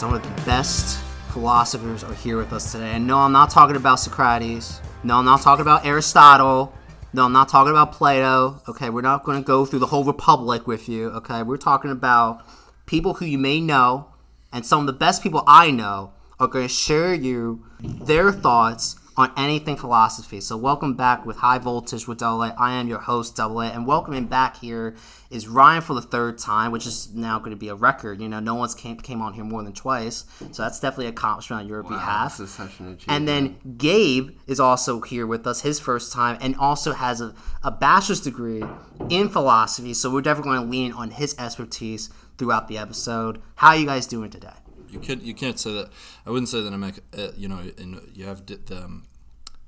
[0.00, 0.98] Some of the best
[1.30, 2.92] philosophers are here with us today.
[2.92, 4.80] And no, I'm not talking about Socrates.
[5.04, 6.72] No, I'm not talking about Aristotle.
[7.12, 8.62] No, I'm not talking about Plato.
[8.66, 11.10] Okay, we're not going to go through the whole Republic with you.
[11.10, 12.40] Okay, we're talking about
[12.86, 14.06] people who you may know,
[14.50, 18.96] and some of the best people I know are going to share you their thoughts
[19.20, 20.40] on anything philosophy.
[20.40, 22.54] So welcome back with High Voltage with Double A.
[22.58, 24.96] I am your host, Double A, and welcoming back here
[25.28, 28.22] is Ryan for the third time, which is now going to be a record.
[28.22, 31.12] You know, no one's came, came on here more than twice, so that's definitely an
[31.12, 32.38] accomplishment on your behalf.
[32.38, 33.08] This is such an achievement.
[33.08, 37.34] And then Gabe is also here with us, his first time, and also has a,
[37.62, 38.62] a bachelor's degree
[39.10, 39.92] in philosophy.
[39.92, 42.08] So we're definitely going to lean on his expertise
[42.38, 43.42] throughout the episode.
[43.56, 44.48] How are you guys doing today?
[44.88, 45.90] You can't you can't say that.
[46.26, 49.04] I wouldn't say that I'm ac- uh, you know in, you have di- the um,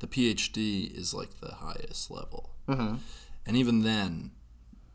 [0.02, 2.96] the PhD is like the highest level, mm-hmm.
[3.46, 4.32] and even then,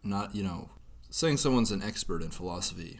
[0.03, 0.70] not you know
[1.09, 2.99] saying someone's an expert in philosophy,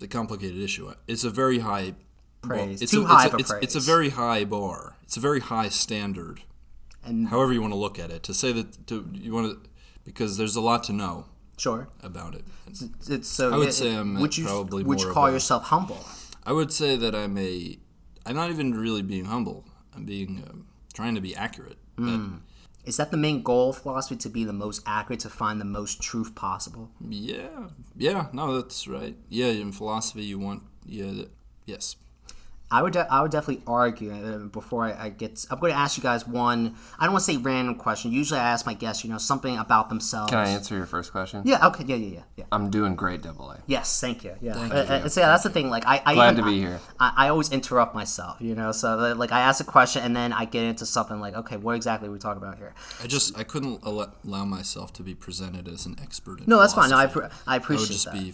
[0.00, 0.92] the complicated issue.
[1.06, 1.94] It's a very high
[2.42, 2.82] Praise.
[2.82, 4.96] it's Too a, high it's, of a, it's, it's a very high bar.
[5.04, 6.40] It's a very high standard.
[7.04, 9.70] And However you want to look at it, to say that to you want to
[10.04, 12.44] because there's a lot to know sure, about it.
[12.66, 13.52] And it's so.
[13.52, 16.04] I would it- say I'm would you probably would you call a- yourself humble?
[16.44, 17.78] I would say that I'm a.
[18.24, 19.64] I'm not even really being humble.
[19.94, 21.78] I'm being um, trying to be accurate.
[21.96, 22.36] Hmm.
[22.84, 25.64] Is that the main goal of philosophy to be the most accurate, to find the
[25.64, 26.90] most truth possible?
[27.00, 29.16] Yeah, yeah, no, that's right.
[29.28, 31.30] Yeah, in philosophy, you want yeah, that,
[31.64, 31.96] yes.
[32.72, 35.44] I would, de- I would definitely argue uh, before I, I get.
[35.50, 36.74] I'm going to ask you guys one.
[36.98, 38.10] I don't want to say random question.
[38.12, 40.30] Usually, I ask my guests, you know, something about themselves.
[40.30, 41.42] Can I answer your first question?
[41.44, 41.66] Yeah.
[41.68, 41.84] Okay.
[41.84, 41.96] Yeah.
[41.96, 42.08] Yeah.
[42.14, 42.20] Yeah.
[42.36, 42.44] Yeah.
[42.50, 43.58] I'm doing great, double A.
[43.66, 44.00] Yes.
[44.00, 44.34] Thank you.
[44.40, 44.56] Yeah.
[44.56, 45.68] Uh, uh, so yeah, that's the thing.
[45.70, 46.80] Like, I, I Glad even- to be here.
[46.98, 48.38] I, I always interrupt myself.
[48.40, 51.20] You know, so uh, like I ask a question and then I get into something
[51.20, 52.74] like, okay, what exactly are we talking about here?
[53.02, 56.74] I just I couldn't allow myself to be presented as an expert in No, that's
[56.74, 56.90] fine.
[56.90, 57.36] No, I, philosophy.
[57.44, 58.14] pre- I I would just that.
[58.14, 58.32] be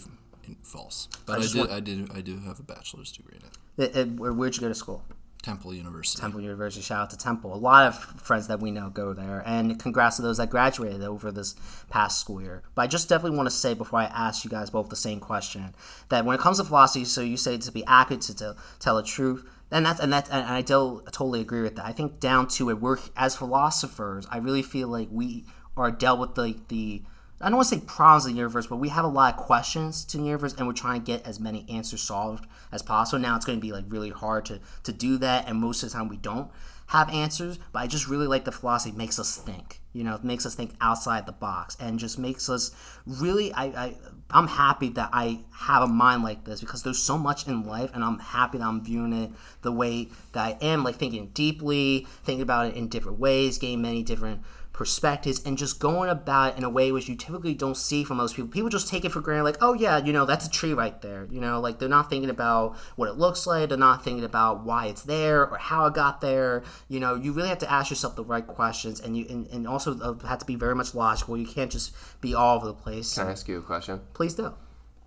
[0.63, 1.07] false.
[1.25, 3.57] But I, just did want- I did I do have a bachelor's degree in it.
[3.77, 5.03] Uh, uh, where- Where'd you go to school?
[5.41, 6.19] Temple University.
[6.19, 6.81] Temple University.
[6.81, 7.53] Shout out to Temple.
[7.53, 11.01] A lot of friends that we know go there, and congrats to those that graduated
[11.01, 11.55] over this
[11.89, 12.61] past school year.
[12.75, 15.21] But I just definitely want to say before I ask you guys both the same
[15.21, 15.73] question
[16.09, 18.97] that when it comes to philosophy, so you say to be accurate to tell, tell
[18.97, 21.85] the truth, and that's and that's and I do totally agree with that.
[21.85, 25.45] I think down to it, we're as philosophers, I really feel like we
[25.77, 27.01] are dealt with like the
[27.41, 29.39] I don't want to say problems in the universe, but we have a lot of
[29.39, 33.19] questions to the universe, and we're trying to get as many answers solved as possible.
[33.19, 35.89] Now it's going to be like really hard to to do that, and most of
[35.89, 36.51] the time we don't
[36.87, 37.57] have answers.
[37.71, 39.79] But I just really like the philosophy makes us think.
[39.93, 42.71] You know, it makes us think outside the box, and just makes us
[43.05, 43.53] really.
[43.53, 43.95] I, I
[44.31, 47.89] I'm happy that I have a mind like this because there's so much in life,
[47.93, 52.05] and I'm happy that I'm viewing it the way that I am, like thinking deeply,
[52.23, 54.41] thinking about it in different ways, getting many different
[54.79, 58.15] perspectives and just going about it in a way which you typically don't see from
[58.15, 58.49] most people.
[58.49, 61.01] People just take it for granted, like, oh yeah, you know, that's a tree right
[61.01, 61.27] there.
[61.29, 64.63] You know, like they're not thinking about what it looks like, they're not thinking about
[64.63, 66.63] why it's there or how it got there.
[66.87, 69.67] You know, you really have to ask yourself the right questions and you and, and
[69.67, 71.35] also uh, have to be very much logical.
[71.35, 73.15] You can't just be all over the place.
[73.15, 73.99] Can I ask you a question?
[74.13, 74.53] Please do.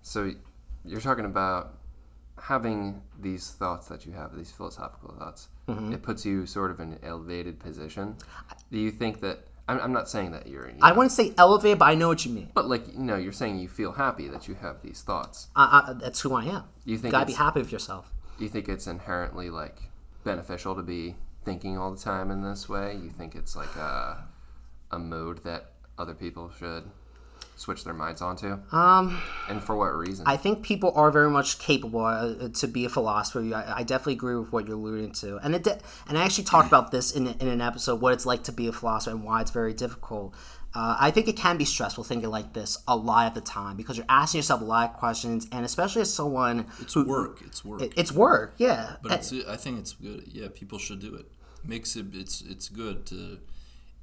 [0.03, 0.33] So
[0.85, 1.79] you're talking about
[2.39, 5.47] having these thoughts that you have, these philosophical thoughts.
[5.67, 5.93] Mm-hmm.
[5.93, 8.17] It puts you sort of in an elevated position.
[8.71, 9.47] Do you think that?
[9.67, 10.67] I'm, I'm not saying that you're.
[10.67, 12.49] You I know, wouldn't say elevate, but I know what you mean.
[12.53, 15.47] but like you know, you're saying you feel happy that you have these thoughts.
[15.55, 16.63] I, I, that's who I am.
[16.85, 18.11] You think gotta be happy with yourself.
[18.37, 19.77] Do you think it's inherently like
[20.23, 21.15] beneficial to be
[21.45, 22.95] thinking all the time in this way?
[22.95, 24.25] You think it's like a
[24.91, 26.83] a mode that other people should
[27.55, 28.59] switch their minds onto?
[28.71, 30.25] Um, And for what reason?
[30.27, 33.39] I think people are very much capable uh, to be a philosopher.
[33.53, 36.45] I, I definitely agree with what you're alluding to, and it de- and I actually
[36.45, 39.23] talked about this in, in an episode what it's like to be a philosopher and
[39.23, 40.33] why it's very difficult.
[40.75, 43.77] Uh, I think it can be stressful thinking like this a lot of the time
[43.77, 47.41] because you're asking yourself a lot of questions, and especially as someone It's work.
[47.45, 47.83] It's work.
[47.95, 48.95] it's work, yeah.
[49.03, 50.23] But it's, I think it's good.
[50.33, 51.27] Yeah, people should do it.
[51.63, 52.07] Makes it.
[52.13, 53.37] It's it's good to.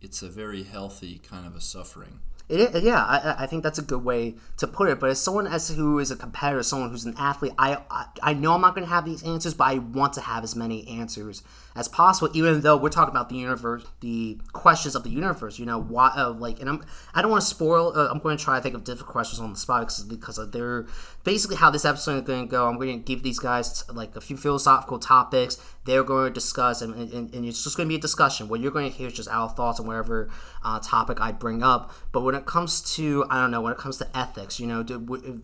[0.00, 2.20] It's a very healthy kind of a suffering.
[2.50, 4.98] It yeah, I, I think that's a good way to put it.
[4.98, 8.32] But as someone as who is a competitor, someone who's an athlete, I I, I
[8.34, 10.86] know I'm not going to have these answers, but I want to have as many
[10.88, 11.42] answers
[11.74, 12.30] as possible.
[12.36, 15.58] Even though we're talking about the universe, the questions of the universe.
[15.58, 16.12] You know, why?
[16.16, 16.84] Uh, like, and I'm
[17.14, 17.92] I don't want to spoil.
[17.94, 20.50] Uh, I'm going to try to think of different questions on the spot because because
[20.50, 20.86] they're
[21.24, 22.68] basically how this episode is going to go.
[22.68, 25.58] I'm going to give these guys like a few philosophical topics.
[25.84, 28.48] They're going to discuss, and, and, and it's just going to be a discussion.
[28.48, 30.28] What you're going to hear is just our thoughts on whatever
[30.62, 31.92] uh, topic I bring up.
[32.12, 34.82] But when it comes to, I don't know, when it comes to ethics, you know,
[34.82, 34.98] do,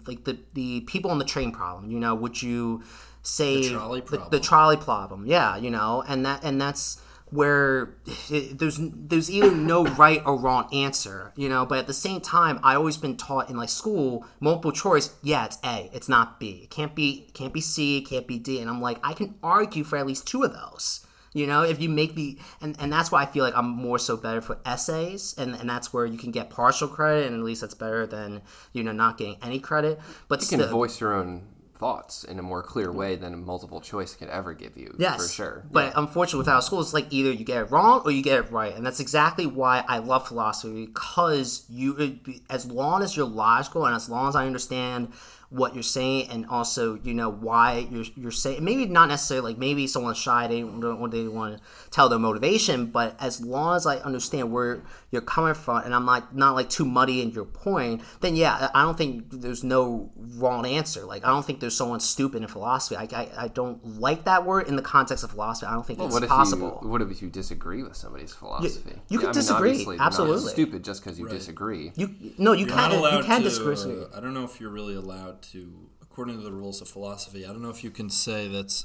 [0.06, 2.82] like the the people on the train problem, you know, would you
[3.26, 5.26] say trolley the, the trolley problem?
[5.26, 7.00] Yeah, you know, and that and that's
[7.30, 7.96] where
[8.30, 11.66] it, there's there's either no right or wrong answer, you know.
[11.66, 15.14] But at the same time, I always been taught in like school, multiple choice.
[15.22, 15.90] Yeah, it's A.
[15.92, 16.60] It's not B.
[16.62, 17.98] It can't be can't be C.
[17.98, 18.60] It can't be D.
[18.60, 21.04] And I'm like, I can argue for at least two of those.
[21.32, 23.98] You know, if you make the and, and that's why I feel like I'm more
[23.98, 27.42] so better for essays, and, and that's where you can get partial credit, and at
[27.42, 28.40] least that's better than
[28.72, 30.00] you know not getting any credit.
[30.28, 31.42] But You can still, voice your own
[31.78, 32.98] thoughts in a more clear mm-hmm.
[32.98, 34.94] way than a multiple choice could ever give you.
[34.98, 35.64] Yes, for sure.
[35.70, 38.50] But unfortunately, without school, it's like either you get it wrong or you get it
[38.50, 42.18] right, and that's exactly why I love philosophy because you,
[42.50, 45.12] as long as you're logical and as long as I understand
[45.50, 49.58] what you're saying and also you know why you're you're saying maybe not necessarily like
[49.58, 53.86] maybe someone's shy they don't they want to tell their motivation but as long as
[53.86, 54.82] I understand where
[55.12, 58.70] you're coming from and I'm not not like too muddy in your point then yeah
[58.74, 62.48] I don't think there's no wrong answer like I don't think there's someone stupid in
[62.48, 65.86] philosophy I, I, I don't like that word in the context of philosophy I don't
[65.86, 68.96] think it's what if possible you what if you disagree with somebody's philosophy?
[69.08, 70.50] you can I disagree, obviously they're not absolutely.
[70.50, 71.92] stupid just because you disagree.
[71.94, 73.44] you no you You're can not you can to.
[73.44, 76.88] disagree uh, I don't know if you're really allowed to, according to the rules of
[76.88, 77.44] philosophy.
[77.44, 78.84] I don't know if you can say that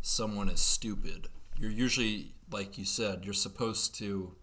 [0.00, 1.28] someone is stupid.
[1.58, 4.34] You're usually, like you said, you're supposed to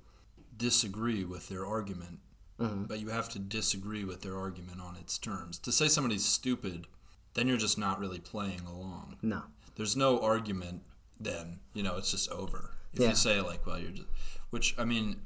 [0.58, 2.20] disagree with their argument,
[2.58, 2.84] Mm-hmm.
[2.86, 5.58] but you have to disagree with their argument on its terms.
[5.60, 6.88] To say somebody's stupid,
[7.34, 9.18] then you're just not really playing along.
[9.22, 9.42] no
[9.76, 10.84] There's no argument.
[11.20, 12.72] Then you know it's just over.
[12.94, 13.10] If Yeah.
[13.10, 14.08] you say like, well, you're just,
[14.52, 15.18] which I mean,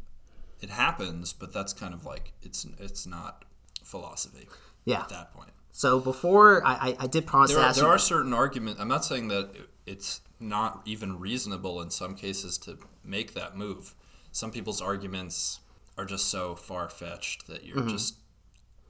[0.60, 3.46] it happens, but that's kind of like it's it's not
[3.84, 4.48] philosophy
[4.86, 5.52] yeah at that point.
[5.72, 8.80] So before I I, I did promise There are, there are certain arguments.
[8.82, 9.50] I'm not saying that
[9.86, 13.96] it's not even reasonable in some cases to make that move.
[14.32, 15.60] Some people's arguments
[15.98, 17.90] are just so far fetched that you Mm-hmm.
[17.90, 18.16] just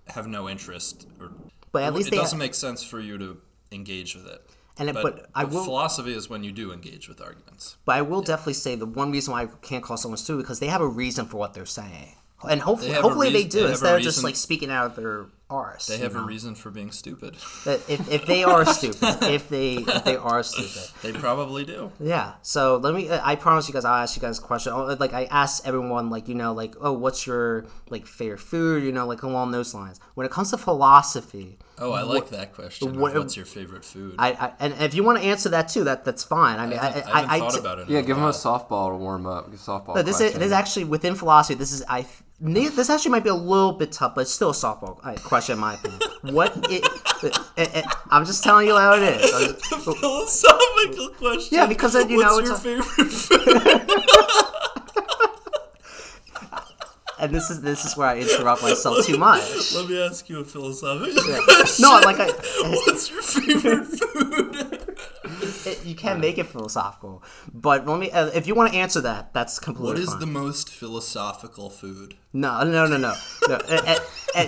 [0.08, 1.31] have no interest, or
[1.72, 3.38] But at it, least it doesn't ha- make sense for you to
[3.72, 4.42] engage with it.
[4.78, 7.78] And it- but I will- philosophy is when you do engage with arguments.
[7.86, 10.60] But I will definitely say the one reason why I can't call someone stupid because
[10.60, 12.16] they have a reason for what they're saying,
[12.50, 14.96] and hopefully, They have hopefully they do they instead of just like speaking out of
[14.96, 15.88] their arse.
[15.88, 17.36] They you have a reason for being stupid.
[17.66, 21.92] That if, if they are stupid, if they if they are stupid, They probably do.
[22.00, 22.34] yeah.
[22.42, 23.10] So let me.
[23.12, 23.86] I promise you guys.
[23.86, 24.74] I'll ask you guys a question.
[24.74, 28.84] Oh, Like I asked everyone, like you know, like oh, what's your like favorite food?
[28.84, 30.00] You know, like along those lines.
[30.13, 33.00] When it comes to philosophy, Oh, I like that question.
[33.00, 34.16] what- what's your favorite food?
[34.19, 36.60] I, I and if you want to answer that too, that that's fine.
[36.60, 37.90] I mean, I haven't, I, I I, thought t- about it.
[37.90, 39.50] Yeah, give them a softball to warm up.
[39.54, 39.94] Softball.
[39.95, 40.40] But this is, question.
[40.42, 41.56] this is actually within philosophy.
[41.56, 42.06] This is I.
[42.41, 45.53] This actually might be a little bit tough, but it's still a softball uh, question
[45.56, 46.00] in my opinion.
[46.33, 46.56] What?
[46.71, 46.86] It,
[47.21, 49.30] it, it, I'm just telling you how it is.
[49.30, 51.57] Just- philosophical question.
[51.57, 54.09] Yeah, because then, you What's know, your it's favorite food?
[57.19, 59.74] and this is this is where I interrupt myself too much.
[59.75, 61.39] Let me ask you a philosophical Yeah.
[61.45, 61.83] question.
[61.83, 62.27] No, like I,
[62.85, 64.69] What's your favorite food?
[65.69, 67.24] It, you can't make it philosophical.
[67.54, 68.12] But let me.
[68.12, 70.19] Uh, if you want to answer that, that's completely what is fine.
[70.19, 72.16] the most philosophical food?
[72.33, 73.16] No, no, no, no,
[73.48, 73.60] no.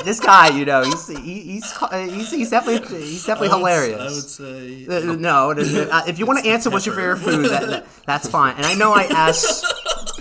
[0.04, 4.40] This guy, you know, he's he, he's, he's he's definitely he's definitely I would hilarious.
[4.40, 5.10] I would say.
[5.10, 8.28] Uh, no, uh, if you want to answer what's your favorite food, that, that, that's
[8.30, 8.56] fine.
[8.58, 9.66] And I know I asked,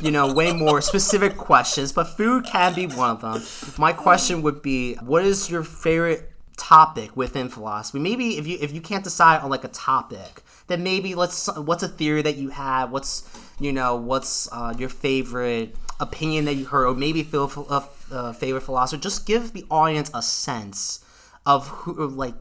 [0.03, 3.43] you know, way more specific questions, but food can be one of them.
[3.79, 7.99] My question would be, what is your favorite topic within philosophy?
[7.99, 11.49] Maybe if you if you can't decide on like a topic, then maybe let's.
[11.57, 12.91] What's a theory that you have?
[12.93, 13.29] What's
[13.59, 18.33] you know what's uh, your favorite opinion that you heard, or maybe feel a uh,
[18.33, 19.03] favorite philosopher?
[19.03, 21.05] Just give the audience a sense
[21.45, 22.35] of who like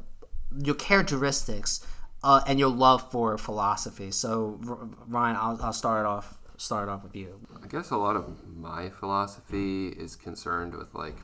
[0.64, 1.86] your characteristics
[2.24, 4.12] uh, and your love for philosophy.
[4.12, 4.60] So,
[5.08, 7.40] Ryan, I'll, I'll start off start off with you.
[7.64, 11.16] I guess a lot of my philosophy is concerned with like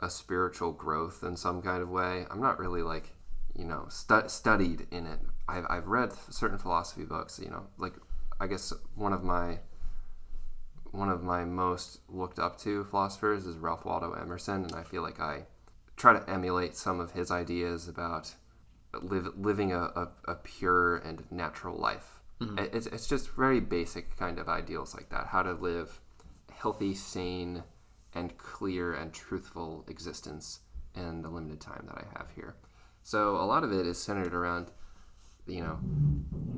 [0.00, 2.24] a spiritual growth in some kind of way.
[2.30, 3.10] I'm not really like,
[3.54, 5.20] you know, stu- studied in it.
[5.48, 7.94] I've, I've read certain philosophy books, you know, like
[8.40, 9.58] I guess one of my
[10.90, 15.02] one of my most looked up to philosophers is Ralph Waldo Emerson, and I feel
[15.02, 15.44] like I
[15.96, 18.34] try to emulate some of his ideas about
[19.02, 22.20] live, living a, a, a pure and natural life.
[22.40, 22.58] Mm-hmm.
[22.58, 26.00] It- It's, it's just very basic kind of ideals like that how to live
[26.52, 27.62] healthy, sane,
[28.14, 30.60] and clear and truthful existence
[30.94, 32.56] in the limited time that I have here.
[33.02, 34.70] So a lot of it is centered around,
[35.48, 35.78] you know,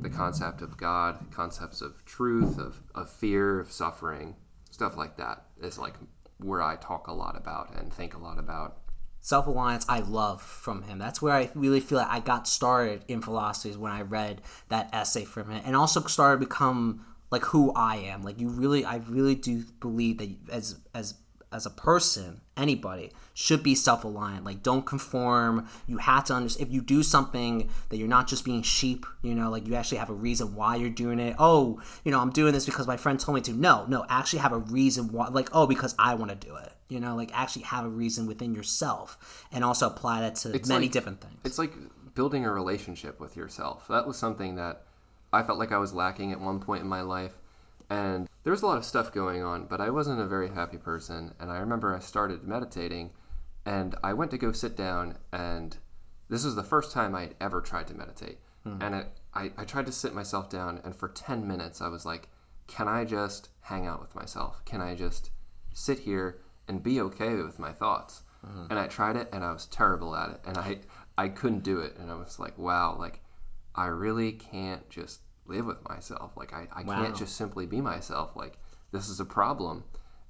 [0.00, 4.36] the concept of God, concepts of truth, of, of fear, of suffering,
[4.70, 5.94] stuff like that is like
[6.38, 8.78] where I talk a lot about and think a lot about.
[9.22, 10.98] Self reliance, I love from him.
[10.98, 14.88] That's where I really feel like I got started in philosophies when I read that
[14.94, 18.22] essay from him, and also started to become like who I am.
[18.22, 21.14] Like you really, I really do believe that as as
[21.52, 24.44] as a person, anybody should be self-reliant.
[24.44, 25.68] Like don't conform.
[25.86, 29.34] You have to understand if you do something that you're not just being sheep, you
[29.34, 31.36] know, like you actually have a reason why you're doing it.
[31.38, 33.52] Oh, you know, I'm doing this because my friend told me to.
[33.52, 36.72] No, no, actually have a reason why like oh, because I want to do it.
[36.88, 40.86] You know, like actually have a reason within yourself and also apply that to many
[40.86, 41.38] like- different things.
[41.44, 41.72] It's like
[42.14, 43.86] building a relationship with yourself.
[43.88, 44.82] That was something that
[45.32, 47.32] I felt like I was lacking at one point in my life.
[47.90, 50.78] And there was a lot of stuff going on, but I wasn't a very happy
[50.78, 51.34] person.
[51.40, 53.10] And I remember I started meditating
[53.66, 55.18] and I went to go sit down.
[55.32, 55.76] And
[56.28, 58.38] this was the first time I had ever tried to meditate.
[58.62, 58.80] Hmm.
[58.80, 60.80] And it, I, I tried to sit myself down.
[60.84, 62.28] And for 10 minutes, I was like,
[62.68, 64.64] can I just hang out with myself?
[64.64, 65.30] Can I just
[65.74, 68.22] sit here and be okay with my thoughts?
[68.46, 68.66] Mm-hmm.
[68.70, 70.40] And I tried it and I was terrible at it.
[70.46, 70.78] And I,
[71.18, 71.96] I couldn't do it.
[71.98, 73.20] And I was like, wow, like,
[73.74, 75.20] I really can't just
[75.50, 76.36] live with myself.
[76.36, 76.94] Like I, I Wow.
[77.02, 78.36] can't just simply be myself.
[78.36, 78.58] Like
[78.92, 79.84] this is a problem.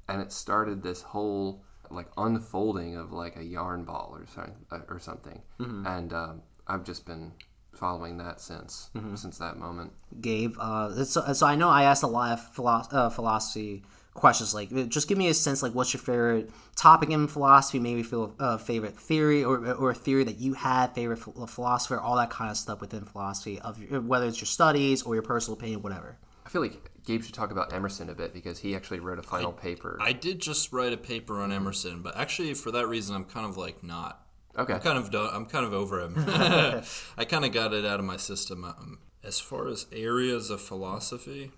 [0.09, 4.57] And it started this whole like unfolding of like a yarn ball or something
[4.89, 5.43] or something.
[5.59, 7.33] And um, I've just been
[7.73, 9.93] following that since since that moment.
[10.21, 10.55] Gabe.
[10.59, 13.83] Uh, so, so I know I asked a lot of uh, philosophy
[14.21, 14.55] questions.
[14.55, 15.63] Like, just give me a sense.
[15.63, 17.79] Like, what's your favorite topic in philosophy?
[17.79, 21.99] Maybe feel uh, favorite theory or, or a theory that you had, favorite ph- philosopher,
[21.99, 23.59] all that kind of stuff within philosophy.
[23.61, 26.17] Of your, whether it's your studies or your personal opinion, whatever.
[26.47, 29.23] I feel like Gabe should talk about Emerson a bit because he actually wrote a
[29.23, 29.99] final paper.
[30.01, 33.47] I did just write a paper on Emerson, but actually for that reason, I'm kind
[33.47, 34.27] of like not.
[34.57, 34.75] okay.
[34.75, 35.31] I'm kind of done.
[35.33, 36.15] I'm kind of over him.
[37.17, 38.65] I kind of got it out of my system.
[38.65, 41.53] Um, as far as areas of philosophy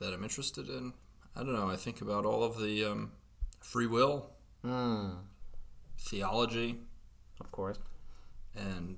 [0.00, 0.92] that I'm interested in,
[1.36, 1.68] I don't know.
[1.68, 3.12] I think about all of the um,
[3.60, 4.30] free will,
[5.98, 6.78] theology,
[7.40, 7.78] Of course.
[8.56, 8.96] and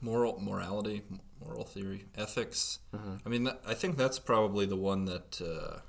[0.00, 1.02] moral morality,
[1.44, 2.78] moral theory, ethics.
[3.24, 5.80] I mean, that, I think that's probably the one that uh,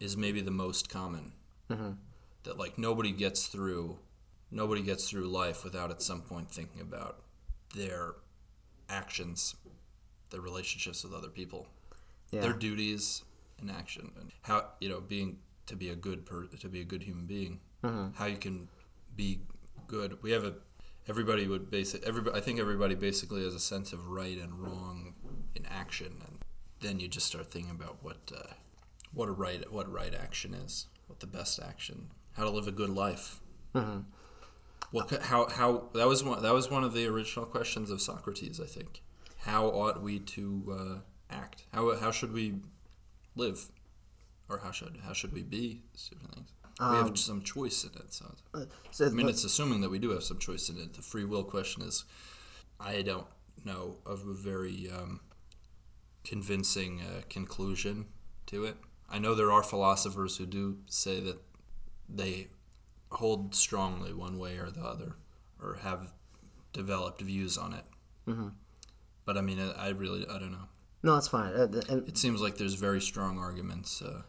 [0.00, 1.32] is maybe the most common.
[1.68, 3.98] That like nobody gets through,
[4.50, 7.20] nobody gets through life without at some point thinking about
[7.74, 8.14] their
[8.88, 9.56] actions,
[10.30, 11.66] their relationships with other people,
[12.30, 12.42] Yeah.
[12.42, 13.22] their duties
[13.60, 16.84] in action, and how you know being to be a good per, to be a
[16.84, 17.60] good human being,
[18.16, 18.68] how you can
[19.16, 19.40] be
[19.86, 20.22] good.
[20.22, 20.54] We have a
[21.08, 22.02] everybody would base it.
[22.04, 25.14] Everybody, I think everybody basically has a sense of right and wrong
[25.54, 26.38] in action, and
[26.80, 28.52] then you just start thinking about what uh,
[29.12, 32.72] what a right what right action is, what the best action, how to live a
[32.72, 33.40] good life.
[34.92, 38.00] Well, c- how how that was one that was one of the original questions of
[38.00, 39.02] Socrates, I think.
[39.38, 41.64] How ought we to uh, act?
[41.72, 42.54] How how should we
[43.36, 43.70] live,
[44.48, 45.82] or how should how should we be?
[46.10, 46.52] Different things.
[46.80, 48.12] we have some choice in it.
[48.12, 48.34] So
[48.90, 50.94] So, I mean, it's assuming that we do have some choice in it.
[50.94, 52.04] The free will question is,
[52.80, 53.26] I don't
[53.64, 55.20] know of a very um,
[56.24, 58.06] convincing uh, conclusion
[58.46, 58.76] to it.
[59.08, 61.38] I know there are philosophers who do say that
[62.08, 62.48] they
[63.12, 65.14] hold strongly one way or the other,
[65.62, 66.12] or have
[66.72, 67.84] developed views on it.
[68.28, 68.48] Mm-hmm.
[69.24, 70.68] But I mean, I, I really, I don't know.
[71.04, 71.52] No, that's fine.
[71.52, 74.22] Uh, and It seems like there's very strong arguments uh,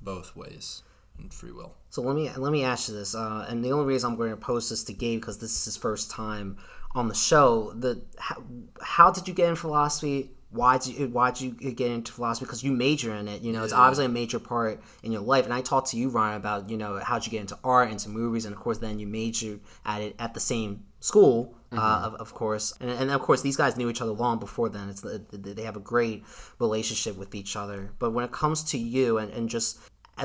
[0.00, 0.82] both ways
[1.18, 1.76] in free will.
[1.90, 4.30] So let me let me ask you this, uh, and the only reason I'm going
[4.30, 6.56] to post this to Gabe because this is his first time
[6.94, 7.72] on the show.
[7.72, 8.42] The how,
[8.80, 10.30] how did you get in philosophy?
[10.50, 12.46] Why did you why did you get into philosophy?
[12.46, 13.42] Because you major in it.
[13.42, 15.44] You know, it's obviously a major part in your life.
[15.44, 18.08] And I talked to you, Ryan, about you know how'd you get into art, into
[18.08, 21.54] movies, and of course then you majored at it at the same school.
[21.72, 24.68] Uh, of, of course, and, and of course, these guys knew each other long before
[24.68, 24.88] then.
[24.88, 26.22] It's they have a great
[26.60, 27.90] relationship with each other.
[27.98, 29.80] But when it comes to you and, and just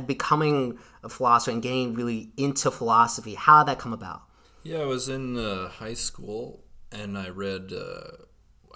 [0.06, 4.22] becoming a philosopher and getting really into philosophy, how did that come about?
[4.62, 7.74] Yeah, I was in uh, high school and I read.
[7.74, 8.26] Uh,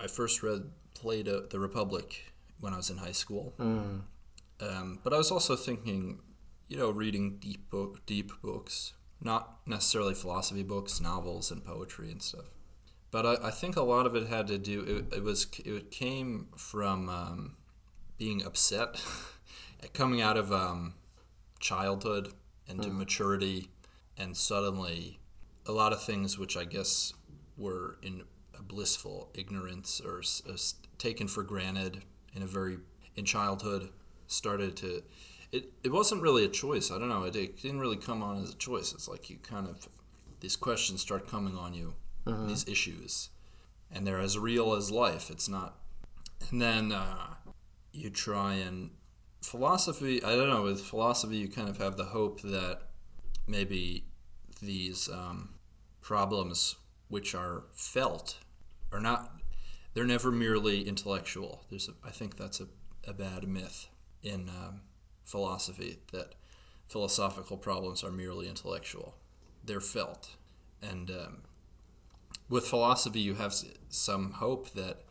[0.02, 3.54] I first read Plato, The Republic, when I was in high school.
[3.60, 6.22] Um, but I was also thinking,
[6.68, 8.94] you know, reading deep book, deep books,
[9.24, 12.46] not necessarily philosophy books, novels, and poetry and stuff.
[13.12, 15.06] But I, I think a lot of it had to do.
[15.12, 15.48] It, it was.
[15.66, 17.56] It came from um,
[18.18, 19.04] being upset,
[19.94, 20.96] coming out of um,
[21.60, 22.34] childhood
[22.68, 23.70] into maturity,
[24.18, 25.20] and suddenly
[25.66, 27.14] a lot of things which I guess
[27.58, 28.24] were in
[28.58, 30.58] a blissful ignorance or uh,
[30.98, 32.04] taken for granted
[32.36, 32.78] in a very
[33.16, 33.90] in childhood
[34.28, 35.04] started to
[35.54, 36.92] it, it wasn't really a choice.
[36.92, 38.94] I don't know it, it didn't really come on as a choice.
[38.94, 39.88] It's like you kind of
[40.40, 41.94] these questions start coming on you
[42.26, 43.30] these issues
[43.92, 45.30] and they're as real as life.
[45.30, 45.78] It's not
[46.50, 47.36] and then uh,
[47.92, 48.92] you try and
[49.42, 52.80] philosophy i don't know with philosophy you kind of have the hope that
[53.46, 54.06] maybe
[54.62, 55.50] these um,
[56.02, 56.78] problems
[57.10, 58.38] which are felt
[58.92, 59.32] are not
[59.94, 61.66] they're never merely intellectual.
[61.70, 62.68] There's a, i think that's a,
[63.08, 63.88] a bad myth
[64.24, 64.82] in um,
[65.24, 66.36] philosophy that
[66.88, 69.16] philosophical problems are merely intellectual;
[69.64, 70.36] they're felt,
[70.82, 71.38] and um,
[72.50, 73.56] with philosophy, you have
[73.90, 75.04] some hope that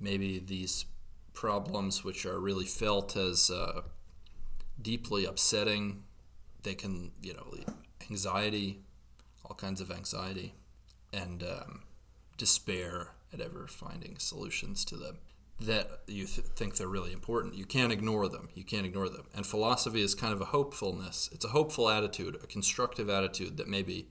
[0.00, 0.86] maybe these
[1.34, 3.82] problems, which are really felt as uh,
[4.80, 6.02] deeply upsetting,
[6.62, 7.54] they can, you know,
[8.10, 8.80] anxiety,
[9.44, 10.54] all kinds of anxiety,
[11.12, 11.82] and um,
[12.36, 15.18] despair at ever finding solutions to them
[15.60, 17.54] that you th- think they're really important.
[17.54, 18.48] You can't ignore them.
[18.54, 19.26] You can't ignore them.
[19.34, 21.28] And philosophy is kind of a hopefulness.
[21.32, 24.08] It's a hopeful attitude, a constructive attitude that maybe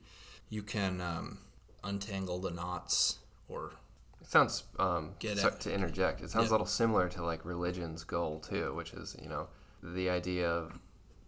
[0.50, 1.38] you can um,
[1.82, 3.72] untangle the knots or
[4.20, 6.20] It sounds um, Get so- to interject.
[6.20, 6.50] It sounds Yeah.
[6.50, 9.48] a little similar to like religion's goal too, which is you know
[9.82, 10.78] the idea of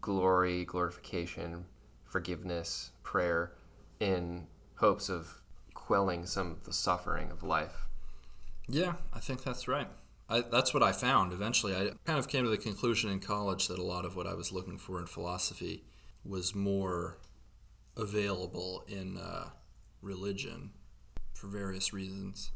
[0.02, 1.64] glory, glorification,
[2.04, 3.52] forgiveness, prayer,
[4.00, 4.46] in
[4.76, 5.40] hopes of
[5.74, 7.86] quelling some of the suffering of life.
[8.68, 9.88] Yeah, I think that's right.
[10.30, 11.74] I, that's what I found eventually.
[11.74, 14.34] I kind of came to the conclusion in college that a lot of what I
[14.34, 15.84] was looking for in philosophy
[16.24, 17.18] was more
[17.96, 19.50] available in uh,
[20.00, 20.70] religion
[21.34, 22.52] for various reasons.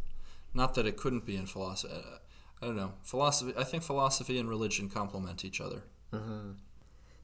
[0.54, 1.92] Not that it couldn't be in philosophy.
[1.94, 2.18] Uh,
[2.62, 2.92] I don't know.
[3.02, 3.52] Philosophy.
[3.58, 5.82] I think philosophy and religion complement each other.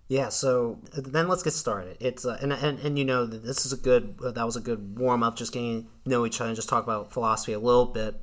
[0.09, 1.97] Yeah, so uh, then let's get started.
[2.01, 4.61] It's uh, and, and and you know this is a good uh, that was a
[4.61, 7.61] good warm up, just getting to know each other and just talk about philosophy a
[7.61, 8.17] little bit.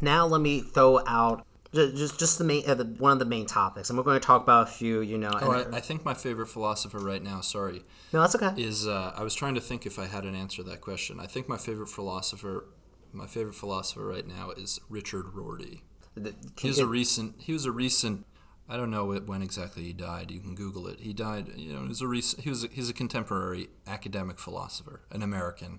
[0.00, 3.46] Now let me throw out just just the main uh, the, one of the main
[3.46, 5.00] topics, and we're going to talk about a few.
[5.00, 7.40] You know, Oh, and- I, I think my favorite philosopher right now.
[7.40, 8.52] Sorry, no, that's okay.
[8.60, 11.20] is uh, I was trying to think if I had an answer to that question.
[11.20, 12.66] I think my favorite philosopher,
[13.12, 15.82] my favorite philosopher right now is Richard Rorty.
[16.16, 17.36] The- He was a recent.
[17.42, 18.26] He was a recent.
[18.68, 20.30] I don't know when exactly he died.
[20.30, 21.00] You can Google it.
[21.00, 21.48] He died.
[21.56, 22.42] You know, he was a recent.
[22.42, 22.64] He was.
[22.64, 25.78] A, he's a contemporary academic philosopher, an American.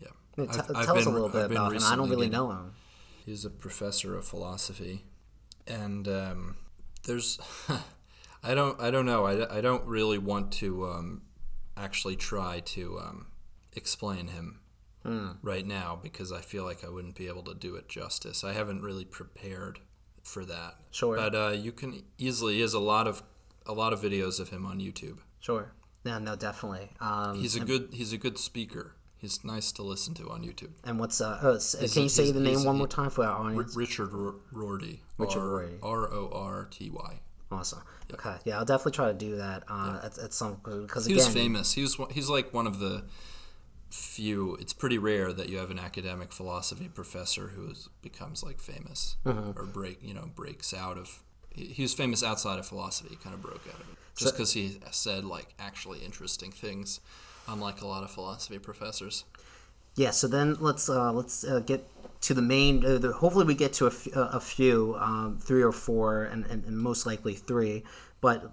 [0.00, 0.08] Yeah.
[0.36, 1.82] T- I've- tell I've us a been- little I've bit about him.
[1.84, 2.72] I don't really getting- know him.
[3.24, 5.04] He's a professor of philosophy,
[5.66, 6.56] and um,
[7.04, 7.38] there's.
[8.44, 8.80] I don't.
[8.80, 9.24] I don't know.
[9.24, 11.22] I, I don't really want to um,
[11.76, 13.26] actually try to um,
[13.72, 14.58] explain him
[15.42, 18.44] right now because I feel like I wouldn't be able to do it justice.
[18.44, 19.80] I haven't really prepared
[20.22, 20.76] for that.
[20.90, 21.16] Sure.
[21.16, 22.54] But uh, you can easily.
[22.54, 23.22] He has a lot of
[23.66, 25.18] a lot of videos of him on YouTube.
[25.40, 25.72] Sure.
[26.04, 26.90] No, no, definitely.
[27.00, 27.90] Um, He's a good.
[27.92, 28.96] He's a good speaker.
[29.22, 30.72] He's nice to listen to on YouTube.
[30.84, 31.54] and what's uh?
[31.56, 33.74] s- He's can you say the name one more time for our audience?
[33.76, 35.00] Richard R- Rorty.
[35.16, 35.76] Richard Rorty.
[35.82, 37.20] R O R T Y.
[37.50, 37.82] Awesome.
[38.12, 38.34] Okay.
[38.44, 41.32] Yeah, I'll definitely try to do that uh, at, at some because He again, was
[41.34, 41.72] famous.
[41.74, 43.04] He was he's like one of the
[43.90, 44.56] few.
[44.56, 49.16] It's pretty rare that you have an academic philosophy professor who is, becomes like famous
[49.24, 49.58] Mm-hmm.
[49.58, 51.22] or break you know breaks out of.
[51.54, 53.10] He, he was famous outside of philosophy.
[53.10, 57.00] He kind of broke out of it just because he said like actually interesting things,
[57.48, 59.24] unlike a lot of philosophy professors.
[59.94, 61.86] Yeah, so then let's uh, let's uh, get
[62.22, 62.84] to the main.
[62.84, 66.24] Uh, the, hopefully, we get to a, f- uh, a few, um, three or four,
[66.24, 67.84] and, and, and most likely three.
[68.20, 68.50] But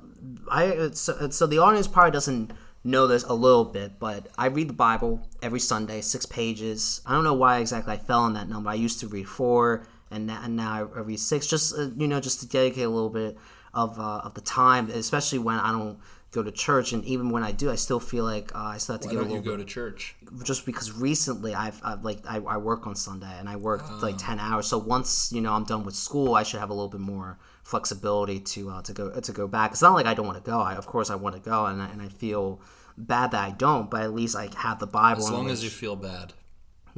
[0.50, 2.52] I uh, so, so the audience probably doesn't
[2.84, 7.02] know this a little bit, but I read the Bible every Sunday, six pages.
[7.06, 8.70] I don't know why exactly I fell on that number.
[8.70, 11.48] I used to read four, and now, and now I read six.
[11.48, 13.38] Just uh, you know, just to dedicate a little bit
[13.74, 16.00] of uh, of the time, especially when I don't
[16.32, 18.94] go to church, and even when I do, I still feel like uh, I still
[18.96, 20.16] have to Why give a don't little you go to church?
[20.44, 24.18] just because recently I've, I've like I, I work on Sunday and I work like
[24.18, 24.68] ten hours.
[24.68, 27.40] So once you know I'm done with school, I should have a little bit more
[27.64, 29.72] flexibility to uh, to go to go back.
[29.72, 30.60] It's not like I don't want to go.
[30.60, 32.62] I of course I want to go, and I, and I feel
[32.98, 33.90] bad that I don't.
[33.90, 35.24] But at least I have the Bible.
[35.24, 36.34] As long as which- you feel bad.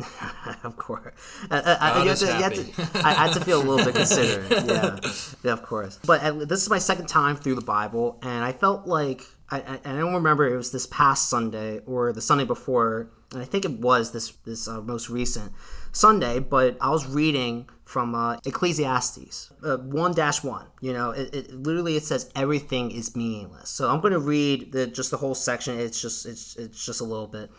[0.63, 1.13] of course.
[1.49, 3.95] I, I, I, you have to- you have to- I to feel a little bit
[4.03, 4.65] considerate.
[4.67, 4.99] Yeah,
[5.43, 5.99] yeah, of course.
[6.05, 9.59] But uh, this is my second time through the Bible, and I felt like I,
[9.59, 13.45] I, I don't remember it was this past Sunday or the Sunday before, and I
[13.45, 15.51] think it was this this uh, most recent
[15.91, 16.39] Sunday.
[16.39, 20.65] But I was reading from uh, Ecclesiastes uh, one dash one.
[20.79, 23.69] You know, it, it literally it says everything is meaningless.
[23.69, 25.77] So I'm going to read the just the whole section.
[25.79, 27.49] It's just it's it's just a little bit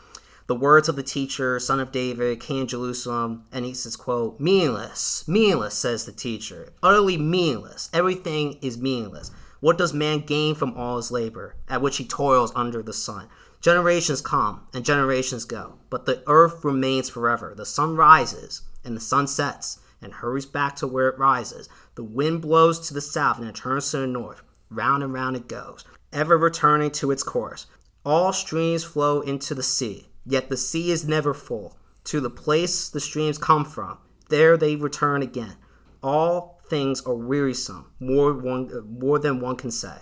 [0.53, 4.39] the words of the teacher, son of David, king of Jerusalem, and he says, quote,
[4.39, 7.89] meaningless, meaningless, says the teacher, utterly meaningless.
[7.95, 9.31] Everything is meaningless.
[9.61, 13.31] What does man gain from all his labor, at which he toils under the sun?
[13.63, 17.55] Generations come and generations go, but the earth remains forever.
[17.57, 21.67] The sun rises and the sun sets and hurries back to where it rises.
[21.95, 24.43] The wind blows to the south and it turns to the north.
[24.69, 27.65] Round and round it goes, ever returning to its course.
[28.05, 31.77] All streams flow into the sea, yet the sea is never full.
[32.05, 35.57] To the place the streams come from, there they return again.
[36.03, 39.99] All things are wearisome, more, one, more than one can say.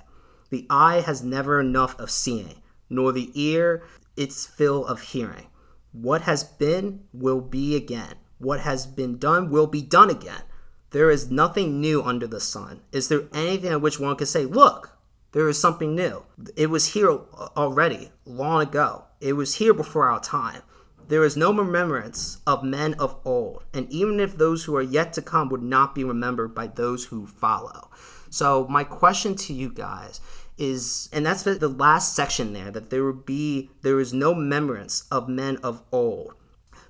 [0.50, 3.82] The eye has never enough of seeing, nor the ear
[4.16, 5.46] its fill of hearing.
[5.92, 8.14] What has been will be again.
[8.38, 10.42] What has been done will be done again.
[10.90, 12.80] There is nothing new under the sun.
[12.92, 14.96] Is there anything of which one can say, Look,
[15.32, 16.24] There is something new.
[16.56, 19.04] It was here already, long ago.
[19.20, 20.62] It was here before our time.
[21.08, 25.12] There is no remembrance of men of old, and even if those who are yet
[25.14, 27.90] to come would not be remembered by those who follow.
[28.30, 30.20] So, my question to you guys
[30.56, 35.04] is, and that's the, last section there, that there would be, there is no remembrance
[35.10, 36.34] of men of old.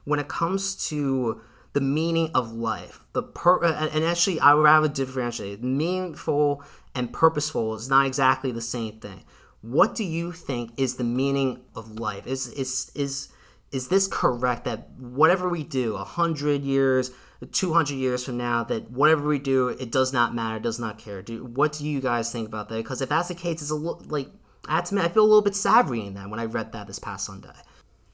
[0.05, 1.41] When it comes to
[1.73, 6.63] the meaning of life, the per, and actually, I would rather differentiate meaningful
[6.95, 9.25] and purposeful is not exactly the same thing.
[9.63, 12.27] What do you think is the meaning of life?
[12.27, 13.29] Is is is
[13.73, 17.11] is this correct that whatever we do, a hundred years,
[17.53, 20.99] two hundred years from now, that whatever we do, it does not matter, does not
[20.99, 21.21] care?
[21.21, 22.77] Do what do you guys think about that?
[22.77, 24.29] Because if that's the case, it's a little like
[24.67, 26.73] I have to admit, I feel a little bit sad reading that when I read
[26.73, 27.49] that this past Sunday.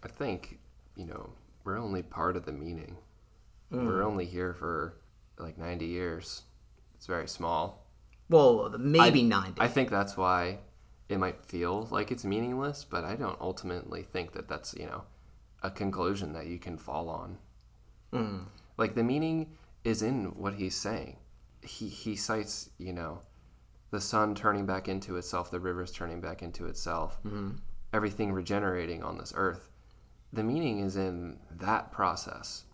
[0.03, 0.59] I think
[0.97, 1.31] you know
[1.65, 2.97] we're only part of the meaning.
[3.73, 3.87] Mm.
[3.87, 4.95] We're only here for
[5.39, 6.43] like ninety years.
[6.97, 7.87] It's very small.
[8.29, 9.61] Well, maybe I, ninety.
[9.61, 10.59] I think that's why
[11.09, 15.05] it might feel like it's meaningless, but I don't ultimately think that that's you know
[15.63, 17.39] a conclusion that you can fall on.
[18.13, 18.39] Hmm.
[18.77, 21.19] Like the meaning is in what he's saying.
[21.63, 23.21] He he cites you know
[23.91, 27.53] the sun turning back into itself, the rivers turning back into itself, mm-hmm.
[27.93, 29.71] everything regenerating on this earth.
[30.33, 32.65] The meaning is in that process.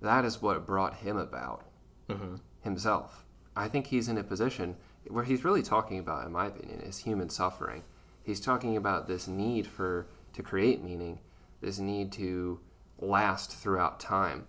[0.00, 1.64] That is what brought him about
[2.08, 2.36] mm-hmm.
[2.62, 3.24] himself.
[3.56, 4.76] I think he's in a position
[5.08, 7.82] where he's really talking about, in my opinion, is human suffering.
[8.22, 11.18] He's talking about this need for to create meaning,
[11.60, 12.60] this need to
[12.98, 14.46] last throughout time.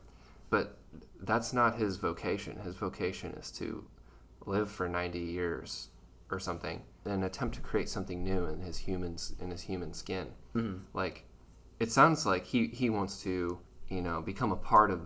[0.49, 0.77] But
[1.19, 2.59] that's not his vocation.
[2.59, 3.85] His vocation is to
[4.45, 5.89] live for 90 years
[6.29, 10.27] or something and attempt to create something new in his humans in his human skin.
[10.93, 11.25] Like
[11.79, 15.01] it sounds like he he wants to, you know, become a part of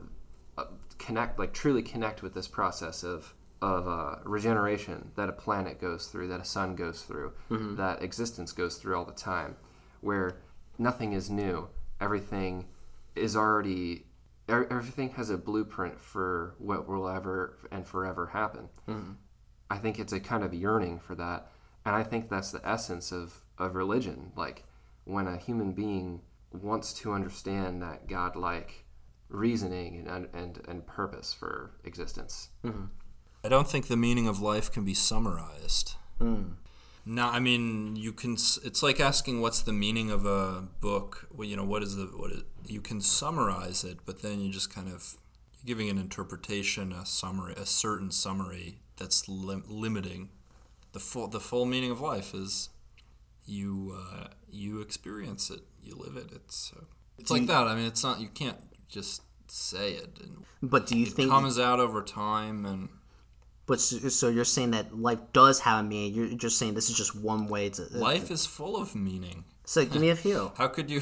[0.57, 0.65] uh,
[0.97, 6.07] connect like truly connect with this process of of uh, regeneration that a planet goes
[6.07, 7.33] through, that a sun goes through,
[7.75, 9.55] that existence goes through all the time,
[10.01, 10.37] where
[10.77, 11.67] nothing is new.
[11.99, 12.67] Everything
[13.15, 14.05] is already
[14.49, 18.69] er- everything has a blueprint for what will ever and forever happen.
[19.69, 21.47] I think it's a kind of yearning for that,
[21.85, 24.31] and I think that's the essence of of religion.
[24.35, 24.65] Like
[25.05, 28.85] when a human being wants to understand that godlike
[29.29, 32.49] reasoning and and, and purpose for existence.
[33.47, 35.95] I don't think the meaning of life can be summarized.
[36.19, 38.33] No, I mean you can.
[38.33, 41.29] It's like asking what's the meaning of a book.
[41.33, 44.51] Well, you know what is the what is, you can summarize it, but then you
[44.51, 45.15] just kind of
[45.53, 50.27] you're giving an interpretation, a summary, a certain summary that's lim- limiting.
[50.91, 52.67] The full the full meaning of life is
[53.45, 56.33] you uh, you experience it, you live it.
[56.35, 56.83] It's uh,
[57.17, 57.65] it's like that.
[57.65, 60.19] I mean, it's not you can't just say it.
[60.21, 61.29] And but do you it think?
[61.29, 62.89] It comes out over time and.
[63.67, 66.13] But so, so you're saying that life does have a meaning.
[66.13, 67.83] You're just saying this is just one way to.
[67.91, 69.43] Life is full of meaning.
[69.65, 70.53] So give me a few.
[70.57, 71.01] How could you?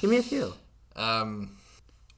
[0.00, 0.54] Give me a few.
[0.96, 1.56] Um,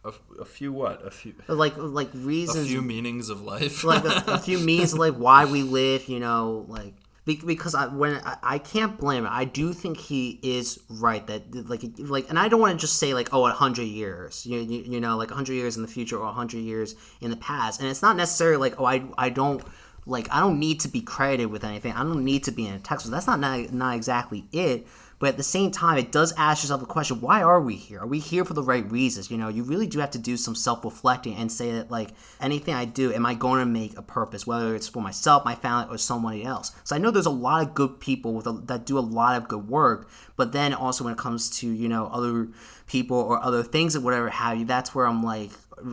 [0.02, 1.06] a, a few what?
[1.06, 1.34] A few.
[1.46, 2.66] Like like reasons.
[2.66, 3.84] A few meanings of life.
[3.84, 5.14] like a, a few means of life.
[5.18, 6.08] why we live.
[6.08, 9.30] You know, like because I when I, I can't blame it.
[9.30, 12.98] I do think he is right that like like, and I don't want to just
[12.98, 14.44] say like oh a hundred years.
[14.44, 17.36] You, you you know like hundred years in the future or hundred years in the
[17.36, 19.62] past, and it's not necessarily like oh I I don't.
[20.04, 21.92] Like I don't need to be credited with anything.
[21.92, 23.08] I don't need to be in a text.
[23.08, 24.84] That's not, not not exactly it.
[25.22, 28.00] But at the same time, it does ask yourself the question: Why are we here?
[28.00, 29.30] Are we here for the right reasons?
[29.30, 32.08] You know, you really do have to do some self-reflecting and say that, like,
[32.40, 35.54] anything I do, am I going to make a purpose, whether it's for myself, my
[35.54, 36.72] family, or somebody else?
[36.82, 39.46] So I know there's a lot of good people a, that do a lot of
[39.46, 42.48] good work, but then also when it comes to you know other
[42.88, 45.52] people or other things or whatever have you, that's where I'm like,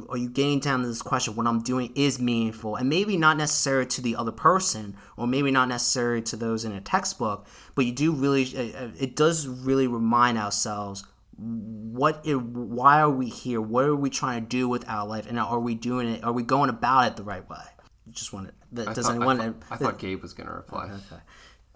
[0.09, 3.37] are you getting down to this question what i'm doing is meaningful and maybe not
[3.37, 7.85] necessary to the other person or maybe not necessary to those in a textbook but
[7.85, 11.03] you do really uh, it does really remind ourselves
[11.39, 13.61] what it, why are we here?
[13.61, 15.25] What are we trying to do with our life?
[15.27, 17.63] And are we doing it are we going about it the right way?
[18.11, 20.89] Just wanted I does thought, anyone I thought, I thought Gabe was going to reply.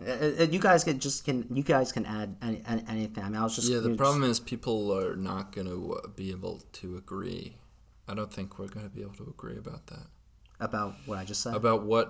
[0.05, 3.23] uh, uh, you guys can just can you guys can add any, any, anything.
[3.23, 5.93] I mean i was just yeah, the just- problem is people are not going to
[5.93, 7.57] uh, be able to agree.
[8.07, 10.07] I don't think we're going to be able to agree about that.
[10.59, 12.07] about what i just said About what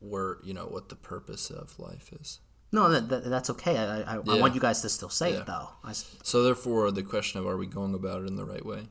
[0.00, 2.38] we're, you know, what the purpose of life is.
[2.72, 5.40] no that, that, that's okay I, I, I want you guys to still say Yeah.
[5.40, 8.44] it though I So therefore, the question of are we going about it in the
[8.54, 8.82] right way?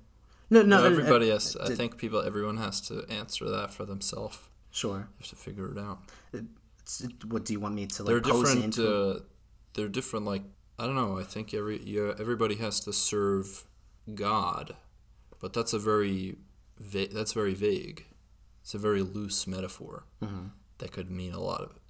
[0.50, 1.56] no no No, uh, everybody uh, has.
[1.70, 4.38] I think people, everyone has to answer that for themselves.
[4.82, 6.00] sure You Have to figure it out.
[6.34, 8.80] It's- what do you want me to They're like pose different.
[8.80, 9.14] Uh,
[9.74, 10.24] they're different.
[10.34, 10.44] Like
[10.80, 11.14] I don't know.
[11.24, 13.48] I think every yeah, everybody has to serve
[14.28, 14.66] God,
[15.40, 16.38] but that's a very
[16.80, 18.06] va- that's very vague.
[18.62, 20.48] It's a very loose metaphor Mm-hmm.
[20.80, 21.72] that could mean a lot of.
[21.72, 21.82] it.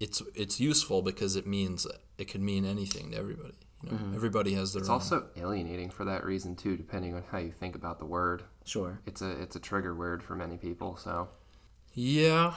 [0.00, 1.86] it's it's useful because it means
[2.18, 3.54] it could mean anything to everybody.
[3.82, 4.94] You know, everybody has their It's own.
[4.94, 8.42] also alienating for that reason too, depending on how you think about the word.
[8.64, 9.00] Sure.
[9.06, 10.96] It's a it's a trigger word for many people.
[10.96, 11.28] So
[11.92, 12.54] yeah,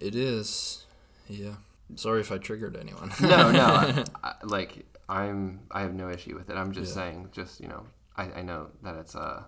[0.00, 0.84] it is.
[1.28, 1.54] Yeah.
[1.96, 3.10] Sorry if I triggered anyone.
[3.20, 6.56] no, no, I, I, like I'm I have no issue with it.
[6.56, 7.84] I'm just saying, just you know,
[8.16, 9.40] I, I know that it's if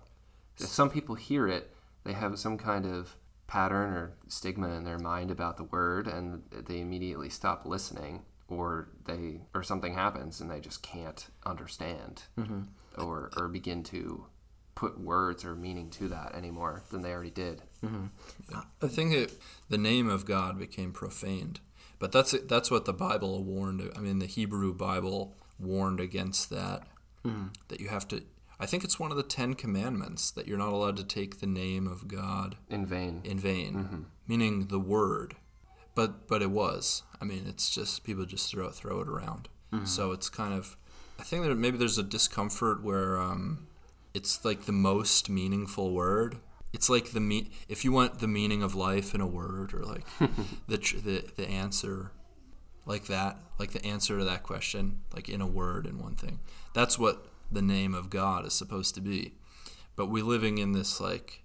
[0.56, 5.30] some people hear it, they have some kind of pattern or stigma in their mind
[5.30, 10.60] about the word, and they immediately stop listening, or they or something happens and they
[10.60, 12.62] just can't understand, mm-hmm.
[12.96, 14.26] or or begin to
[14.74, 17.62] put words or meaning to that anymore than they already did.
[17.84, 18.06] Mm-hmm.
[18.80, 19.32] I think it,
[19.68, 21.60] the name of God became profaned,
[21.98, 23.90] but that's that's what the Bible warned.
[23.96, 26.84] I mean, the Hebrew Bible warned against that.
[27.26, 27.48] Mm-hmm.
[27.68, 28.22] That you have to.
[28.60, 31.46] I think it's one of the Ten Commandments that you're not allowed to take the
[31.46, 33.22] name of God In vain.
[33.24, 35.34] in vain, meaning the word.
[35.94, 37.02] But but it was.
[37.20, 39.48] I mean, it's just people just throw it, throw it around.
[39.84, 40.76] So it's kind of.
[41.18, 43.66] I think that maybe there's a discomfort where um,
[44.14, 46.38] it's like the most meaningful word.
[46.72, 49.82] It's like the me- if you want the meaning of life in a word, or
[49.84, 50.04] like
[50.68, 52.12] the, tr- the the answer,
[52.86, 56.40] like that, like the answer to that question, like in a word in one thing.
[56.74, 59.34] That's what the name of God is supposed to be.
[59.96, 61.42] But we're living in this like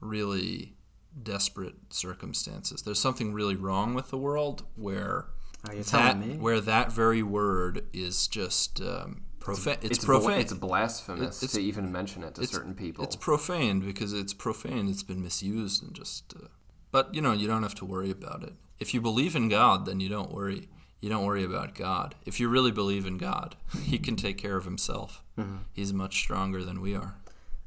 [0.00, 0.74] really
[1.22, 2.82] desperate circumstances.
[2.82, 5.26] There's something really wrong with the world where
[5.68, 6.36] Are you that telling me?
[6.38, 9.76] where that very word is just um, profane.
[9.82, 10.40] It's, It's bla- profane.
[10.40, 13.04] It's blasphemous It's- to even mention it to certain people.
[13.04, 14.88] It's profaned because it's profane.
[14.88, 16.34] It's been misused and just.
[16.34, 16.46] Uh,
[16.90, 18.54] but you know, you don't have to worry about it.
[18.80, 20.68] If you believe in God, then you don't worry.
[21.02, 22.14] You don't worry about God.
[22.24, 25.22] If you really believe in God, He can take care of Himself.
[25.36, 25.56] Mm-hmm.
[25.74, 27.16] He's much stronger than we are.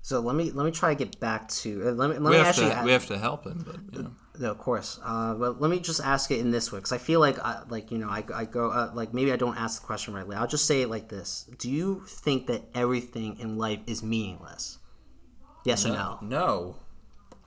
[0.02, 2.30] So let me let me try to get back to uh, let me let We
[2.30, 2.82] me have actually to.
[2.86, 4.12] We have to help Him, but you know.
[4.40, 5.00] No, of course.
[5.04, 7.64] Uh, but let me just ask it in this way, because I feel like, I,
[7.70, 10.36] like you know, I, I go uh, like maybe I don't ask the question rightly.
[10.36, 14.78] I'll just say it like this: Do you think that everything in life is meaningless?
[15.66, 16.76] Yes or no, No.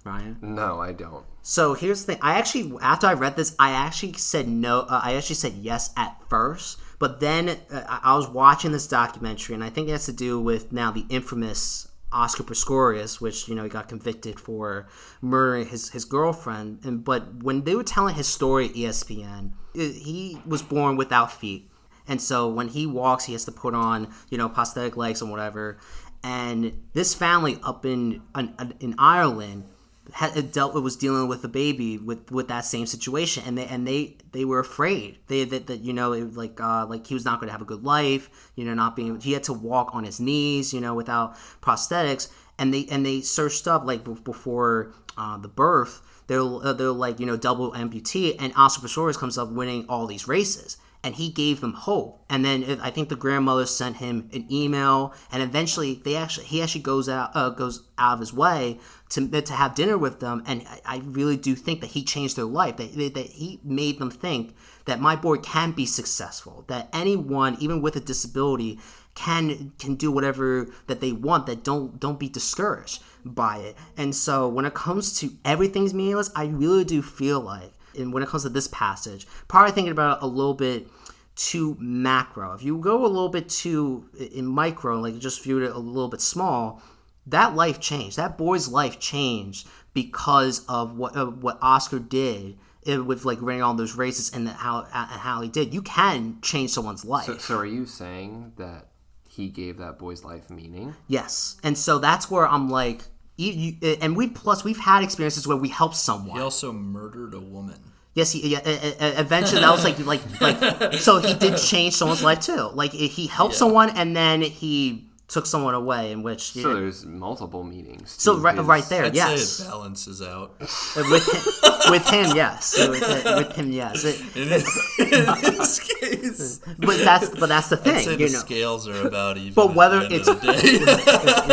[0.04, 0.38] Ryan?
[0.40, 1.24] no, I don't.
[1.42, 2.22] So here's the thing.
[2.22, 4.80] I actually, after I read this, I actually said no.
[4.80, 9.54] Uh, I actually said yes at first, but then uh, I was watching this documentary,
[9.54, 13.54] and I think it has to do with now the infamous Oscar Pistorius, which you
[13.54, 14.88] know he got convicted for
[15.20, 16.80] murdering his his girlfriend.
[16.84, 21.32] And but when they were telling his story at ESPN, it, he was born without
[21.32, 21.70] feet.
[22.06, 25.30] And so when he walks, he has to put on, you know, prosthetic legs and
[25.30, 25.78] whatever.
[26.22, 29.64] And this family up in in, in Ireland
[30.12, 33.87] had dealt was dealing with a baby with with that same situation, and they and
[33.87, 35.18] they they were afraid.
[35.27, 37.62] They that, that you know it, like uh, like he was not going to have
[37.62, 38.51] a good life.
[38.55, 40.73] You know, not being he had to walk on his knees.
[40.73, 46.01] You know, without prosthetics, and they and they searched up like before uh, the birth.
[46.27, 50.29] They're uh, they're like you know double amputee, and Oscar comes up winning all these
[50.29, 52.25] races and he gave them hope.
[52.29, 56.47] And then it- I think the grandmother sent him an email, and eventually they actually
[56.47, 58.79] he actually goes out uh, goes out of his way
[59.11, 60.42] to to have dinner with them.
[60.47, 62.77] And I, I really do think that he changed their life.
[62.77, 66.64] That that he made them think that my boy can be successful.
[66.68, 68.79] That anyone, even with a disability,
[69.14, 71.47] can can do whatever that they want.
[71.47, 73.77] That don't don't be discouraged by it.
[73.97, 78.23] And so when it comes to everything's meaningless, I really do feel like and when
[78.23, 80.88] it comes to this passage, probably thinking about it a little bit
[81.37, 82.53] too macro.
[82.53, 86.09] If you go a little bit too in micro, like just viewed it a little
[86.09, 86.83] bit small,
[87.30, 88.16] that life changed.
[88.16, 93.62] That boy's life changed because of what uh, what Oscar did uh, with like running
[93.62, 95.74] all those races and how and how he did.
[95.74, 97.26] You can change someone's life.
[97.26, 98.88] So, so are you saying that
[99.28, 100.94] he gave that boy's life meaning?
[101.06, 103.02] yes, and so that's where I'm like.
[103.40, 106.36] You, you, and we plus we've had experiences where we help someone.
[106.36, 107.78] He also murdered a woman.
[108.14, 111.94] Yes, he, yeah, e- e- eventually that was like like like so he did change
[111.94, 112.70] someone's life too.
[112.74, 117.62] Like he helped someone and then he took someone away, in which So there's multiple
[117.62, 118.14] meanings.
[118.16, 120.58] so right, his- right there, I'd yes, say it balances out.
[120.58, 123.00] with him, with him, yes, with,
[123.36, 124.04] with him, yes.
[124.04, 128.38] It- In this case, but that's but that's the I'd say thing, the you know.
[128.38, 129.52] scales are about even.
[129.54, 130.78] But whether it's- day.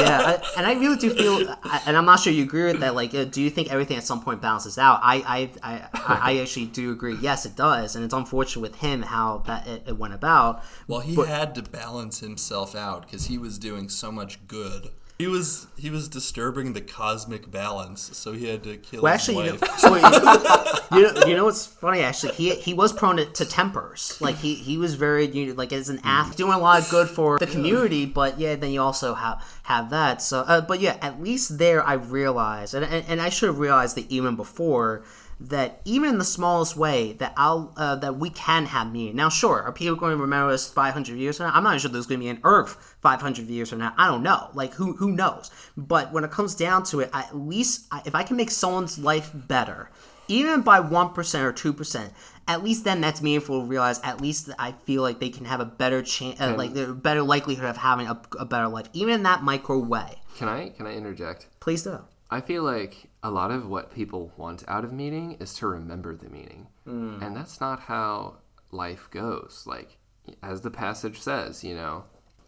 [0.01, 1.47] yeah, I- and I really do feel,
[1.85, 2.95] and I'm not sure you agree with that.
[2.95, 4.99] Like, uh, do you think everything at some point balances out?
[5.03, 5.15] I,
[5.63, 7.17] I, I, I I actually do agree.
[7.21, 10.63] Yes, it does, and it's unfortunate with him how that it, it went about.
[10.87, 14.89] Well, he had to balance himself out because he was doing so much good.
[15.17, 19.21] He was he was disturbing the cosmic balance, so he had to kill Well, his
[19.21, 19.61] actually, you wife.
[19.61, 19.95] know, so,
[20.97, 22.01] you, know, you know what's funny?
[22.01, 24.17] Actually, he he was prone to, to tempers.
[24.19, 26.89] Like he he was very you know, like as an athlete doing a lot of
[26.89, 28.05] good for the community.
[28.05, 30.21] But yeah, then you also have have that.
[30.21, 33.57] So, uh, but yeah, at least there I realized, and, and and I should have
[33.59, 35.03] realized that even before
[35.39, 39.15] that even in the smallest way that I'll uh, that we can have meaning.
[39.15, 41.53] Now, sure, are people going to remember us 500 years from now?
[41.53, 43.93] I'm not sure there's going to be an Earth 500 years from now.
[43.97, 44.49] I don't know.
[44.53, 45.51] Like who who knows?
[45.75, 48.97] But when it comes down to it, at least I- if I can make someone's
[48.97, 49.89] life better,
[50.27, 52.13] even by one percent or two percent.
[52.47, 53.99] At least then that's meaningful to realize.
[54.03, 57.23] At least I feel like they can have a better chance, uh, like a better
[57.23, 60.21] likelihood of having a, a better life, even in that micro way.
[60.37, 61.47] Can I can I interject?
[61.59, 61.99] Please do.
[62.29, 66.15] I feel like a lot of what people want out of meaning is to remember
[66.15, 66.67] the meaning.
[66.85, 67.17] Hmm.
[67.23, 68.35] And that's not how
[68.71, 69.63] life goes.
[69.65, 69.97] Like,
[70.43, 72.03] as the passage says, you know,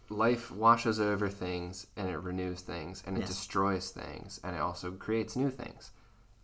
[0.09, 3.29] life washes over things and it renews things and it Yes.
[3.29, 5.91] destroys things and it also creates new things.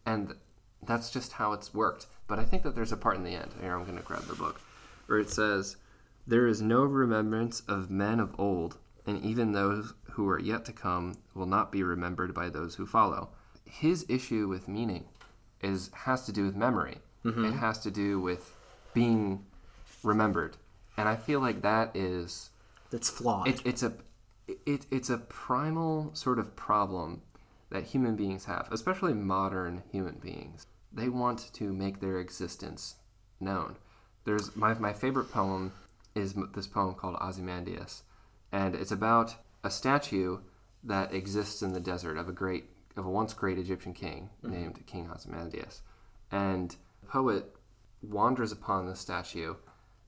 [0.06, 0.34] And
[0.82, 2.08] that's just how it's worked.
[2.28, 3.52] But I think that there's a part in the end.
[3.62, 4.60] Here, I'm going to grab the book
[5.06, 5.78] where it says,
[6.26, 10.74] There is no remembrance of men of old, and even those who are yet to
[10.74, 13.30] come will not be remembered by those who follow.
[13.80, 15.06] His issue with meaning
[15.62, 16.98] is has to do with memory.
[17.26, 17.46] Mm-hmm.
[17.46, 18.54] It has to do with
[18.94, 19.46] being
[20.04, 20.58] remembered.
[20.98, 22.52] And I feel like that is
[22.92, 23.48] That's flawed.
[23.48, 23.94] it, it's a
[24.66, 27.22] it, it's a primal sort of problem
[27.72, 30.68] that human beings have, especially modern human beings.
[30.92, 32.96] They want to make their existence
[33.40, 33.78] known.
[34.26, 35.72] There's my my favorite poem
[36.14, 38.04] is this poem called Ozymandias,
[38.52, 40.40] and it's about a statue
[40.84, 44.86] that exists in the desert of a great of a once great Egyptian king named
[44.86, 45.82] King Ozymandias,
[46.32, 47.56] and the poet
[48.02, 49.56] wanders upon the statue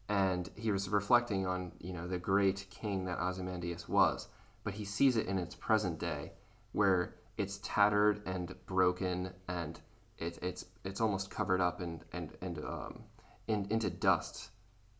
[0.08, 4.28] and he was reflecting on you know the great king that Ozymandias was,
[4.64, 6.34] but he sees it in its present day,
[6.74, 9.80] where it's tattered and broken, and
[10.18, 13.04] it, it's it's almost covered up and and and um,
[13.48, 14.50] in, into dust,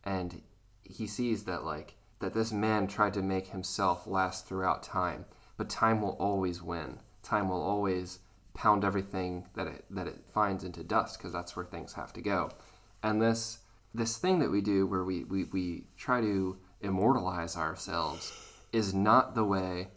[0.04, 0.42] and
[0.82, 5.24] he sees that like that this man tried to make himself last throughout time,
[5.56, 6.98] but time will always win.
[7.26, 8.20] Time will always
[8.54, 12.22] pound everything that it that it finds into dust because that's where things have to
[12.22, 12.50] go,
[13.02, 13.58] and this
[13.96, 18.32] this thing that we do where we, we, we try to immortalize ourselves
[18.72, 19.88] is not the way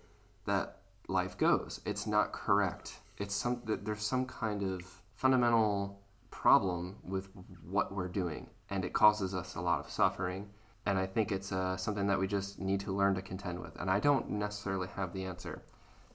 [0.46, 1.82] that life goes.
[1.86, 3.00] It's not correct.
[3.18, 6.00] It's some there's some kind of fundamental
[6.32, 7.30] problem with
[7.62, 10.50] what we're doing, and it causes us a lot of suffering.
[10.86, 13.76] And I think it's uh, something that we just need to learn to contend with.
[13.80, 15.62] And I don't necessarily have the answer,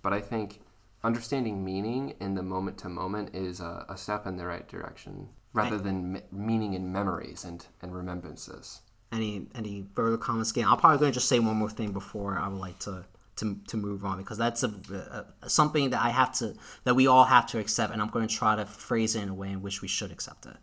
[0.03, 0.63] but I think
[1.05, 5.29] understanding meaning in the moment to moment is a, a step in the right direction
[5.53, 8.81] rather than me- meaning in memories and, and remembrances.
[9.13, 12.39] any any further comments again i'm probably going to just say one more thing before
[12.39, 13.05] i would like to
[13.37, 17.07] to, to move on because that's a, a something that i have to that we
[17.07, 19.51] all have to accept and i'm going to try to phrase it in a way
[19.51, 20.57] in which we should accept it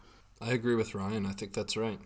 [0.43, 1.27] I agree with Ryan.
[1.27, 1.99] I think that's right.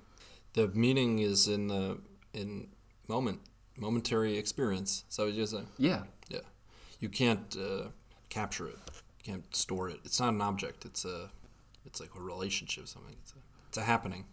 [0.56, 2.00] The meaning is in the
[2.34, 2.67] in
[3.08, 3.39] moment,
[3.78, 5.06] momentary experience.
[5.10, 5.62] Is that what you say?
[5.78, 6.04] Yeah.
[6.28, 6.41] Yeah.
[7.00, 7.84] You can't uh,
[8.36, 8.78] capture it.
[9.24, 10.00] You can't store it.
[10.04, 10.86] It's not an object.
[10.86, 11.30] It's a
[11.86, 12.88] it's like a relationship.
[12.88, 13.15] Something.
[13.21, 13.38] It's a
[13.69, 14.26] it's a happening.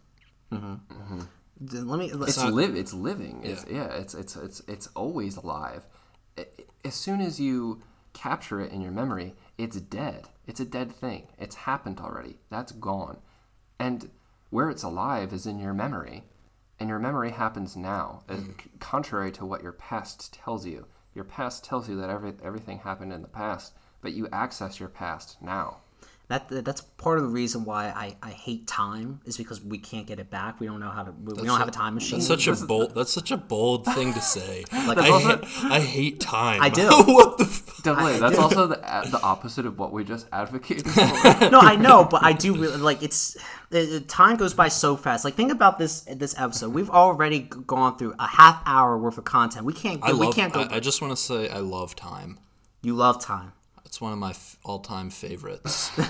[0.51, 2.75] Then let me It's not- live.
[2.77, 3.41] It's living.
[3.45, 3.87] It's, yeah.
[3.87, 5.87] It's it's it's it's always alive.
[6.85, 10.29] As soon as you capture it in your memory, it's dead.
[10.47, 11.29] It's a dead thing.
[11.39, 12.39] It's happened already.
[12.51, 13.19] That's gone.
[13.79, 14.11] And
[14.51, 16.25] where it's alive is in your memory,
[16.81, 18.23] and your memory happens now.
[18.29, 18.55] as- mm.
[18.81, 23.13] Contrary to what your past tells you, your past tells you that every, everything happened
[23.13, 25.79] in the past, but you access your past now.
[26.29, 30.07] that that's part of the reason why I, I hate time is because we can't
[30.07, 32.21] get it back we don't know how to we, we don't have a time machine
[32.21, 32.95] That's such a bold.
[32.95, 34.65] That's such a bold thing to say.
[34.73, 36.61] Like, I, also- ha- I hate time.
[36.63, 36.87] I do.
[36.89, 37.45] what the?
[37.45, 38.19] F- Definitely.
[38.21, 38.77] That's also the,
[39.11, 41.01] the opposite of what we just advocated for.
[41.51, 43.37] no, I know, but I do really like it's.
[43.73, 45.25] uh time goes by so fast.
[45.25, 46.73] Like think about this this episode.
[46.73, 49.65] We've already gone through a half hour worth of content.
[49.67, 50.01] We can't.
[50.01, 50.21] Go, I love.
[50.21, 50.61] we can't go.
[50.63, 52.39] I, I just want to say I love time.
[52.83, 53.53] you love time.
[53.93, 55.91] It's one of my f- all-time favorites.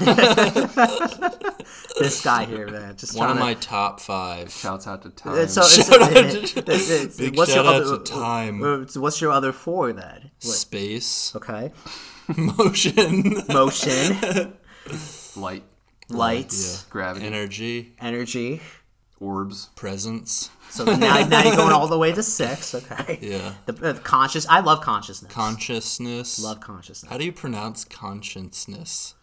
[1.99, 3.40] This guy here, man, just one of to.
[3.40, 4.53] my top five.
[4.53, 5.37] Shouts out to time.
[5.38, 7.99] It's so, it's, Shout out it's- to- it's- it's- Big what's shout your out other,
[7.99, 8.61] to time.
[8.61, 10.31] What's your other four then?
[10.42, 11.73] What- Space, Okay,
[12.37, 14.53] motion, motion,
[15.35, 15.64] Light,
[16.09, 18.61] lights, gravity, energy, energy.
[19.18, 19.71] orbs.
[19.75, 20.51] presence.
[20.72, 22.74] So now, now you're going all the way to six.
[22.74, 23.18] Okay.
[23.20, 23.52] Yeah.
[23.66, 24.46] The, uh, conscious.
[24.48, 25.30] I love consciousness.
[25.30, 26.42] Consciousness.
[26.42, 27.11] love consciousness.
[27.11, 29.14] How do you pronounce consciousness?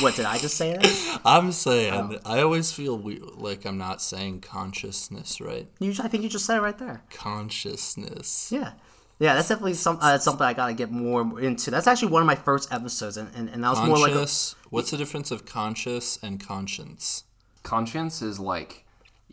[0.00, 0.72] What did I just say?
[0.72, 2.18] That I'm saying Oh.
[2.24, 5.68] I always feel we, like I'm not saying consciousness right.
[5.78, 7.04] you, I think you just said it right there.
[7.10, 8.50] Consciousness.
[8.50, 8.72] Yeah.
[9.20, 11.70] Yeah, that's definitely some, uh, something I gotta get more into.
[11.70, 14.26] That's actually one of my first episodes, and, and, and that was more like a,
[14.70, 17.22] What's the difference of conscious and conscience?
[17.62, 18.83] Conscience is like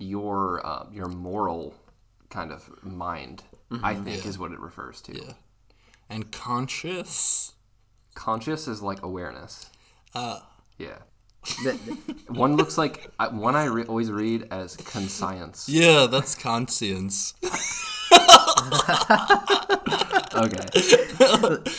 [0.01, 1.73] your uh, your moral
[2.29, 3.43] kind of mind.
[3.83, 5.15] I think is what it refers to.
[5.15, 5.33] Yeah.
[6.09, 7.53] And conscious.
[8.15, 9.67] Conscious is like awareness.
[10.13, 10.41] Uh,
[10.77, 10.97] Yeah.
[11.63, 15.69] The- the- One looks like one I re- always read as conscience.
[15.81, 17.33] Yeah, that's conscience.
[20.33, 20.65] Okay,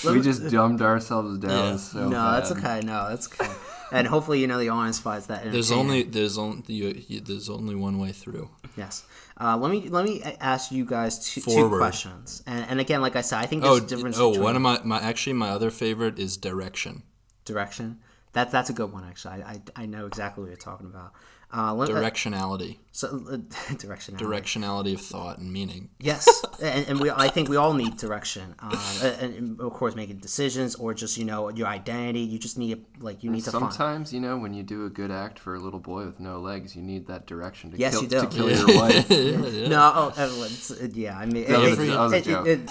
[0.13, 1.77] we just dumbed ourselves down Yeah.
[1.77, 2.81] so no, that's okay.
[2.85, 3.51] No, that's okay.
[3.93, 5.53] And hopefully, you know, the audience finds that.
[5.53, 8.51] There's only there's only you, you, there's only one way through.
[8.77, 9.05] Yes.
[9.39, 12.43] Uh, let me let me ask you guys two, two questions.
[12.47, 14.63] And, and again, like I said, I think Oh, there's a difference oh, one of
[14.63, 17.03] my, my actually my other favorite is direction.
[17.45, 17.99] direction.
[18.33, 19.43] That's that's a good one actually.
[19.43, 21.13] I, I, I know exactly what you're talking about.
[21.55, 23.37] Uh, let, uh, Directionality, so uh,
[23.79, 24.17] direction.
[24.17, 25.89] directionality of thought and meaning.
[25.99, 26.29] Yes,
[26.63, 28.55] and, and we I think we all need direction.
[28.61, 32.21] Um, and, and of course, making decisions or just you know your identity.
[32.21, 33.73] You just need like you need to find.
[33.73, 36.39] Sometimes, you know, when you do a good act for a little boy with no
[36.39, 38.21] legs, you need that direction to Yes, kill, you do.
[38.21, 39.09] to kill your wife.
[39.73, 41.17] No, oh, uh, it's, uh, yeah.
[41.19, 42.71] I mean, That it- a- that was a it- it-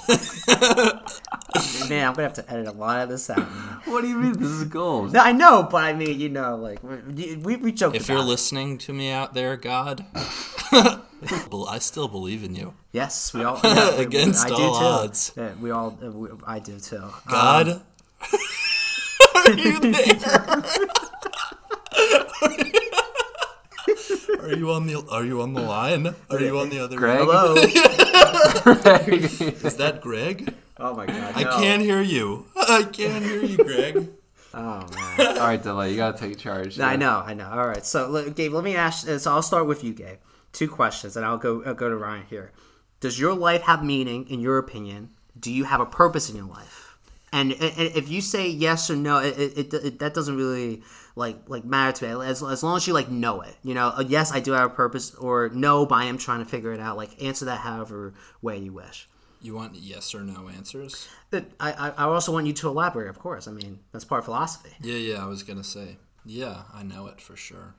[0.75, 3.39] it- man, I'm gonna have to edit a lot of this out.
[3.85, 4.33] What do you mean?
[4.33, 5.13] This is gold.
[5.13, 8.13] No, I know, but I mean, you know, like we we, we joked If about
[8.13, 8.27] you're it.
[8.27, 12.73] listening to me out there, God, bel- I still believe in you.
[12.91, 14.85] Yes, we all yeah, we- Against I do all too.
[14.85, 15.31] odds.
[15.37, 16.97] Yeah, we all, uh, we, I do too.
[16.97, 17.81] Um, God,
[19.35, 20.63] are you there?
[24.41, 26.13] Are you on the Are you on the line?
[26.29, 26.97] Are you on the other?
[26.97, 27.19] Greg?
[27.21, 27.55] hello.
[27.55, 27.73] Is
[29.77, 30.53] that Greg?
[30.79, 31.51] oh my god, I no.
[31.57, 32.45] can't hear you.
[32.55, 34.09] I can't hear you, Greg.
[34.53, 35.27] Oh man.
[35.37, 36.79] All right, Delay, you gotta take charge.
[36.79, 37.49] I know, I know.
[37.49, 39.07] All right, so Gabe, let me ask.
[39.07, 40.17] uh, So I'll start with you, Gabe.
[40.51, 42.51] Two questions, and I'll go I'll go to Ryan here.
[42.99, 45.09] Does your life have meaning, in your opinion?
[45.39, 46.97] Do you have a purpose in your life?
[47.33, 50.83] And, and if you say yes or no, it, it, it, that doesn't really
[51.15, 52.25] like like matter to me.
[52.25, 53.87] As, as long as you like know it, you know.
[53.95, 56.73] uh, Yes, I do have a purpose, or no, but I am trying to figure
[56.73, 56.97] it out.
[56.97, 59.07] Like answer that however way you wish.
[59.41, 61.07] You want yes or no answers?
[61.33, 63.09] I, I I also want you to elaborate.
[63.09, 64.75] Of course, I mean that's part of philosophy.
[64.81, 65.23] Yeah, yeah.
[65.23, 65.97] I was gonna say.
[66.25, 67.73] Yeah, I know it for sure.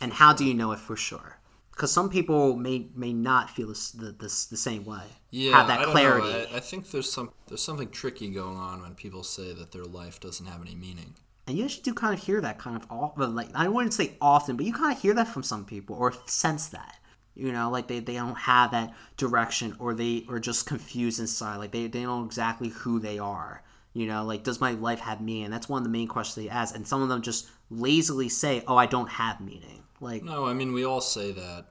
[0.00, 1.38] And how do you know it for sure?
[1.70, 5.02] Because some people may may not feel this, the, this the same way.
[5.30, 6.28] Yeah, have that I don't clarity.
[6.28, 6.46] Know.
[6.52, 9.84] I, I think there's some there's something tricky going on when people say that their
[9.84, 11.14] life doesn't have any meaning.
[11.46, 13.34] And you actually do kind of hear that kind of often.
[13.34, 16.14] Like I wouldn't say often, but you kind of hear that from some people or
[16.26, 16.96] sense that.
[17.34, 21.56] You know, like they, they don't have that direction or they are just confused inside.
[21.56, 23.62] Like they, they don't know exactly who they are.
[23.92, 25.50] You know, like does my life have meaning?
[25.50, 26.74] That's one of the main questions they ask.
[26.74, 30.52] And some of them just lazily say, "Oh, I don't have meaning." Like No, I
[30.52, 31.66] mean we all say that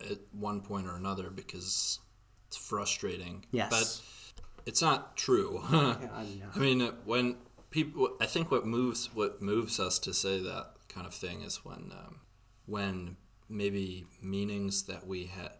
[0.00, 2.00] at one point or another because
[2.48, 3.44] it's frustrating.
[3.50, 3.70] Yes.
[3.70, 5.60] but it's not true.
[5.70, 7.36] I mean, uh, when
[7.70, 11.64] people, I think what moves what moves us to say that kind of thing is
[11.64, 12.20] when um,
[12.66, 13.16] when
[13.48, 15.52] maybe meanings that we had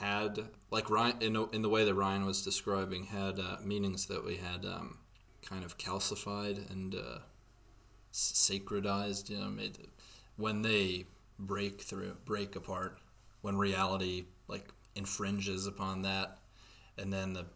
[0.00, 0.38] had
[0.70, 4.36] like Ryan in, in the way that Ryan was describing had uh, meanings that we
[4.36, 4.98] had um,
[5.42, 7.18] kind of calcified and uh,
[8.12, 9.30] sacredized.
[9.30, 9.78] You know, made
[10.36, 11.06] when they
[11.38, 12.98] break through, break apart,
[13.40, 16.38] when reality like infringes upon that,
[16.96, 17.46] and then the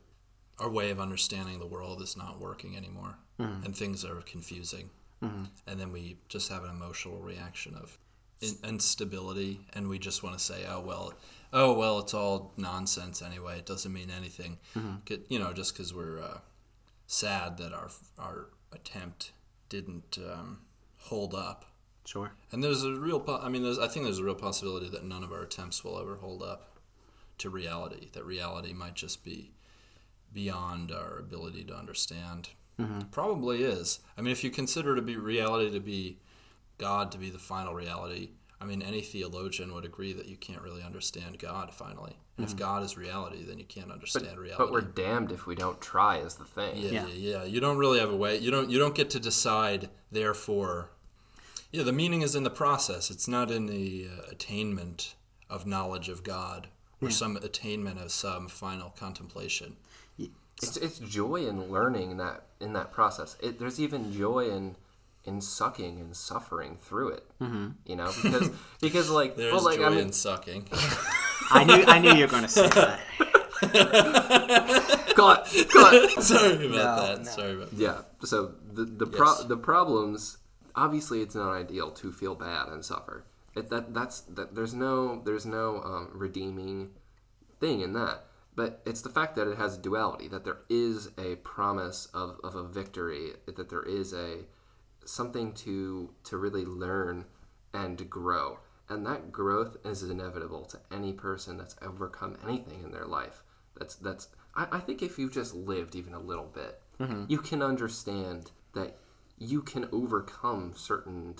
[0.58, 3.16] our way of understanding the world is not working anymore,
[3.64, 4.90] and things are confusing,
[5.66, 7.98] and then we just have an emotional reaction of
[8.64, 11.14] instability, and we just want to say, "Oh well,
[11.52, 13.58] oh well, it's all nonsense anyway.
[13.58, 14.58] It doesn't mean anything."
[15.04, 16.38] Get- You know, just because we're uh,
[17.06, 19.32] sad that our our attempt
[19.68, 20.60] didn't um,
[20.98, 21.64] hold up.
[22.04, 22.32] sure.
[22.50, 25.04] And there's a real, po- I mean, there's, I think there's a real possibility that
[25.04, 26.78] none of our attempts will ever hold up
[27.38, 28.08] to reality.
[28.12, 29.52] That reality might just be
[30.32, 32.50] beyond our ability to understand.
[33.12, 34.00] Probably is.
[34.18, 36.18] I mean, if you consider to be reality to be
[36.82, 38.30] God to be the final reality,
[38.60, 42.16] I mean, any theologian would agree that you can't really understand God finally.
[42.36, 44.56] And if God is reality, then you can't understand reality.
[44.58, 46.18] But we're damned if we don't try.
[46.18, 46.76] Is the thing.
[46.76, 47.06] Yeah, Yeah.
[47.06, 47.44] yeah, yeah.
[47.44, 48.36] You don't really have a way.
[48.38, 48.68] You don't.
[48.70, 49.90] You don't get to decide.
[50.10, 50.90] Therefore,
[51.70, 51.84] yeah.
[51.84, 53.10] The meaning is in the process.
[53.10, 55.14] It's not in the uh, attainment
[55.48, 56.68] of knowledge of God
[57.00, 59.76] or some attainment of some final contemplation.
[60.62, 63.36] It's, it's joy in learning that in that process.
[63.40, 64.76] It, there's even joy in
[65.24, 67.24] in sucking and suffering through it.
[67.40, 67.68] Mm-hmm.
[67.86, 68.50] You know, because
[68.80, 70.68] because like There's well, like joy I mean, in sucking.
[71.50, 73.00] I knew I knew you were going to say that.
[75.14, 76.22] cut, cut.
[76.22, 77.18] Sorry about No, that.
[77.18, 77.30] no.
[77.30, 77.70] Sorry about.
[77.70, 77.76] That.
[77.78, 78.00] Yeah.
[78.24, 80.38] So the the pro- the problems
[80.74, 83.24] obviously it's not ideal to feel bad and suffer.
[83.54, 86.90] It, that that's that there's no there's no um, redeeming
[87.60, 88.24] thing in that.
[88.54, 92.54] But it's the fact that it has duality, that there is a promise of, of
[92.54, 94.44] a victory, that there is a
[95.04, 97.24] something to to really learn
[97.72, 98.58] and grow.
[98.88, 103.42] And that growth is inevitable to any person that's overcome anything in their life.
[103.78, 107.24] That's that's I, I think if you've just lived even a little bit, mm-hmm.
[107.28, 108.98] you can understand that
[109.38, 111.36] you can overcome certain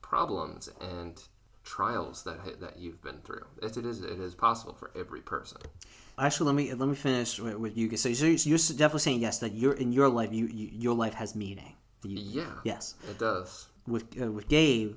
[0.00, 1.22] problems and
[1.64, 3.46] trials that that you've been through.
[3.62, 5.58] It, it is it is possible for every person.
[6.18, 7.96] Actually, let me let me finish with, with you.
[7.96, 10.32] So you're, you're definitely saying yes that you're in your life.
[10.32, 11.74] You, you your life has meaning.
[12.04, 12.50] You, Yeah.
[12.64, 12.94] Yes.
[13.08, 13.68] It does.
[13.86, 14.96] With uh, with Gabe,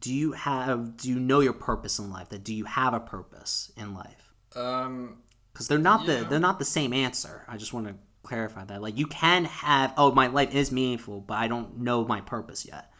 [0.00, 2.28] do you have do you know your purpose in life?
[2.30, 4.32] That do you have a purpose in life?
[4.56, 5.18] Um,
[5.52, 6.20] Because they're not Yeah.
[6.20, 7.44] the they're not the same answer.
[7.48, 8.80] I just want to clarify that.
[8.82, 12.64] Like you can have oh my life is meaningful, but I don't know my purpose
[12.66, 12.90] yet.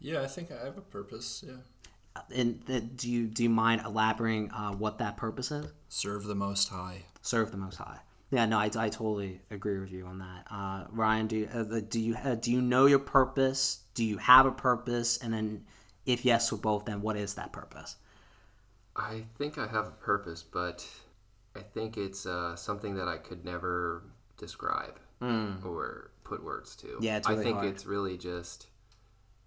[0.00, 1.44] yeah, I think I have a purpose.
[1.46, 5.66] Yeah, And uh, do you do you mind elaborating uh, what that purpose is?
[5.88, 7.04] serve the Most High.
[7.22, 7.98] serve the most high
[8.30, 10.46] yeah no i, I totally agree with you on that.
[10.50, 13.80] Uh, ryan do you, uh, do you uh, do you know your purpose?
[13.94, 15.18] Do you have a purpose?
[15.18, 15.64] And then
[16.04, 17.96] if yes for both then what is that purpose?
[18.96, 20.86] I think I have a purpose, but
[21.54, 24.02] I think it's uh, something that I could never
[24.38, 26.98] describe or put words to.
[27.00, 27.68] Yeah, it's I think hard.
[27.68, 28.66] it's really just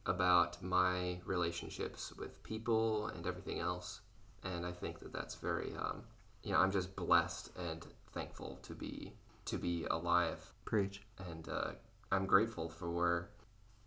[0.06, 4.02] about my relationships with people and everything else,
[4.44, 6.04] and I think that that's very, um,
[6.44, 7.86] you know, I'm just blessed and
[8.20, 9.14] thankful to be
[9.46, 11.72] to be alive, preach and uh,
[12.12, 13.30] I'm grateful for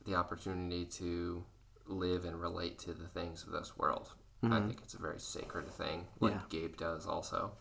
[0.07, 1.45] the opportunity to
[1.87, 4.09] live and relate to the things of this world.
[4.45, 6.57] I think it's a very sacred thing, like Mm-hmm.
[6.57, 6.61] Yeah.
[6.63, 7.53] Gabe does also.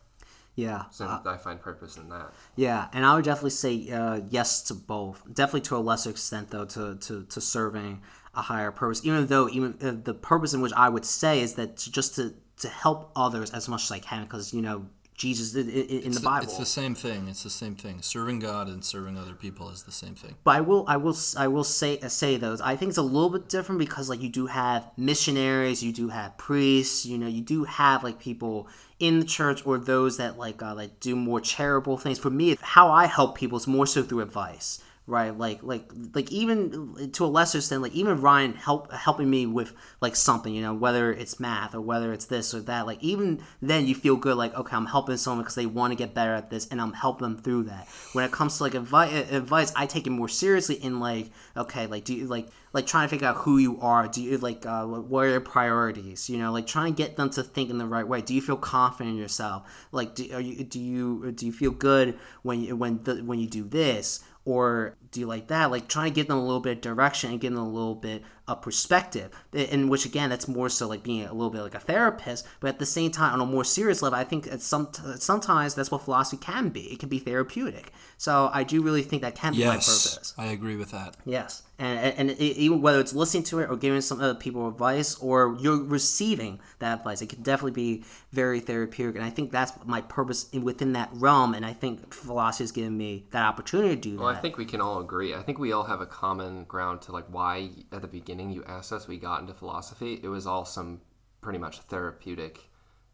[0.55, 2.27] yeah So uh, I find purpose in that.
[2.55, 6.45] yeah and i would definitely say uh, yes to both definitely to a lesser extent
[6.53, 8.01] though to, to, to serving
[8.33, 11.53] a higher purpose even though even uh, the purpose in which i would say is
[11.59, 12.23] that to, just to
[12.63, 14.77] to help others as much as i can because you know
[15.21, 17.27] jesus in, in, the bible It's the same thing.
[17.27, 18.01] It's the same thing.
[18.01, 20.35] Serving God and serving other people is the same thing.
[20.43, 22.59] But I will, I will, I will say say those.
[22.59, 26.09] I think it's a little bit different because like you do have missionaries, you do
[26.09, 28.67] have priests, you know, you do have like people
[28.99, 32.17] in the church or those that like uh, like do more charitable things.
[32.17, 35.37] For me, how I help people is more so through advice, right?
[35.37, 39.73] Like like like even to a lesser extent, like even Ryan help helping me with
[39.99, 42.85] like something, you know, whether it's math or whether it's this or that.
[42.85, 45.95] Like even then, you feel good, like okay, I'm helping someone because they want to
[45.95, 47.87] get better at this, and I'm helping them through that.
[48.13, 51.87] When it comes to like advice, advice, I take it more seriously in like okay,
[51.87, 54.07] like do you like like trying to figure out who you are.
[54.07, 56.29] Do you like uh, what are your priorities?
[56.29, 58.21] You know, like trying to get them to think in the right way.
[58.21, 59.63] Do you feel confident in yourself?
[59.91, 63.47] Like do, you do you do you feel good when you when the, when you
[63.47, 64.23] do this?
[64.45, 65.71] Or do you like that?
[65.71, 67.95] Like trying to give them a little bit of direction and give them a little
[67.95, 71.75] bit of perspective in which again that's more so like being a little bit like
[71.75, 74.65] a therapist but at the same time on a more serious level i think it's
[74.65, 79.03] some sometimes that's what philosophy can be it can be therapeutic so i do really
[79.03, 81.17] think that can be my purpose I agree with that.
[81.25, 84.67] Yes, and and it, even whether it's listening to it or giving some other people
[84.67, 89.15] advice or you're receiving that advice, it can definitely be very therapeutic.
[89.15, 91.53] And I think that's my purpose in, within that realm.
[91.53, 94.19] And I think philosophy has given me that opportunity to do that.
[94.19, 95.33] Well, I think we can all agree.
[95.33, 98.63] I think we all have a common ground to like why at the beginning you
[98.65, 100.19] asked us we got into philosophy.
[100.23, 101.01] It was all some
[101.41, 102.69] pretty much therapeutic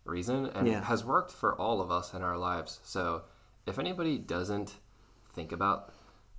[0.05, 0.78] reason, and Yeah.
[0.80, 2.80] it has worked for all of us in our lives.
[2.84, 3.24] So
[3.65, 4.76] if anybody doesn't
[5.34, 5.91] think about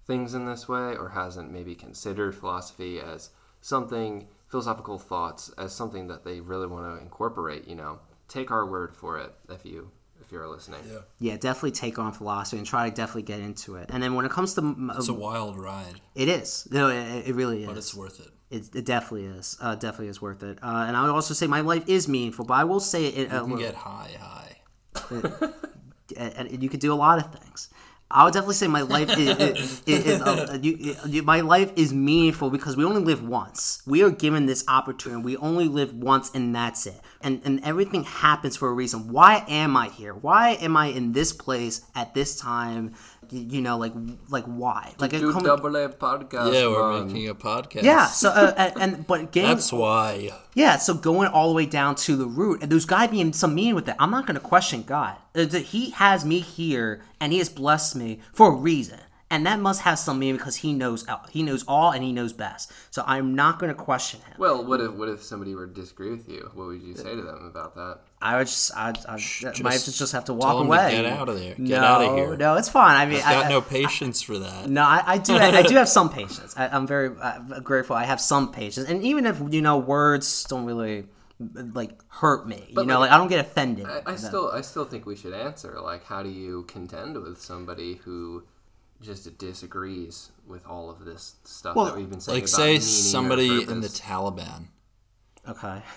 [0.07, 6.07] things in this way or hasn't maybe considered philosophy as something philosophical thoughts as something
[6.09, 7.99] that they really want to incorporate, you know,
[8.29, 10.81] take our word for it if you if you're listening.
[10.91, 10.99] Yeah.
[11.20, 13.89] yeah, definitely take on philosophy and try to definitely get into it.
[13.91, 17.29] And then when it comes to m- It's a wild ride, it is, no, it,
[17.29, 17.68] it really is.
[17.68, 18.31] but it's worth it.
[18.51, 19.57] It, it definitely is.
[19.61, 20.59] Uh, definitely is worth it.
[20.62, 23.30] Uh, and I would also say my life is meaningful, but I will say it.
[23.30, 24.57] You Uh, can get high, high.
[26.16, 27.68] and, and you could do a lot of things.
[28.11, 31.72] I would definitely say my life is, is, is, is uh, you, you, my life
[31.76, 33.82] is meaningful because we only live once.
[33.86, 35.22] We are given this opportunity.
[35.22, 36.99] We only live once, and that's it.
[37.20, 39.10] And and everything happens for a reason.
[39.12, 40.14] Why am I here?
[40.14, 42.94] Why am I in this place at this time?
[43.30, 43.92] You, you know, like
[44.28, 44.94] like why?
[45.00, 46.54] Like it Do come- double A podcast.
[46.54, 47.08] Yeah, we're run.
[47.08, 47.82] making a podcast.
[47.82, 48.06] yeah.
[48.06, 50.30] So uh, and, and but game That's why.
[50.54, 53.32] yeah, so going all the way down to the root, and there's got to be
[53.32, 53.96] some meaning with it.
[53.98, 55.16] I'm not going to question God.
[55.34, 59.00] Uh, He has me here, and He has blessed me for a reason,
[59.31, 62.12] and that must have some meaning because He knows all- He knows all, and He
[62.12, 62.72] knows best.
[62.91, 64.35] So I'm not going to question Him.
[64.39, 66.51] Well, what if what if somebody were to disagree with you?
[66.55, 67.99] What would you say to them about that?
[68.20, 69.12] I would just, I, I
[69.62, 70.91] might just just have to tell walk him to away.
[70.91, 71.55] get of there.
[71.55, 72.37] Get no, of here.
[72.37, 72.97] No, it's fine.
[72.97, 74.68] I mean, I've Got I, no patience for that.
[74.68, 75.37] No, I, I do.
[75.37, 76.55] I, do have some patience.
[76.57, 77.95] I, I'm very uh, grateful.
[77.95, 81.07] I have some patience, and even if you know words don't really
[81.55, 83.87] like hurt me, you know, like, like I don't get offended.
[83.87, 87.41] I, I still I still think we should answer like how do you contend with
[87.41, 88.43] somebody who
[89.01, 92.78] just disagrees with all of this stuff Well, that we've been saying Like, about say
[92.78, 93.88] somebody in the?
[93.88, 94.66] Taliban.
[95.49, 95.82] Okay.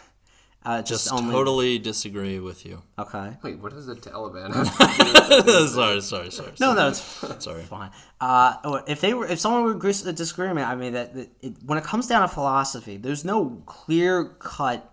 [0.64, 2.84] Uh, just, Just only totally disagree with you.
[2.99, 3.36] okay.
[3.41, 6.52] Wait, what does the Taliban have to do with sorry, sorry, sorry.
[6.60, 6.76] No, sorry.
[6.76, 7.64] no, it's sorry.
[7.64, 7.89] fine.
[8.20, 11.54] Uh, if they were, if someone were agree- with disagreement, I mean that, that it,
[11.66, 14.91] when it comes down to philosophy, there's no clear cut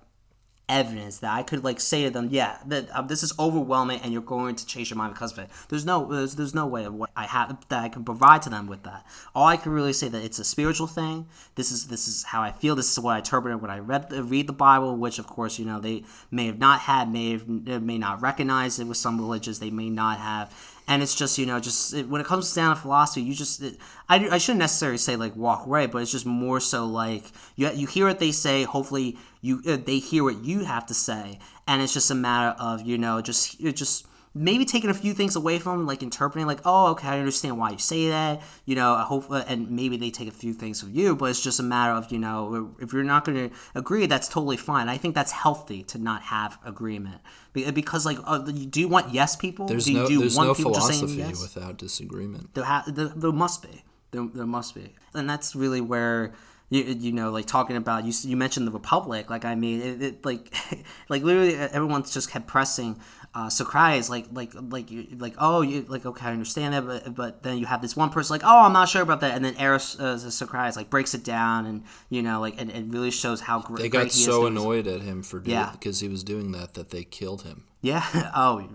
[0.68, 4.12] evidence that I could like say to them, yeah, that um, this is overwhelming, and
[4.12, 5.50] you're going to change your mind because of it.
[5.68, 8.50] There's no, there's, there's no way of what I have that I can provide to
[8.50, 9.06] them with that.
[9.34, 11.26] All I can really say that it's a spiritual thing.
[11.54, 12.74] This is this is how I feel.
[12.74, 15.58] This is what I interpreted when I read the, read the Bible, which of course
[15.58, 17.48] you know they may have not had, may have
[17.82, 19.58] may not recognize it with some religions.
[19.58, 20.52] They may not have
[20.88, 23.62] and it's just you know just it, when it comes down to philosophy you just
[23.62, 23.76] it,
[24.08, 27.24] I, I shouldn't necessarily say like walk away but it's just more so like
[27.54, 30.94] you, you hear what they say hopefully you uh, they hear what you have to
[30.94, 31.38] say.
[31.66, 35.14] And it's just a matter of you know just it just maybe taking a few
[35.14, 38.40] things away from them, like interpreting like oh okay i understand why you say that
[38.64, 41.26] you know i hope uh, and maybe they take a few things from you but
[41.26, 44.56] it's just a matter of you know if you're not going to agree that's totally
[44.56, 47.20] fine i think that's healthy to not have agreement
[47.52, 50.36] because like uh, do you want yes people There's do you, no, do you there's
[50.36, 51.54] want no people just saying philosophy yes?
[51.54, 52.54] without disagreement.
[52.54, 56.32] there, ha- there, there must be there, there must be and that's really where
[56.70, 60.02] you, you know like talking about you you mentioned the republic like i mean it,
[60.02, 60.54] it like
[61.08, 62.98] like literally everyone's just kept pressing
[63.34, 67.14] uh, Socrates like like like you like oh you like okay I understand that but
[67.14, 69.44] but then you have this one person like oh I'm not sure about that and
[69.44, 73.10] then Eros uh, Socrates like breaks it down and you know like and it really
[73.10, 75.70] shows how great They got so annoyed at him for doing Yeah.
[75.72, 77.64] because he was doing that that they killed him.
[77.82, 78.66] yeah oh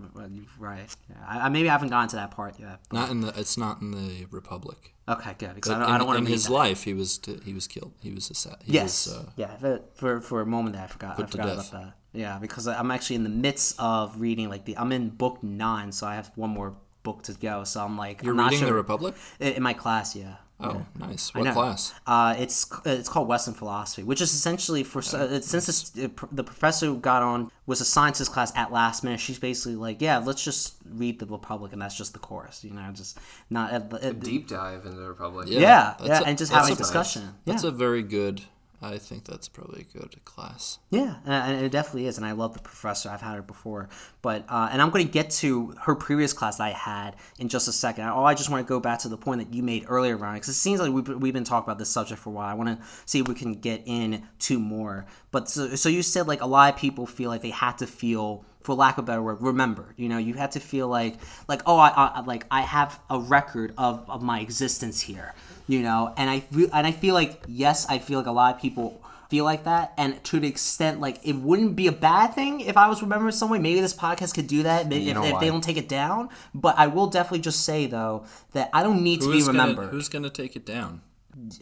[0.58, 1.16] right yeah.
[1.28, 3.32] I, maybe I haven't gotten to that part yet Not in the.
[3.38, 4.94] It's not in the Republic.
[5.08, 7.20] okay good because I in don't, I don't want in to his life, he was
[7.44, 7.92] he was killed.
[8.00, 9.06] He was assa- he Yes.
[9.06, 9.56] Was, uh, yeah.
[9.58, 11.18] For, for for a moment, there, I forgot.
[11.20, 11.94] I forgot about that.
[12.14, 14.78] Yeah, because I'm actually in the midst of reading like the.
[14.78, 17.64] I'm in book nine, so I have one more book to go.
[17.64, 18.68] So I'm like, you're I'm not reading sure.
[18.68, 19.14] the Republic.
[19.40, 20.16] in in my class.
[20.16, 20.36] Yeah.
[20.60, 21.32] Oh, nice.
[21.34, 21.92] I What class?
[22.06, 26.94] Uh, it's it's called Western philosophy, which is essentially for uh, since this, the professor
[26.94, 29.18] got on was a to this class at last minute.
[29.18, 32.70] She's basically like, yeah, let's just read the Republic, and that's just the course, you
[32.70, 33.18] know, just
[33.50, 35.48] not at the, at deep dive into the Republic.
[35.50, 37.22] yeah, yeah, that's a- and just that's having a- discussion.
[37.22, 37.52] Yeah.
[37.52, 38.42] That's a very good.
[38.82, 40.78] I think that's probably a good class.
[40.90, 43.08] Yeah, and it definitely is, and I love the professor.
[43.08, 43.88] I've had her before,
[44.20, 47.66] but uh, and I'm going to get to her previous class I had in just
[47.68, 48.08] a second.
[48.08, 50.36] Oh, I just want to go back to the point that you made earlier, Ryan,
[50.36, 52.48] because it seems like we've, we've been talking about this subject for a while.
[52.48, 55.06] I want to see if we can get in to more.
[55.30, 57.86] But so, so you said like a lot of people feel like they had to
[57.86, 59.94] feel for lack of a better word, remember.
[59.96, 61.18] You know, you had to feel like,
[61.48, 65.34] like, oh, I, I like I have a record of, of my existence here.
[65.66, 68.54] You know, and I fe- and I feel like yes, I feel like a lot
[68.54, 69.00] of people
[69.30, 72.76] feel like that, and to the extent like it wouldn't be a bad thing if
[72.76, 73.58] I was remembering some way.
[73.58, 74.88] Maybe this podcast could do that.
[74.88, 76.28] Maybe if, if they don't take it down.
[76.54, 79.62] But I will definitely just say though that I don't need to Who's be gonna,
[79.62, 79.90] remembered.
[79.90, 81.00] who's gonna take it down?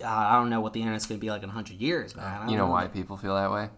[0.03, 2.27] uh, I don't know what the internet's going to be like in hundred years, man.
[2.27, 3.71] I don't You know why people feel that way?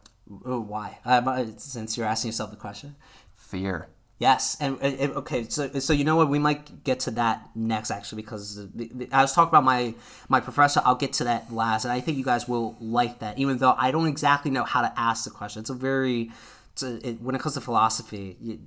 [0.44, 0.98] Oh, why?
[1.04, 2.96] Uh, since you're asking yourself the question.
[3.36, 3.88] Fear.
[4.18, 6.28] Yes, and, okay, so so you know what?
[6.28, 8.64] We might get to that next actually because
[9.10, 9.94] I was talking about my
[10.28, 10.80] my professor.
[10.84, 13.74] I'll get to that last, and I think you guys will like that, even though
[13.76, 15.60] I don't exactly know how to ask the question.
[15.60, 16.30] It's a very
[16.72, 18.36] it's a, it, when it comes to philosophy.
[18.40, 18.60] You,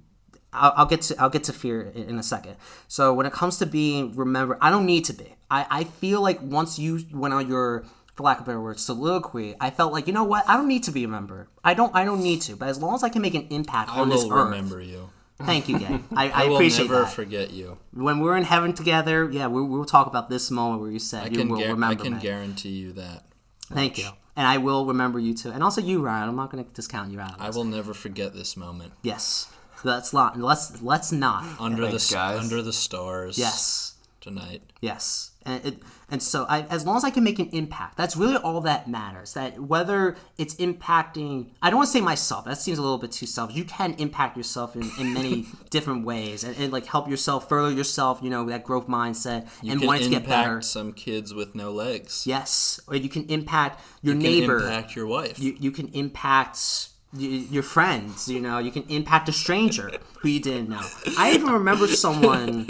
[0.51, 2.57] I'll, I'll get to I'll get to fear in, in a second.
[2.89, 5.35] So when it comes to being remember, I don't need to be.
[5.49, 7.85] I, I feel like once you went on your
[8.15, 10.47] for lack of a better word, soliloquy, I felt like you know what?
[10.49, 11.47] I don't need to be a member.
[11.63, 12.57] I don't I don't need to.
[12.57, 15.09] But as long as I can make an impact I on this will remember you.
[15.43, 16.03] Thank you, Gang.
[16.15, 17.13] I, I, I will appreciate never that.
[17.13, 17.77] forget you.
[17.93, 21.23] when we're in heaven together, yeah, we, we'll talk about this moment where you said
[21.23, 22.19] I you can, will gar- I can me.
[22.19, 23.23] guarantee you that.
[23.71, 26.29] Thank you, and I will remember you too, and also you, Ryan.
[26.29, 27.35] I'm not going to discount you out.
[27.35, 28.93] Of I will never forget this moment.
[29.03, 29.51] Yes,
[29.83, 30.39] let's not.
[30.39, 31.45] Let's let's not.
[31.59, 32.39] Under Thanks, the guys.
[32.39, 33.37] under the stars.
[33.37, 34.61] Yes, Tonight.
[34.81, 38.15] yes, and it, and so I, as long as I can make an impact, that's
[38.15, 39.33] really all that matters.
[39.33, 42.45] That whether it's impacting, I don't want to say myself.
[42.45, 43.57] That seems a little bit too selfish.
[43.57, 47.71] You can impact yourself in, in many different ways, and, and like help yourself, further
[47.71, 48.19] yourself.
[48.21, 50.61] You know that growth mindset You and wanting to get better.
[50.61, 52.25] some kids with no legs.
[52.25, 54.29] Yes, or you can impact your neighbor.
[54.29, 54.59] You neighbor.
[54.59, 55.39] can impact your wife.
[55.39, 58.27] you, you can impact your friends.
[58.27, 60.81] You know, you can impact a stranger who you didn't know.
[61.17, 62.69] I even remember someone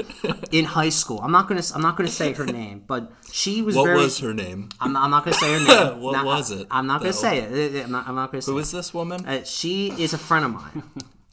[0.52, 1.20] in high school.
[1.22, 1.64] I'm not gonna.
[1.74, 3.98] I'm not gonna say her name, but she was what very.
[3.98, 4.70] was her name?
[4.80, 5.60] I'm, I'm not gonna say her
[5.92, 6.02] name.
[6.02, 7.84] What Not- was it, I'm not gonna say it.
[7.86, 8.52] I'm not, I'm not gonna say.
[8.52, 9.26] Who is this woman?
[9.26, 10.84] Uh, she is a friend of mine.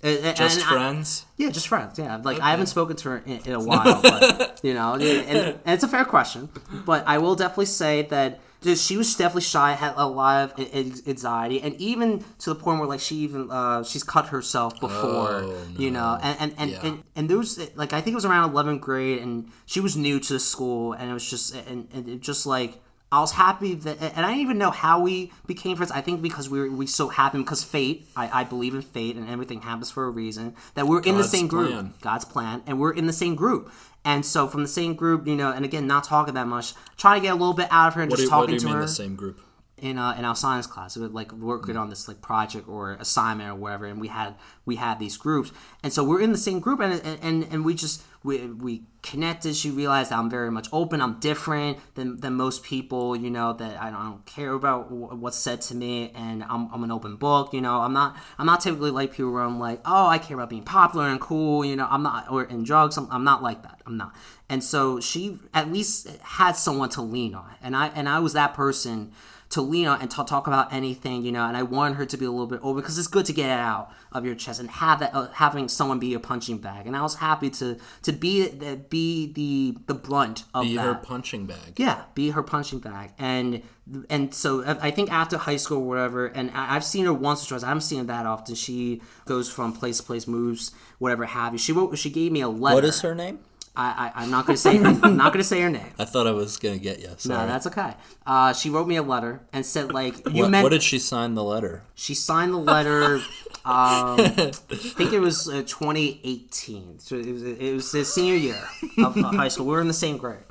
[0.02, 1.24] Uh, uh, Just and I- friends?
[1.38, 1.98] yeah, just friends.
[1.98, 5.02] Yeah, like I haven't spoken to her in, in a while, but you know, and,
[5.02, 6.48] and it's a fair question.
[6.84, 11.60] But I will definitely say that she was definitely shy, had a lot of anxiety,
[11.60, 15.66] and even to the point where like she even uh, she's cut herself before, Oh,
[15.76, 16.80] you know, and and and, Yeah.
[16.86, 19.96] and and there was like I think it was around eleventh grade, and she was
[19.96, 22.80] new to the school, and it was just and, and it just like.
[23.12, 25.92] I was happy that, and I didn't even know how we became friends.
[25.92, 28.08] I think because we were we so happened because fate.
[28.16, 30.56] I, I believe in fate, and everything happens for a reason.
[30.74, 31.94] That we're in the same group, plan.
[32.00, 33.70] God's plan, and we're in the same group.
[34.04, 37.20] And so from the same group, you know, and again, not talking that much, trying
[37.20, 38.54] to get a little bit out of her and What do, just what talking do
[38.54, 39.40] you to mean her the same group?
[39.84, 40.96] In uh, in our science class.
[40.96, 44.34] We would like working on this like project or assignment or whatever, and we had
[44.64, 47.74] we had these groups, and so we're in the same group, and and, and, we
[47.74, 49.54] just we, we connected.
[49.54, 51.02] She realized I'm very much open.
[51.02, 53.14] I'm different than, than most people.
[53.14, 56.42] You know that I don't, I don't care about wh- what's said to me, and
[56.44, 57.52] I'm, I'm an open book.
[57.52, 60.38] You know I'm not I'm not typically like people where I'm like oh I care
[60.38, 61.62] about being popular and cool.
[61.62, 62.96] You know I'm not or in drugs.
[62.96, 63.82] I'm, I'm not like that.
[63.84, 64.14] I'm not.
[64.48, 68.32] And so she at least had someone to lean on, and I and I was
[68.32, 69.12] that person
[69.50, 71.46] to lean on and to talk about anything, you know.
[71.46, 73.46] And I wanted her to be a little bit open because it's good to get
[73.46, 76.86] it out of your chest and have that uh, having someone be your punching bag.
[76.86, 80.82] And I was happy to to be the be the the brunt of Be that.
[80.82, 81.74] her punching bag.
[81.76, 83.62] Yeah, be her punching bag, and
[84.08, 87.48] and so I think after high school, or whatever, and I've seen her once or
[87.48, 87.62] twice.
[87.62, 88.54] I'm seeing that often.
[88.54, 91.58] She goes from place to place, moves, whatever have you.
[91.58, 92.74] She wrote, she gave me a letter.
[92.76, 93.40] What is her name?
[93.76, 95.92] I, I I'm not gonna say I'm not gonna say her name.
[95.98, 97.08] I thought I was gonna get you.
[97.26, 97.94] No, that's okay.
[98.26, 100.98] Uh, she wrote me a letter and said like you what, meant what did she
[100.98, 101.82] sign the letter?
[101.94, 103.20] she signed the letter.
[103.66, 106.98] Um, I think it was uh, 2018.
[106.98, 108.62] So it was, it was the senior year
[108.98, 109.64] of uh, high school.
[109.64, 110.44] We were in the same grade,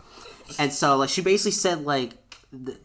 [0.58, 2.14] and so like she basically said like.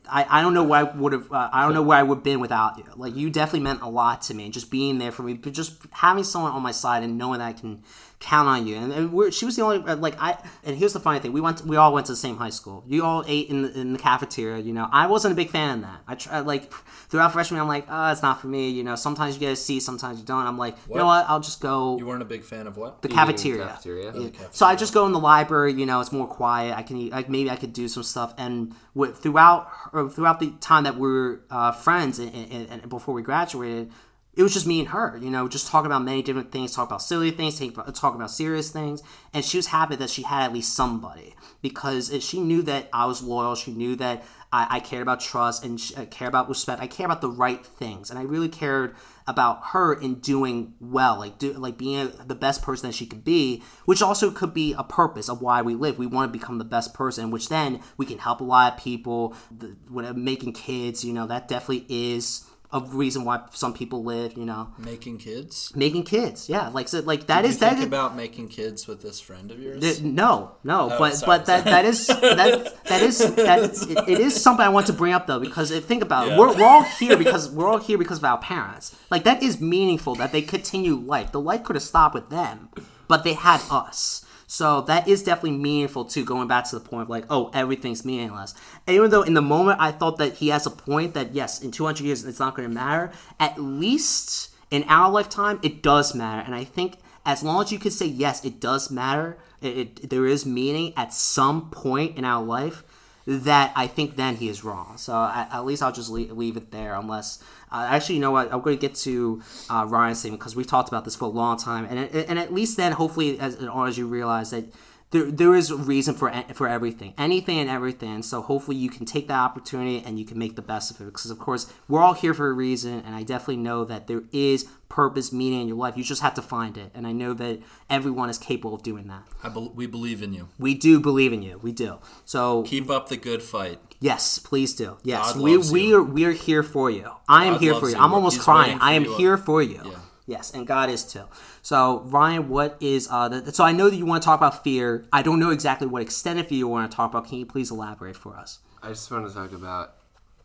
[0.09, 2.17] I, I don't know where I would have uh, I don't know where I would
[2.17, 2.85] have been without you.
[2.97, 5.53] Like you definitely meant a lot to me, and just being there for me, but
[5.53, 7.83] just having someone on my side and knowing that I can
[8.21, 8.75] count on you.
[8.75, 10.37] And, and we're, she was the only like I.
[10.65, 12.83] And here's the funny thing: we went, we all went to the same high school.
[12.87, 14.59] You all ate in the, in the cafeteria.
[14.63, 16.01] You know, I wasn't a big fan of that.
[16.09, 16.73] I tried like
[17.09, 18.71] throughout freshman, I'm like, oh, it's not for me.
[18.71, 20.47] You know, sometimes you get a C, sometimes you don't.
[20.47, 21.23] I'm like, you know What?
[21.25, 21.31] what?
[21.31, 23.03] I'll just go You weren't a big fan of what?
[23.03, 23.67] the Eating cafeteria.
[23.67, 24.13] cafeteria.
[24.15, 24.31] Yeah.
[24.51, 25.73] So I just go in the library.
[25.75, 26.77] You know, it's more quiet.
[26.77, 27.13] I can eat.
[27.13, 28.35] Like maybe I could do some stuff.
[28.37, 32.89] And with, throughout her- throughout the time that we were uh, friends and, and, and
[32.89, 33.91] before we graduated,
[34.39, 35.19] it was just me and her.
[35.21, 38.31] You know, just talking about many different things, talk about silly things, take, talk about
[38.31, 39.03] serious things.
[39.35, 43.07] And she was happy that she had at least somebody because she knew that I
[43.07, 43.57] was loyal.
[43.57, 46.81] She knew that I, I cared about trust and I uh, care about respect.
[46.81, 48.95] I care about the right things, and I really cared
[49.27, 53.07] about her in doing well, like do like being a, the best person that she
[53.07, 55.99] could be, which also could be a purpose of why we live.
[55.99, 58.79] We want to become the best person, which then we can help a lot of
[58.79, 59.35] people.
[59.51, 64.05] The, when uh, making kids, you know, that definitely is a reason why some people
[64.05, 64.37] live.
[64.37, 65.73] You know, Making kids?
[65.75, 68.49] making kids, yeah, like so, like that Did is you that think is- about making
[68.49, 69.81] kids with this friend of yours?
[69.81, 73.87] Th- no, no, oh, but Oh, sorry, but that that is that that is that
[74.07, 76.39] it, it is something I want to bring up though because if, think about it,
[76.39, 78.95] we're, we're all here because we're all here because of our parents.
[79.11, 81.33] Like that is meaningful that they continue life.
[81.33, 82.69] The life could have stopped with them,
[83.09, 84.25] but they had us.
[84.51, 86.25] So that is definitely meaningful too.
[86.25, 88.55] Going back to the point of like, oh, everything's meaningless.
[88.87, 91.63] And even though in the moment I thought that he has a point that yes,
[91.63, 93.13] in 200 years it's not going to matter.
[93.39, 96.43] At least in our lifetime, it does matter.
[96.45, 96.97] And I think
[97.27, 99.37] as long as you can say yes, it does matter.
[99.61, 102.83] It, it there is meaning at some point in our life.
[103.27, 104.97] That I think then he is wrong.
[104.97, 106.95] So at, at least I'll just leave, leave it there.
[106.95, 108.53] Unless uh, actually, you know what?
[108.53, 111.29] I'm going to get to uh, Ryan's statement because we've talked about this for a
[111.29, 114.65] long time, and and at least then, hopefully, as as you realize that
[115.11, 118.23] there, there is a reason for for everything, anything and everything.
[118.23, 121.05] So hopefully you can take that opportunity and you can make the best of it.
[121.07, 124.25] Because of course we're all here for a reason, and I definitely know that there
[124.33, 125.97] is purpose, meaning in your life.
[125.97, 129.07] You just have to find it, and I know that everyone is capable of doing
[129.09, 129.23] that.
[129.43, 130.49] I bel we believe in you.
[130.59, 131.59] We do believe in you.
[131.63, 131.99] We do.
[132.25, 133.79] So Keep up the good fight.
[134.01, 134.99] yes, please do.
[135.03, 135.97] Yes, God we we you.
[135.97, 137.11] are we are here for you.
[137.29, 137.97] I am God here for you.
[137.97, 138.03] you.
[138.03, 138.79] I'm almost He's crying.
[138.81, 139.17] I am you.
[139.17, 139.81] here for you.
[139.85, 139.99] Yeah.
[140.29, 141.25] Yes, and God is too.
[141.63, 143.29] So Ryan, what is uh?
[143.31, 145.07] The, so I know that you want to talk about fear.
[145.11, 147.27] I don't know exactly what extent of fear you want to talk about.
[147.27, 148.59] Can you please elaborate for us?
[148.83, 149.95] I just want to talk about.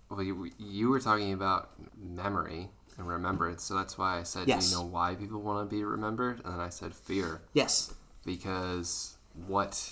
[0.10, 4.70] Well, you, you were talking about memory and remembrance, so that's why I said, Yes.
[4.70, 7.94] "Do you know why people want to be remembered?" And then I said, "Fear," Yes.
[8.26, 9.18] because
[9.48, 9.92] what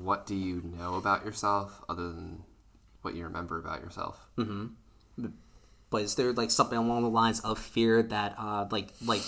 [0.00, 2.44] what do you know about yourself other than
[3.02, 4.28] what you remember about yourself?
[5.94, 9.22] But is there like something along the lines of fear that uh like like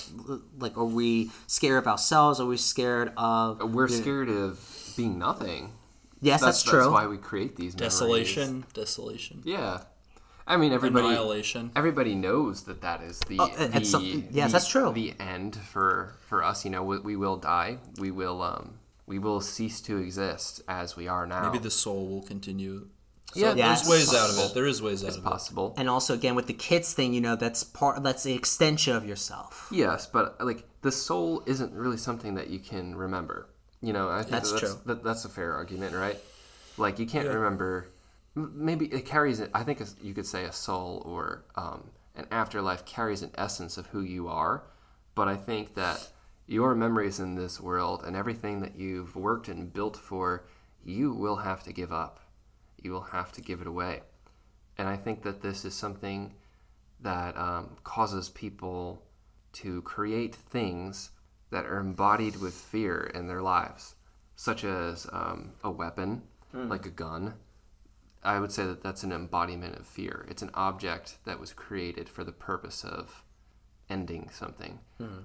[0.59, 2.41] like are we scared of ourselves?
[2.41, 4.59] Are we scared of We're scared of
[4.97, 5.71] being nothing.
[6.21, 6.81] Yes, that's, That's, true.
[6.81, 7.93] That's why we create these memories.
[7.93, 8.65] Desolation.
[8.75, 9.43] Desolation.
[9.45, 9.83] Yeah,
[10.45, 11.07] I mean everybody.
[11.07, 11.71] Annihilation.
[11.77, 14.93] Everybody knows that that is the, Oh, the and some- yes, the- that's true.
[14.93, 17.79] The end for for us, you know, we, we will die.
[18.01, 21.49] We will um we will cease to exist as we are now.
[21.49, 22.89] Maybe the soul will continue.
[23.35, 24.55] So Yeah, Yeah, there's it's ways out of it.
[24.55, 25.29] There is ways out it's of it.
[25.29, 25.75] possible.
[25.77, 29.05] and also again with the kids thing, you know, that's part that's the extension of
[29.05, 29.69] yourself.
[29.71, 33.49] Yes, but like the soul isn't really something that you can remember.
[33.83, 34.81] You know, I think That's that's true.
[34.87, 36.19] That, that's a fair argument, right?
[36.79, 37.89] Like you can't remember
[38.37, 39.43] maybe it carries.
[39.55, 43.87] I think you could say a soul or um, an afterlife carries an essence of
[43.87, 44.65] who you are.
[45.15, 46.09] But I think that
[46.47, 50.45] your memories in this world and everything that you've worked and built for,
[50.85, 52.21] you will have to give up.
[52.87, 54.03] You will have to give it away.
[54.79, 56.35] And I think that this is something
[57.01, 59.03] that um, causes people
[59.55, 61.11] to create things
[61.51, 63.97] that are embodied with fear in their lives,
[64.37, 66.23] such as um, a weapon,
[66.71, 67.35] like a gun.
[68.23, 70.25] I would say that that's an embodiment of fear.
[70.29, 73.25] It's an object that was created for the purpose of
[73.91, 74.79] ending something,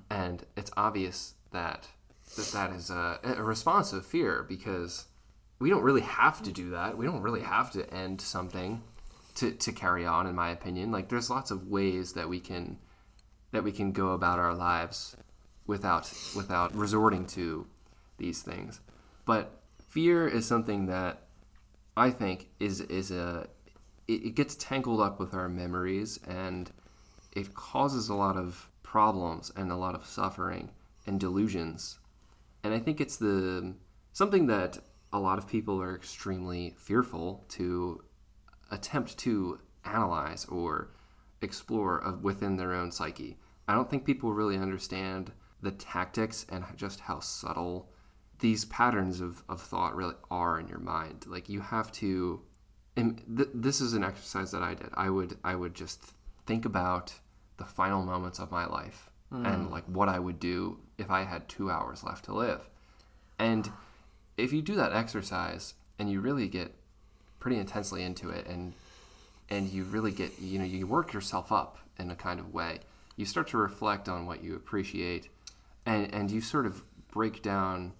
[0.09, 1.87] and it's obvious that
[2.35, 5.05] that, that is a, a response of fear because
[5.61, 6.97] we don't really have to do that.
[6.97, 8.81] We don't really have to end something
[9.35, 10.25] to, to carry on.
[10.25, 12.79] In my opinion, like there's lots of ways that we can
[13.51, 15.15] that we can go about our lives
[15.67, 17.67] without without resorting to
[18.17, 18.79] these things.
[19.25, 21.21] But fear is something that
[21.95, 23.47] I think is is a
[24.07, 26.71] it, it gets tangled up with our memories and
[27.33, 30.71] it causes a lot of problems and a lot of suffering
[31.05, 31.99] and delusions.
[32.63, 33.75] And I think it's the
[34.11, 34.79] something that
[35.13, 38.03] a lot of people are extremely fearful to
[38.71, 40.91] attempt to analyze or
[41.41, 43.37] explore of within their own psyche.
[43.67, 45.31] I don't think people really understand
[45.61, 47.89] the tactics and just how subtle
[48.39, 51.25] these patterns of, of thought really are in your mind.
[51.27, 52.41] Like you have to
[52.97, 54.89] and th- this is an exercise that I did.
[54.93, 56.13] I would I would just
[56.45, 57.13] think about
[57.57, 59.45] the final moments of my life hmm.
[59.45, 62.69] and like what I would do if I had 2 hours left to live.
[63.37, 63.71] And
[64.37, 66.73] if you do that exercise and you really get
[67.39, 68.73] pretty intensely into it and
[69.49, 72.79] and you really get you know you work yourself up in a kind of way
[73.17, 75.29] you start to reflect on what you appreciate
[75.85, 77.93] and and you sort of break down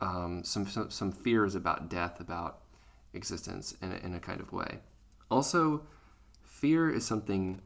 [0.00, 2.60] um, some, some some fears about death about
[3.12, 4.80] existence in a, in a kind of way.
[5.30, 5.82] Also
[6.42, 7.60] fear is something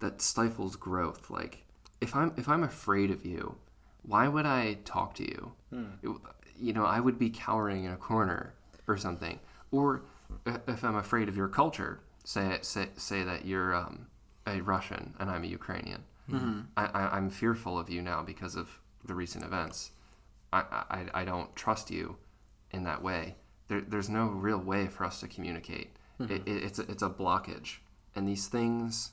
[0.00, 1.30] that stifles growth.
[1.30, 1.64] Like
[2.00, 3.56] if i'm if i'm afraid of you
[4.02, 5.52] why would i talk to you?
[6.02, 6.16] It-
[6.60, 8.54] you know i would be cowering in a corner
[8.86, 9.38] or something
[9.70, 10.02] or
[10.46, 14.06] uh, if i'm afraid of your culture say say, say that you're um,
[14.46, 16.60] a russian and i'm a ukrainian mm-hmm.
[16.76, 19.92] I, I, i'm fearful of you now because of the recent events
[20.52, 22.16] I, I, I don't trust you
[22.72, 23.36] in that way.
[23.68, 25.90] There, there's no real way for us to communicate.
[26.18, 27.76] It, it, it's, a, it's a blockage.
[28.14, 29.12] And these things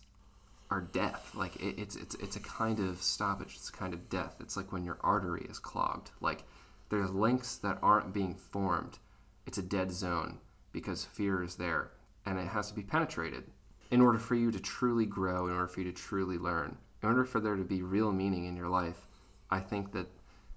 [0.70, 1.32] are death.
[1.36, 3.56] Like it, it's, it's, it's a kind of stoppage.
[3.56, 4.36] It's a kind of death.
[4.40, 6.12] It's like when your artery is clogged.
[6.20, 6.44] Like
[6.90, 9.00] there's links that aren't being formed.
[9.46, 10.40] It's a dead zone
[10.72, 11.92] because fear is there
[12.26, 13.46] and it has to be penetrated
[13.90, 17.10] in order for you to truly grow, in order for you to truly learn, in
[17.10, 19.08] order for there to be real meaning in your life.
[19.50, 20.08] I think that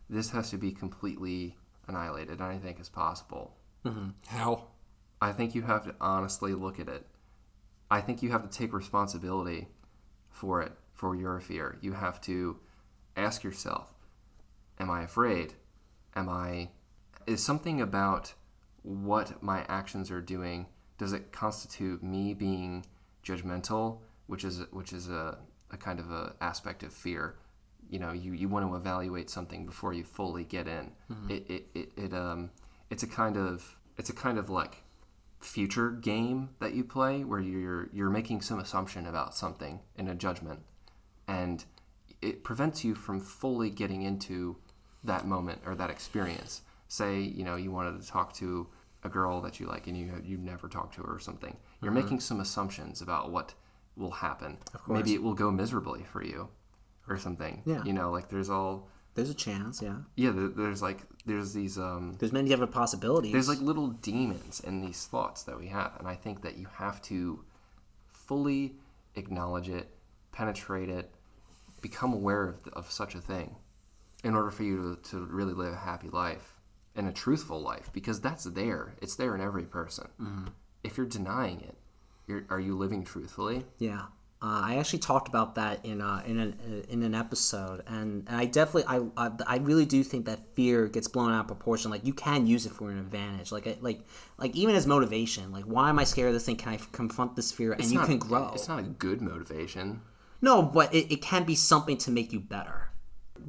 [0.08, 1.56] this has to be completely
[1.86, 3.56] annihilated, and I think it's possible.
[3.84, 4.10] Mm-hmm.
[4.26, 4.64] How?
[5.20, 7.06] I think you have to honestly look at it.
[7.90, 9.68] I think you have to take responsibility
[10.28, 11.78] for it, for your fear.
[11.80, 12.58] You have to
[13.16, 13.94] ask yourself,
[14.78, 15.54] am I afraid?
[16.14, 16.70] Am I
[17.26, 18.34] is something about
[18.82, 20.66] what my actions are doing
[20.98, 22.84] does it constitute me being
[23.24, 25.38] judgmental, which is which is a,
[25.70, 27.36] a kind of a aspect of fear.
[27.88, 30.92] You know, you, you want to evaluate something before you fully get in.
[31.28, 32.50] It, it, it, it um
[32.90, 34.82] it's a kind of it's a kind of like
[35.40, 40.14] future game that you play where you're you're making some assumption about something in a
[40.14, 40.60] judgment
[41.26, 41.64] and
[42.20, 44.56] it prevents you from fully getting into
[45.04, 48.66] that moment or that experience say you know you wanted to talk to
[49.04, 51.92] a girl that you like and you you never talked to her or something you're
[51.92, 53.54] making some assumptions about what
[53.96, 56.48] will happen maybe it will go miserably for you
[57.08, 57.82] or something Yeah.
[57.84, 59.96] you know like there's all There's a chance, yeah.
[60.16, 63.32] yeah there's like there's these um There's many different possibilities.
[63.32, 66.66] there's like little demons in these thoughts that we have and i think that you
[66.76, 67.44] have to
[68.12, 68.74] fully
[69.16, 69.88] acknowledge it
[70.32, 71.10] penetrate it
[71.80, 73.56] become aware of, of such a thing
[74.24, 76.60] in order for you to, to really live a happy life
[76.94, 80.08] and a truthful life because that's there it's there in every person
[80.84, 81.76] if you're denying it
[82.26, 84.02] you're, are you living truthfully Yeah,
[84.42, 88.26] uh, I actually talked about that in uh, in an uh, in an episode, and,
[88.28, 91.46] and I definitely I, I I really do think that fear gets blown out of
[91.48, 91.90] proportion.
[91.90, 93.52] Like you can use it for an advantage.
[93.52, 94.00] Like like
[94.38, 95.50] like even as motivation.
[95.52, 96.56] Like why am I scared of this thing?
[96.56, 97.72] Can I f- confront this fear?
[97.72, 98.50] and It's you not- can grow.
[98.54, 100.00] it's not a good motivation
[100.40, 102.89] No, but it, it can be something to make you better.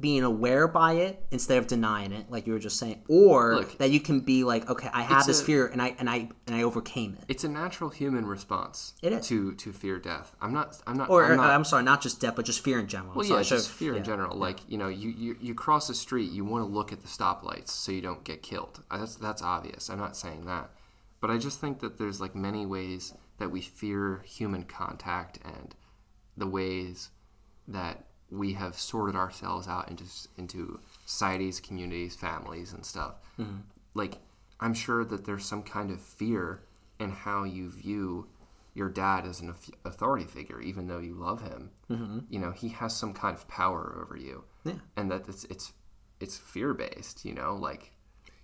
[0.00, 3.78] Being aware by it instead of denying it, like you were just saying, or Look,
[3.78, 6.28] that you can be like, okay, I have this a- fear and I and I
[6.46, 7.24] and I overcame it.
[7.28, 9.26] it's a natural human response It is.
[9.28, 12.34] to to fear death i'm not i'm not Or I'm I'm, sorry, not just death,
[12.36, 13.14] but just fear in general.
[13.14, 14.36] Well, So yeah, just fear in general.
[14.36, 17.08] Like you know, you, you you cross the street, you want to look at the
[17.08, 18.82] stoplights so you don't get killed.
[18.90, 19.88] That's that's obvious.
[19.90, 20.70] I'm not saying that,
[21.20, 25.74] But I just think that there's like many ways that we fear human contact and
[26.36, 27.10] the ways
[27.68, 30.04] that we have sorted ourselves out into
[30.36, 33.14] into societies, communities, families, and stuff.
[33.94, 34.14] Like
[34.60, 36.62] I'm sure that there's some kind of fear
[36.98, 38.28] in how you view
[38.74, 39.54] your dad as an
[39.84, 41.70] authority figure, even though you love him.
[41.90, 42.18] Mm-hmm.
[42.30, 44.74] You know, he has some kind of power over you, Yeah.
[44.96, 45.72] and that it's it's
[46.20, 47.24] it's fear based.
[47.24, 47.92] You know, like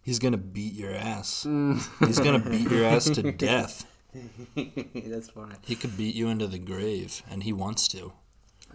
[0.02, 1.44] He's gonna beat your ass.
[2.00, 3.86] He's gonna beat your ass to death.
[4.54, 5.54] That's funny.
[5.62, 8.12] He could beat you into the grave, and he wants to.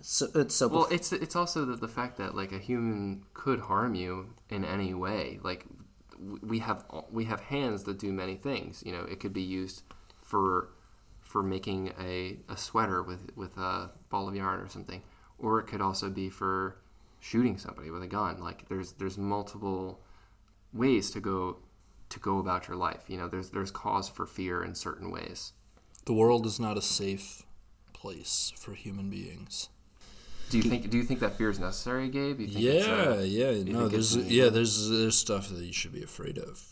[0.05, 3.61] So it's so Well, it's it's also the, the fact that like a human could
[3.61, 5.39] harm you in any way.
[5.41, 5.65] Like
[6.41, 8.83] we have we have hands that do many things.
[8.85, 9.83] You know, it could be used
[10.21, 10.71] for
[11.21, 15.01] for making a, a sweater with with a ball of yarn or something,
[15.39, 16.75] or it could also be for
[17.21, 18.41] shooting somebody with a gun.
[18.41, 20.01] Like there's there's multiple
[20.73, 21.59] ways to go
[22.09, 23.05] to go about your life.
[23.07, 25.53] You know, there's there's cause for fear in certain ways.
[26.03, 27.43] The world is not a safe
[27.93, 29.69] place for human beings.
[30.49, 32.39] Do you think do you think that fear is necessary, Gabe?
[32.39, 35.73] You think Yeah, it's, yeah, no, think there's it's- yeah, there's there's stuff that you
[35.73, 36.63] should be afraid of.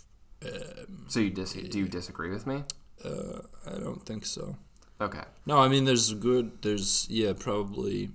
[1.07, 2.63] so you dis- do you disagree with me?
[3.03, 4.55] Uh, I don't think so.
[4.99, 5.24] Okay.
[5.45, 6.61] No, I mean there's good.
[6.61, 8.11] There's yeah, probably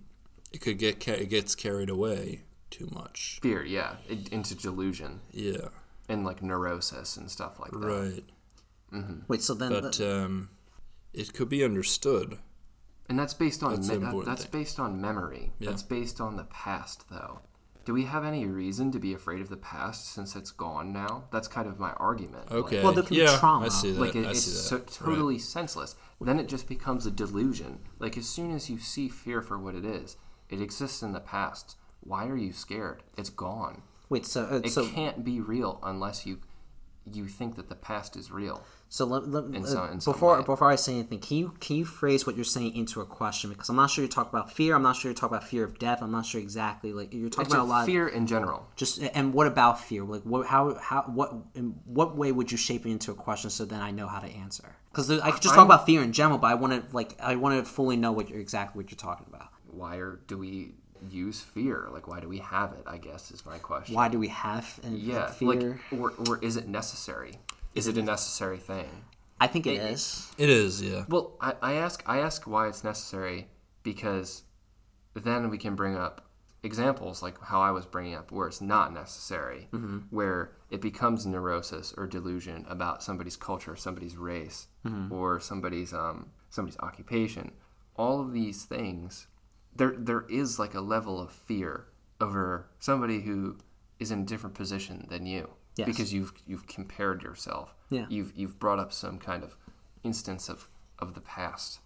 [0.52, 3.38] it could get ca- it gets carried away too much.
[3.42, 5.68] fear yeah it, into delusion Yeah,
[6.09, 8.24] and like neurosis and stuff like that right.
[9.28, 9.42] wait.
[9.42, 10.50] So then, But um,
[11.12, 12.38] it could be understood.
[13.09, 14.61] And that's based on That's me- that- that's thing.
[14.61, 15.70] based on memory Yeah.
[15.70, 17.40] that's based on the past though
[17.84, 21.24] do we have any reason to be afraid of the past since it's gone now
[21.30, 22.82] that's kind of my argument Like- Okay.
[22.82, 23.66] Well, there can be yeah, trauma.
[23.66, 24.00] I see that.
[24.00, 24.57] like it, I it's see that.
[24.57, 24.86] so Right.
[25.14, 29.40] totally senseless then it just becomes a delusion like as soon as you see fear
[29.42, 30.16] for what it is
[30.48, 34.24] it exists in the past why are you scared it's gone wait.
[34.26, 36.38] So uh, it so can't be real unless you
[37.04, 40.70] you think that the past is real So let, let, In some- in before before
[40.70, 43.51] I say anything, can you can you phrase what you're saying into a question?
[43.51, 44.74] Because I'm not sure you're talking about fear.
[44.76, 46.03] I'm not sure you're talking about fear of death.
[46.03, 46.93] I'm not sure exactly.
[46.93, 47.87] Like you're talking It's about a lot.
[47.87, 48.68] fear in general.
[48.76, 50.05] Just and what about fear?
[50.05, 53.51] Like what how how what in what way would you shape it into a question
[53.51, 54.76] so then I know how to answer?
[54.93, 57.20] Because I could just talk I'm- about fear in general, but I want to like
[57.20, 59.49] I want to fully know what you're exactly what you're talking about.
[59.68, 60.72] Why are, do we
[61.12, 61.88] use fear?
[61.92, 62.84] Like, why do we have it?
[62.86, 63.94] I guess is my question.
[63.94, 65.48] Why do we have and Yeah, fear?
[65.48, 67.34] like, or, or is it necessary?
[67.74, 69.04] Is it a necessary thing?
[69.40, 70.32] I think it is.
[70.38, 71.04] It is, yeah.
[71.09, 73.48] Well, I, I ask I ask why it's necessary
[73.82, 74.42] because
[75.14, 76.26] then we can bring up
[76.62, 79.98] examples like how I was bringing up where it's not necessary, mm-hmm.
[80.11, 85.12] where it becomes neurosis or delusion about somebody's culture, somebody's race, mm-hmm.
[85.12, 87.52] or somebody's um, somebody's occupation.
[87.94, 89.26] All of these things,
[89.76, 91.86] there there is like a level of fear
[92.20, 93.58] over somebody who
[93.98, 95.86] is in a different position than you Yes.
[95.86, 97.74] because you've you've compared yourself.
[97.90, 98.06] Yeah.
[98.08, 99.56] You've you've brought up some kind of
[100.02, 100.68] instance of
[100.98, 101.80] of the past.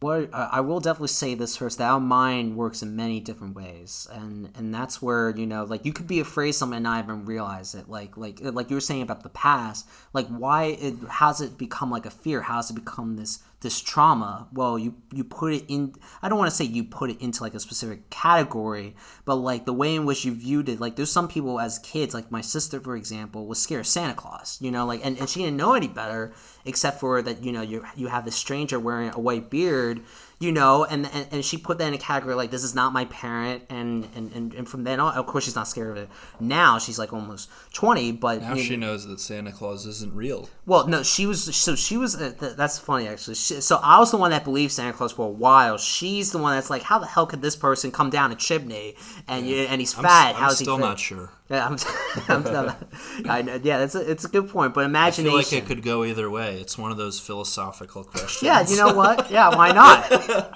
[0.00, 3.54] What uh, I will definitely say this first: that our mind works in many different
[3.54, 6.84] ways, and and that's where you know, like you could be afraid of something and
[6.84, 7.86] not even realize it.
[7.88, 11.90] Like like like you were saying about the past, like why it how's it become
[11.90, 12.40] like a fear?
[12.42, 14.48] How has it become this this trauma?
[14.52, 15.94] Well, you you put it in.
[16.22, 19.66] I don't want to say you put it into like a specific category, but like
[19.66, 20.80] the way in which you viewed it.
[20.80, 24.14] Like there's some people as kids, like my sister, for example, was scared of Santa
[24.14, 24.58] Claus.
[24.60, 26.32] You know, like and, and she didn't know any better
[26.64, 30.02] except for that you know you you have this stranger wearing a white beard
[30.40, 32.92] you know and, and and she put that in a category like this is not
[32.94, 35.96] my parent and and and, and from then on of course she's not scared of
[36.02, 36.08] it
[36.40, 40.48] now she's like almost 20 but Now you she knows that Santa Claus isn't real.
[40.64, 43.98] well no she was so she was uh, th- that's funny actually she, so i
[43.98, 46.82] was the one that believed santa claus for a while she's the one that's like
[46.82, 48.94] how the hell could this person come down a chimney
[49.28, 50.88] and you, and he's I'm, fat I'm how's still he fit?
[50.88, 51.30] not sure.
[51.50, 51.72] Yeah, I'm,
[52.28, 52.74] I'm still,
[53.30, 55.24] I know, yeah, that's a, it's a good point, but I imagination.
[55.30, 56.58] feel like it could go either way.
[56.60, 58.42] It's one of those philosophical questions.
[58.42, 59.30] Yeah, you know what?
[59.30, 60.10] Yeah, why not?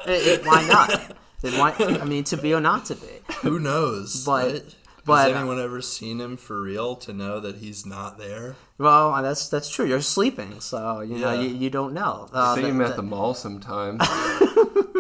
[0.09, 1.17] It- it- why not?
[1.43, 3.07] It why, I mean, to be or not to be.
[3.43, 4.25] Who knows?
[4.25, 4.75] But- right?
[5.05, 8.57] but- has anyone ever seen him for real to know that he's not there?
[8.79, 9.85] Well, that's that's true.
[9.87, 11.43] You're sleeping, so you know Yeah.
[11.43, 12.29] you, you don't know.
[12.33, 13.99] I Uh, see the- him at the- the mall sometime.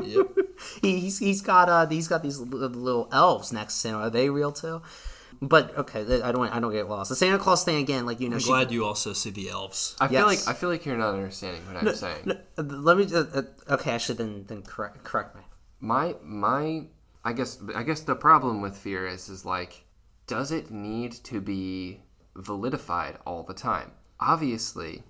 [0.03, 0.27] Yep.
[0.83, 3.95] he, he's he's got uh he's got these little elves next to him.
[3.97, 4.83] Are they real too?
[5.41, 7.09] But okay, I don't I don't get lost.
[7.09, 9.51] The Santa Claus thing again, like you know, I'm she, glad you also see the
[9.51, 9.97] elves.
[10.01, 12.23] I feel like I feel like you're not understanding what I'm saying.
[12.25, 13.07] No, uh, let me.
[13.13, 13.43] Uh, uh,
[13.75, 15.43] okay, actually, then then correct correct me.
[15.81, 16.87] My my
[17.25, 19.85] I guess I guess the problem with fear is is like
[20.27, 22.01] does it need to be
[22.37, 23.93] validified all the time?
[24.21, 25.03] Obviously,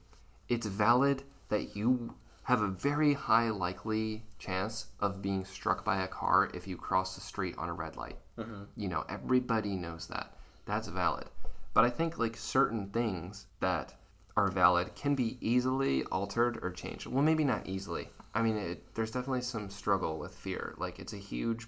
[0.49, 2.15] it's valid that you
[2.45, 7.15] have a very high likely chance of being struck by a car if you cross
[7.15, 8.19] the street on a red light.
[8.39, 8.65] Mm-hmm.
[8.77, 10.37] You know, everybody knows that.
[10.67, 11.29] That's valid.
[11.73, 13.95] But I think like certain things that
[14.37, 17.07] are valid can be easily altered or changed.
[17.07, 18.09] Well, maybe not easily.
[18.35, 20.75] I mean, it, there's definitely some struggle with fear.
[20.77, 21.67] Like, it's a huge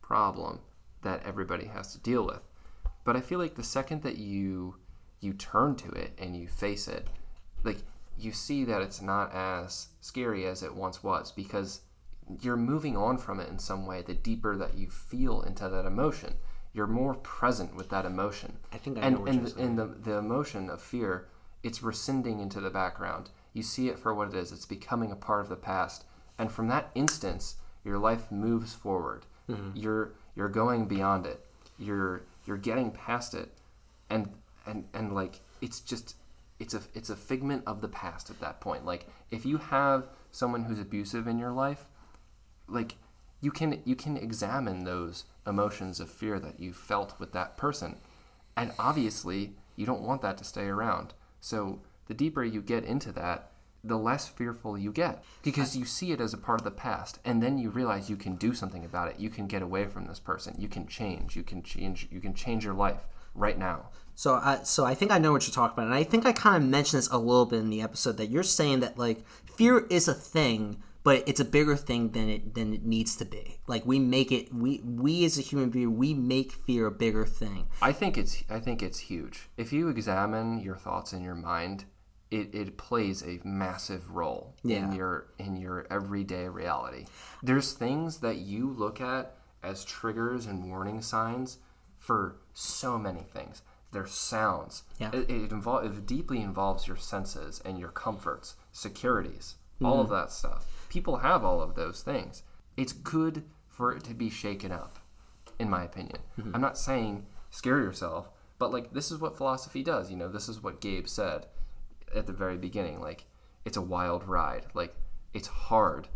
[0.00, 0.60] problem
[1.02, 2.40] that everybody has to deal with.
[3.04, 4.76] But I feel like the second that you
[5.20, 7.08] you turn to it and you face it,
[7.64, 7.78] like
[8.18, 11.80] you see that it's not as scary as it once was because
[12.40, 15.86] you're moving on from it in some way the deeper that you feel into that
[15.86, 16.34] emotion.
[16.72, 18.58] You're more present with that emotion.
[18.72, 19.66] I think I and know what and, you're saying.
[19.66, 21.28] and the, the emotion of fear
[21.62, 23.30] it's rescinding into the background.
[23.52, 24.52] You see it for what it is.
[24.52, 26.04] It's becoming a part of the past.
[26.38, 29.26] And from that instance your life moves forward.
[29.48, 29.76] Mm-hmm.
[29.76, 31.40] you're you're going beyond it.
[31.78, 33.50] You're you're getting past it.
[34.10, 34.30] And
[34.66, 36.16] and and like it's just
[36.58, 38.84] it's a it's a figment of the past at that point.
[38.84, 41.86] Like if you have someone who's abusive in your life
[42.68, 42.96] like
[43.40, 47.96] you can you can examine those emotions of fear that you felt with that person.
[48.56, 51.14] And obviously you don't want that to stay around.
[51.40, 53.50] So the deeper you get into that
[53.84, 57.20] the less fearful you get because you see it as a part of the past.
[57.24, 59.20] And then you realize you can do something about it.
[59.20, 60.56] You can get away from this person.
[60.58, 61.36] You can change.
[61.36, 65.12] You can change you can change your life right now So I so I think
[65.12, 67.18] I know what you're talking about, and I think I kind of mentioned this a
[67.18, 69.24] little bit in the episode that you're saying that like
[69.56, 73.24] fear is a thing, but it's a bigger thing than it than it needs to
[73.26, 73.58] be.
[73.66, 77.26] Like we make it we we as a human being we make fear a bigger
[77.26, 77.66] thing.
[77.82, 79.48] I think it's I think it's huge.
[79.58, 81.84] If you examine your thoughts in your mind,
[82.30, 84.78] it, it plays a massive role Yeah.
[84.88, 87.04] in your in your everyday reality.
[87.42, 91.58] There's things that you look at as triggers and warning signs
[91.98, 93.60] for so many things.
[93.92, 94.82] There's sounds.
[94.98, 95.10] Yeah.
[95.12, 100.10] It, it, it deeply involves your senses and your comforts, securities, all of mm.
[100.10, 100.66] that stuff.
[100.88, 102.42] People have all of those things.
[102.76, 104.98] It's good for it to be shaken up,
[105.58, 106.18] in my opinion.
[106.38, 106.54] Mm-hmm.
[106.54, 108.28] I'm not saying scare yourself,
[108.58, 110.10] but like this is what philosophy does.
[110.10, 111.46] You know, this is what Gabe said
[112.14, 113.00] at the very beginning.
[113.00, 113.26] Like,
[113.64, 114.66] it's a wild ride.
[114.74, 114.94] Like,
[115.32, 116.08] it's hard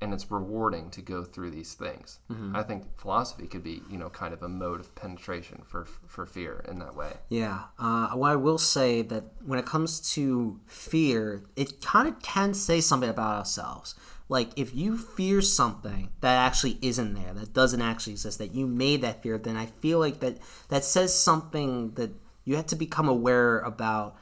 [0.00, 2.20] and it's rewarding to go through these things.
[2.54, 6.24] I think philosophy could be, you know, kind of a mode of penetration for for
[6.24, 7.14] fear in that way.
[7.28, 7.64] Yeah.
[7.78, 12.54] Uh, what I will say that when it comes to fear, it kind of can
[12.54, 13.94] say something about ourselves.
[14.28, 18.66] Like if you fear something that actually isn't there, that doesn't actually exist, that you
[18.66, 20.38] made that fear, then I feel like that
[20.68, 22.10] that says something that
[22.44, 24.16] you have to become aware about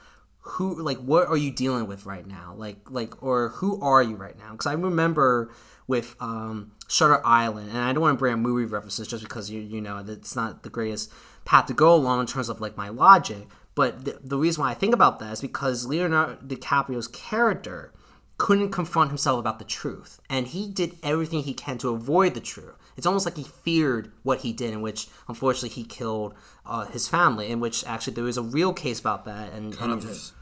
[0.46, 2.54] who like what are you dealing with right now?
[2.56, 4.52] Like like or who are you right now?
[4.52, 5.50] Because i remember
[5.86, 9.50] with um shutter island and i don't want to bring up movie references just because
[9.50, 11.12] you you know it's not the greatest
[11.44, 14.70] path to go along in terms of like my logic but the, the reason why
[14.70, 17.92] i think about that is because leonardo dicaprio's character
[18.38, 22.40] couldn't confront himself about the truth and he did everything he can to avoid the
[22.40, 26.34] truth it's almost like he feared what he did in which unfortunately he killed
[26.64, 29.92] uh, his family in which actually there was a real case about that and, Kind
[29.92, 30.32] and of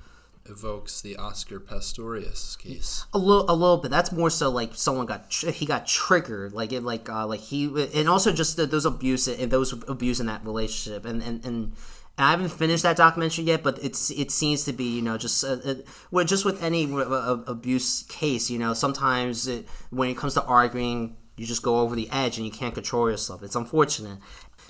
[0.46, 3.06] evokes the Oscar Pistorius case.
[3.14, 6.52] a little a little bit that's more so like someone got tr- he got triggered
[6.52, 10.20] like it like uh like he and also just the, those abuse and those abuse
[10.20, 11.72] in that relationship and and and
[12.16, 15.42] I haven't finished that documentary yet, but it's it seems to be you know just
[15.42, 15.74] uh, uh,
[16.12, 20.34] well just with any uh, uh, abuse case you know sometimes it, when it comes
[20.34, 23.42] to arguing you just go over the edge and you can't control yourself.
[23.42, 24.18] It's unfortunate.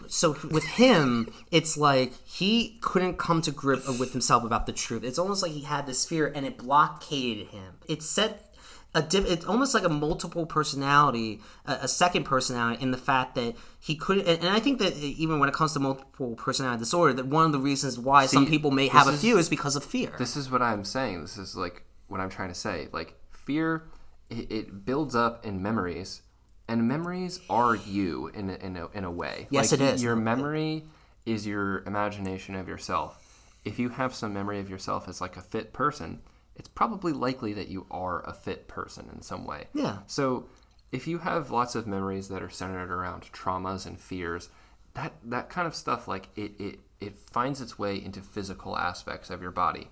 [0.08, 5.04] So with him, it's like he couldn't come to grip with himself about the truth.
[5.04, 7.74] It's almost like he had this fear and it blockaded him.
[7.88, 8.54] It set
[8.94, 13.34] a diff- it's almost like a multiple personality, a, a second personality in the fact
[13.34, 14.26] that he couldn't.
[14.26, 17.44] And, and I think that even when it comes to multiple personality disorder, that one
[17.44, 20.14] of the reasons why some people may have a is- few is because of fear.
[20.18, 21.22] This is what I'm saying.
[21.22, 22.88] This is like what I'm trying to say.
[22.92, 23.84] Like fear,
[24.30, 26.22] it, it builds up in memories,
[26.68, 29.46] and memories are you in a, in a, in a way.
[29.50, 30.02] Yes, like, it is.
[30.02, 30.84] Your memory
[31.26, 33.20] is your imagination of yourself.
[33.64, 36.20] If you have some memory of yourself as like a fit person,
[36.56, 39.68] it's probably likely that you are a fit person in some way.
[39.74, 39.98] Yeah.
[40.06, 40.46] So
[40.92, 44.48] if you have lots of memories that are centered around traumas and fears,
[44.94, 49.30] that that kind of stuff like it it, it finds its way into physical aspects
[49.30, 49.88] of your body.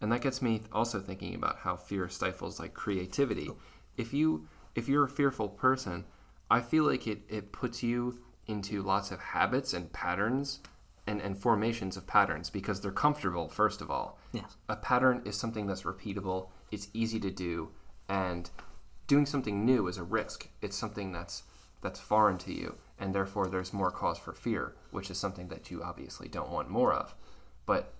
[0.00, 3.50] And that gets me also thinking about how fear stifles like creativity.
[3.96, 4.46] If you
[4.76, 6.04] if you're a fearful person,
[6.48, 10.60] I feel like it, it puts you into lots of habits and patterns
[11.06, 14.18] and, and formations of patterns because they're comfortable, first of all.
[14.32, 14.56] Yes.
[14.68, 17.70] A pattern is something that's repeatable, it's easy to do,
[18.08, 18.50] and
[19.06, 20.48] doing something new is a risk.
[20.60, 21.42] It's something that's
[21.82, 25.70] that's foreign to you, and therefore there's more cause for fear, which is something that
[25.70, 27.14] you obviously don't want more of.
[27.64, 27.92] But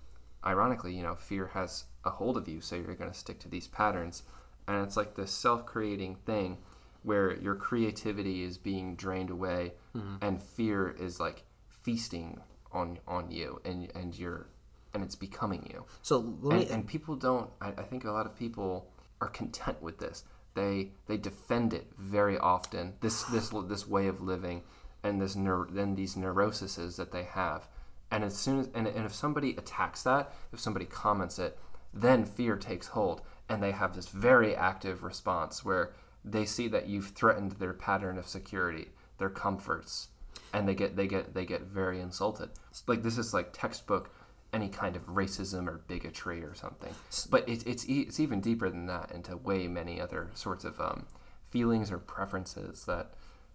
[0.44, 3.48] ironically, you know, fear has a hold of you, so you're going to stick to
[3.48, 4.22] these patterns,
[4.66, 6.58] and it's like this self-creating thing
[7.02, 10.16] where your creativity is being drained away, mm-hmm.
[10.20, 11.44] and fear is like
[11.82, 12.40] feasting
[12.72, 14.48] on on you, and and you're
[14.96, 15.84] and it's becoming you.
[16.02, 16.62] So let me.
[16.64, 17.50] And, and people don't.
[17.60, 18.90] I, I think a lot of people
[19.20, 20.24] are content with this.
[20.54, 22.94] They they defend it very often.
[23.00, 24.62] This this this way of living,
[25.02, 27.68] and this neur- and these neuroses that they have.
[28.10, 31.58] And as soon as and, and if somebody attacks that, if somebody comments it,
[31.92, 35.92] then fear takes hold, and they have this very active response where
[36.24, 40.08] they see that you've threatened their pattern of security, their comforts,
[40.52, 42.50] and they get they get they get very insulted.
[42.86, 44.10] Like this is like textbook
[44.52, 46.94] any kind of racism or bigotry or something.
[47.30, 51.06] But it, it's it's even deeper than that into way many other sorts of um,
[51.48, 53.12] feelings or preferences that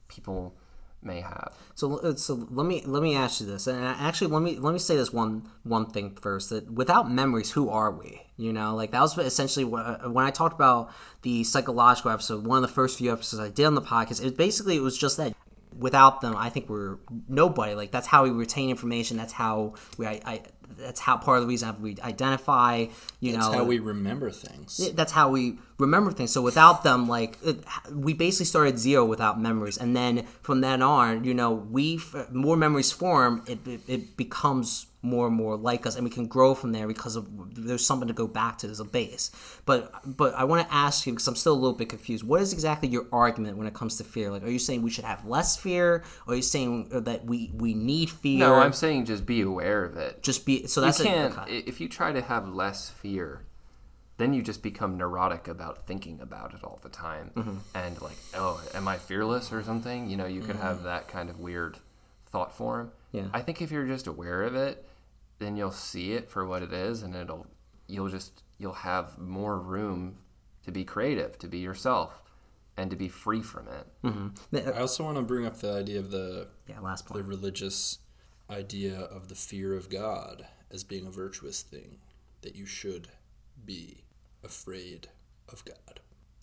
[0.07, 0.55] people
[1.03, 1.53] may have.
[1.75, 4.73] So, uh, so let me let me ask you this, and actually let me let
[4.73, 6.49] me say this one one thing first.
[6.49, 8.21] That without memories, who are we?
[8.37, 10.91] You know, like that was essentially what, uh, when I talked about
[11.21, 12.45] the psychological episode.
[12.45, 14.97] One of the first few episodes I did on the podcast, it basically it was
[14.97, 15.33] just that
[15.77, 16.97] without them, I think we're
[17.27, 17.75] nobody.
[17.75, 19.17] Like that's how we retain information.
[19.17, 20.07] That's how we.
[20.07, 20.41] I, I
[20.77, 22.85] that's how part of the reason we identify.
[23.19, 24.91] You That's know, how we remember things.
[24.93, 26.31] that's how we remember things.
[26.31, 30.81] So without them, like it, we basically started zero without memories, and then from then
[30.81, 31.99] on, you know, we
[32.31, 33.43] more memories form.
[33.47, 36.87] It, it, it becomes more and more like us, and we can grow from there
[36.87, 38.67] because of there's something to go back to.
[38.67, 39.31] There's a base.
[39.65, 42.23] But but I want to ask you because I'm still a little bit confused.
[42.23, 44.29] What is exactly your argument when it comes to fear?
[44.29, 47.51] Like, are you saying we should have less fear, or are you saying that we
[47.55, 48.39] we need fear?
[48.39, 50.21] No, I'm saying just be aware of it.
[50.21, 51.57] just be so that's you can't okay.
[51.65, 53.45] if you try to have less fear
[54.17, 57.57] then you just become neurotic about thinking about it all the time Mm-hmm.
[57.75, 61.29] and like oh am i fearless or something you know you could have that kind
[61.29, 61.77] of weird
[62.27, 63.17] thought form Mm-hmm.
[63.17, 63.23] Yeah.
[63.33, 64.87] i think if you're just aware of it
[65.39, 67.47] then you'll see it for what it is and it'll
[67.87, 70.17] you'll just you'll have more room
[70.63, 72.21] to be creative to be yourself
[72.77, 74.55] and to be free from it Mm-hmm.
[74.69, 77.17] I also want to bring up the idea of the yeah, last point.
[77.23, 77.97] the religious
[78.51, 81.99] idea of the fear of God as being a virtuous thing,
[82.41, 83.07] that you should
[83.65, 84.03] be
[84.43, 85.07] afraid
[85.49, 85.99] of God.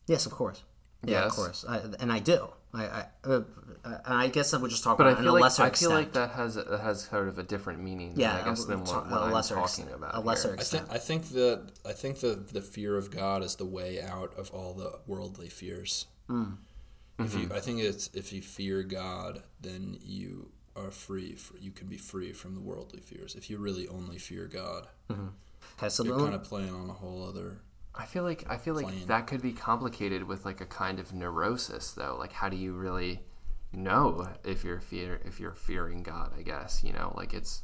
[0.06, 0.62] Yes, of course.
[1.05, 2.48] Yeah, of course, I, and I do.
[2.74, 3.43] I, I, uh,
[4.05, 5.66] I guess I would just talk but about it in feel a like lesser I
[5.68, 5.90] extent.
[5.90, 8.14] feel like that has that has sort of a different meaning.
[8.16, 10.14] Yeah, than, I guess a- than what, what I'm lesser talking extent- about.
[10.16, 10.56] a lesser here.
[10.60, 14.02] I think I think that I think the the fear of God is the way
[14.02, 16.06] out of all the worldly fears.
[17.20, 21.32] If you, I think it's if you fear God, then you are free.
[21.32, 23.34] For, you can be free from the worldly fears.
[23.34, 25.28] If you really only fear God, mm-hmm.
[25.78, 27.60] okay, so you're kind of playing on a whole other.
[27.94, 31.12] I feel like I feel like that could be complicated with like a kind of
[31.12, 32.16] neurosis though.
[32.18, 33.20] Like how do you really
[33.72, 37.12] know if you're fear if you're fearing God, I guess, you know?
[37.16, 37.62] Like it's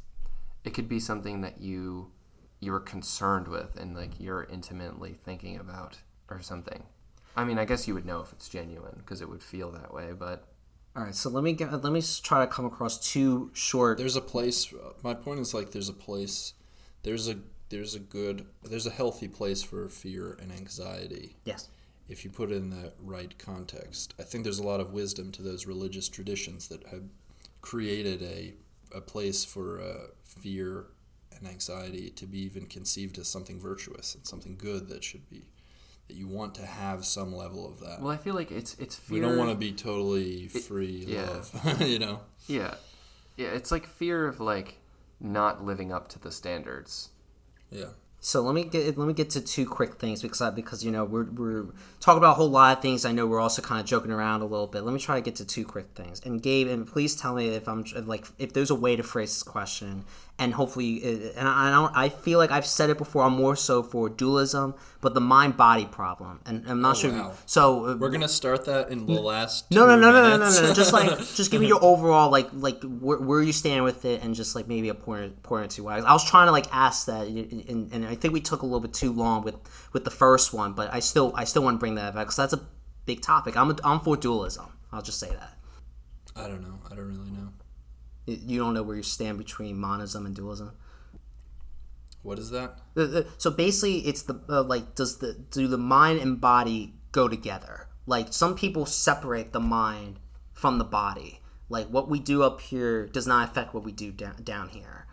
[0.65, 2.11] it could be something that you
[2.59, 6.83] you're concerned with and like you're intimately thinking about or something.
[7.37, 9.93] I mean, I guess you would know if it's genuine because it would feel that
[9.93, 10.47] way, but
[10.95, 11.15] all right.
[11.15, 13.97] So let me get, let me try to come across two short.
[13.97, 14.73] There's a place.
[15.03, 16.53] My point is like there's a place.
[17.03, 17.37] There's a
[17.69, 21.69] there's a good there's a healthy place for fear and anxiety Yes.
[22.07, 24.13] if you put it in the right context.
[24.19, 27.03] I think there's a lot of wisdom to those religious traditions that have
[27.61, 28.53] created a,
[28.95, 30.85] a place for uh, fear
[31.37, 35.43] and anxiety to be even conceived as something virtuous and something good that should be
[36.07, 38.01] you want to have some level of that.
[38.01, 39.15] well, I feel like it's it's fear.
[39.15, 41.29] we don't want to be totally free yeah.
[41.29, 42.21] love, you know.
[42.47, 42.75] Yeah.
[43.37, 44.79] Yeah, it's like fear of like
[45.19, 47.09] not living up to the standards.
[47.69, 47.89] Yeah.
[48.25, 50.91] So let me get let me get to two quick things because I, because you
[50.91, 51.65] know we're we're
[51.99, 53.05] talking about a whole lot of things.
[53.05, 54.81] I know we're also kind of joking around a little bit.
[54.81, 56.21] Let me try to get to two quick things.
[56.25, 59.29] And Gabe, and please tell me if I'm like if there's a way to phrase
[59.29, 60.05] this question.
[60.37, 61.95] And hopefully, uh, and I I don't.
[61.95, 63.23] I feel like I've said it before.
[63.23, 66.41] I'm more so for dualism, but the mind body problem.
[66.45, 67.13] And I'm not sure.
[67.13, 67.31] wow.
[67.45, 69.71] So uh, We're gonna start that in the last.
[69.71, 70.73] no, no, two no, no, no, no, no, no.
[70.73, 74.23] Just like, just give me your overall, like, like where, where you stand with it,
[74.23, 75.87] and just like maybe a point, point or two.
[75.87, 78.81] I was trying to like ask that, and, and I think we took a little
[78.81, 79.55] bit too long with
[79.93, 82.35] with the first one, but I still, I still want to bring that back because
[82.35, 82.61] that's a
[83.05, 83.55] big topic.
[83.55, 84.65] I'm, a, I'm for dualism.
[84.91, 85.53] I'll just say that.
[86.35, 86.77] I don't know.
[86.91, 87.53] I don't really know.
[88.25, 90.71] You- don't know where you stand between monism and dualism.
[92.23, 92.79] What is that?
[92.97, 96.95] Uh, uh, So basically, it's the uh, like, does the do the mind and body
[97.11, 97.87] go together?
[98.07, 100.19] Like some people separate the mind
[100.53, 101.41] from the body.
[101.69, 105.05] Like what we do up here does not affect what we do down, down here.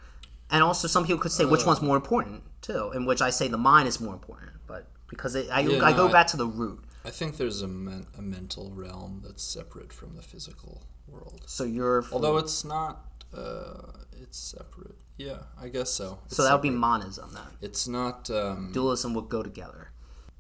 [0.51, 2.93] And also, some people could say which one's more important too.
[2.94, 5.90] In which I say the mind is more important, but because it, I, Yeah, I
[5.93, 6.80] no, go I- back to the root.
[7.05, 11.42] I think there's a, men- a mental realm that's separate from the physical world.
[11.46, 14.96] So you're for- Although it's not, uh, it's separate.
[15.18, 16.18] Yeah, I guess so.
[16.26, 17.56] It's so that would be monism then.
[17.60, 18.30] It's not.
[18.30, 19.90] Um, Dualism would go together.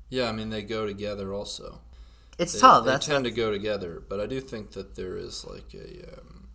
[0.08, 1.80] yeah, I mean they go together also.
[2.38, 2.84] It's They, tough.
[2.84, 6.18] they That's tend to go together, but I do think that there is like a
[6.18, 6.48] um,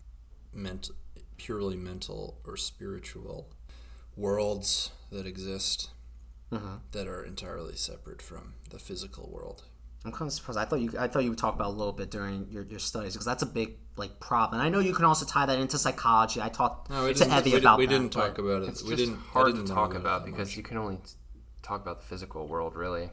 [0.53, 0.89] ment-
[1.37, 3.49] purely mental or spiritual
[4.15, 5.89] worlds that exist
[6.51, 6.75] Mm-hmm.
[6.93, 9.63] that are entirely separate from the physical world.
[10.05, 10.57] I'm kind of surprised.
[10.59, 12.63] I thought you I thought you would talk about it a little bit during your,
[12.63, 14.61] your studies because that's a big like problem.
[14.61, 16.41] And I know you can also tie that into psychology.
[16.41, 17.91] I talked No, we to Evie we, about we that.
[17.93, 18.69] didn't talk about it.
[18.69, 20.57] It's we just didn't I hard didn't to talk about that because much.
[20.57, 20.99] you can only
[21.63, 23.09] talk about the physical world, really.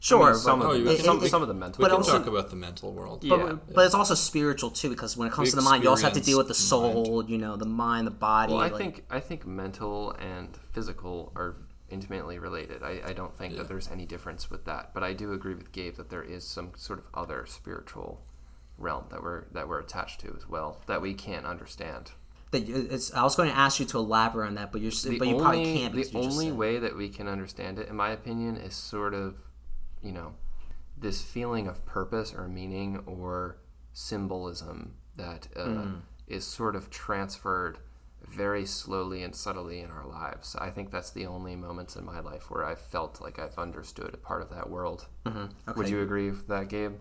[0.00, 1.82] Sure, I mean, some, but- of Oh, the, some, can- some of the mental.
[1.82, 3.22] we but can also- talk about the mental world.
[3.24, 3.36] Yeah.
[3.36, 5.90] But, but it's also spiritual too, because when it comes We to the mind, you
[5.90, 8.52] also have to deal with the experience soul, you know, the mind, the body.
[8.52, 11.56] Well, I like- think I think mental and physical are
[11.90, 12.82] intimately related.
[12.82, 14.92] I, I don't think that there's any difference with that.
[14.94, 18.22] But I do agree with Gabe that there is some sort of other spiritual
[18.76, 22.12] realm that we're that we're attached to as well that we can't understand.
[22.52, 23.12] that it's.
[23.12, 25.34] I was going to ask you to elaborate on that, but you're, The but you
[25.34, 25.94] only probably can't.
[25.94, 29.36] the only way that we can understand it, in my opinion, is sort of
[30.02, 30.34] you know
[30.96, 33.56] this feeling of purpose or meaning or
[33.92, 35.94] symbolism that uh, Hmm.
[36.26, 37.78] is sort of transferred
[38.30, 40.54] very slowly and subtly in our lives.
[40.58, 44.14] I think that's the only moments in my life where I've felt like I've understood
[44.14, 45.06] a part of that world.
[45.26, 45.72] Mm-hmm.
[45.78, 46.94] Would you agree with that, Gabe?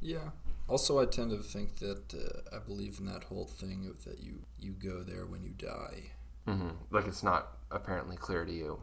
[0.00, 0.30] Yeah.
[0.68, 4.20] Also, I tend to think that uh, I believe in that whole thing of that
[4.22, 6.12] you you go there when you die.
[6.46, 8.80] hmm Like it's not apparently clear to you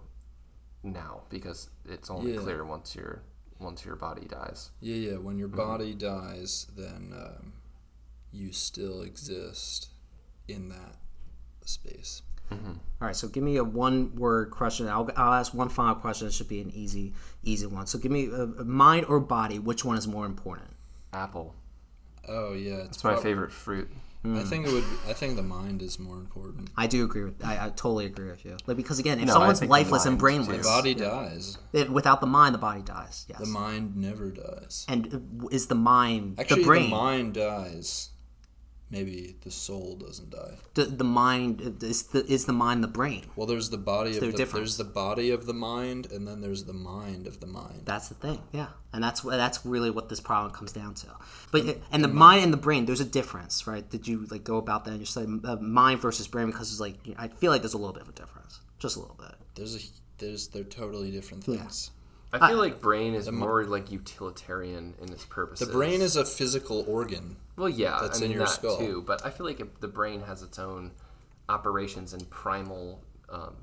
[0.84, 2.40] now because it's only Yeah.
[2.42, 3.22] clear once your
[3.60, 4.72] once your body dies.
[4.82, 5.18] Yeah, yeah.
[5.18, 5.58] When your Mm-hmm.
[5.58, 7.54] body dies, then um,
[8.32, 9.90] you still exist
[10.48, 10.98] in that
[11.66, 12.22] space.
[12.52, 12.58] All
[13.02, 14.88] right, so give me a one-word question.
[14.88, 16.28] I'll, I'll ask one final question.
[16.28, 17.12] It should be an easy,
[17.44, 17.86] easy one.
[17.88, 19.60] So give me a, a mind or body.
[19.60, 20.70] Which one is more important?
[21.12, 21.54] Apple.
[22.28, 23.90] Oh yeah, it's It's my favorite fruit.
[24.24, 24.84] I think it would.
[25.08, 26.70] I think the mind is more important.
[26.76, 27.44] I do agree with.
[27.46, 28.58] I, I totally agree with you.
[28.66, 31.58] Like because again, if No, someone's lifeless and mind, brainless, The body dies.
[31.74, 33.26] if- without the mind, the body dies.
[33.30, 33.40] Yes.
[33.40, 34.86] The mind never dies.
[34.88, 35.14] and
[35.44, 36.84] uh, is the mind Actually, the brain?
[36.90, 38.10] The mind dies.
[38.96, 40.56] Maybe the soul doesn't die.
[40.76, 43.24] the, the mind is the is the mind the brain?
[43.36, 44.60] Well, there's the body of there the, difference?
[44.62, 47.82] there's the body of the mind, and then there's the mind of the mind.
[47.84, 51.08] That's the thing, yeah, and that's what that's really what this problem comes down to.
[51.52, 53.88] But it- and the mind and the brain, there's a difference, right?
[53.90, 56.80] Did you like go about that and you said uh, mind versus brain because it's
[56.80, 59.36] like I feel like there's a little bit of a difference, just a little bit.
[59.56, 59.80] There's a
[60.20, 61.92] there's they're totally different things.
[62.34, 65.68] I feel like brain is more like utilitarian in its purposes.
[65.68, 67.38] The brain is a physical organ.
[67.56, 68.78] well, yeah, that's I mean in your that skull.
[68.78, 69.04] too.
[69.06, 70.92] But I feel like if the brain has its own
[71.48, 73.56] operations and primal um,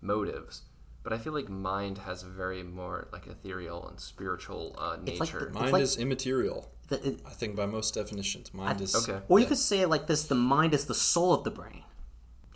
[0.00, 0.62] motives.
[1.02, 5.04] But I feel like mind has a very more like ethereal and spiritual uh, like
[5.04, 5.50] nature.
[5.52, 6.70] the- Mind like- is immaterial.
[6.88, 9.20] The- it- I think by most definitions, mind is okay.
[9.28, 9.48] or you yeah.
[9.50, 11.82] could say it like this: the mind is the soul of the brain.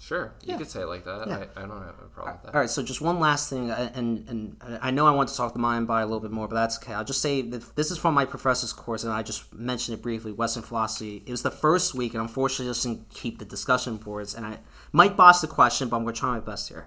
[0.00, 1.26] Sure, you could say it like that.
[1.26, 1.44] Yeah.
[1.56, 2.54] I, I don't have a problem with that.
[2.54, 5.36] All right, so just one last thing, uh, and and I know I want to
[5.36, 6.94] talk the mind body a little bit more, but that's okay.
[6.94, 10.02] I'll just say that this is from my professor's course, and I just mentioned it
[10.02, 10.30] briefly.
[10.30, 11.22] Western philosophy.
[11.26, 14.34] It was the first week, and unfortunately, just didn't keep the discussion boards.
[14.34, 14.58] And I
[14.92, 16.86] might boss the question, but I'm going to try my best here.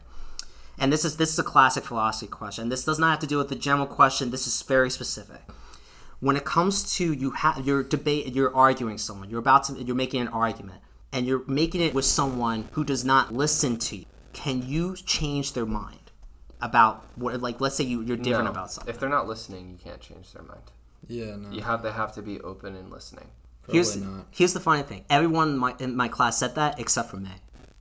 [0.79, 2.69] And this is this is a classic philosophy question.
[2.69, 4.31] This does not have to do with the general question.
[4.31, 5.41] This is very specific.
[6.21, 9.29] When it comes to you have your debate, you're arguing someone.
[9.29, 10.79] You're about to you're making an argument,
[11.13, 14.05] and you're making it with someone who does not listen to you.
[14.33, 16.11] Can you change their mind
[16.61, 17.41] about what?
[17.41, 18.93] Like, let's say you, you're different No, about something.
[18.93, 20.71] If they're not listening, you can't change their mind.
[21.07, 23.27] yeah, no, You have they have to be open and listening.
[23.63, 24.25] probably Here's not.
[24.31, 25.03] here's the funny thing.
[25.09, 27.31] Everyone in my in my class said that except for me.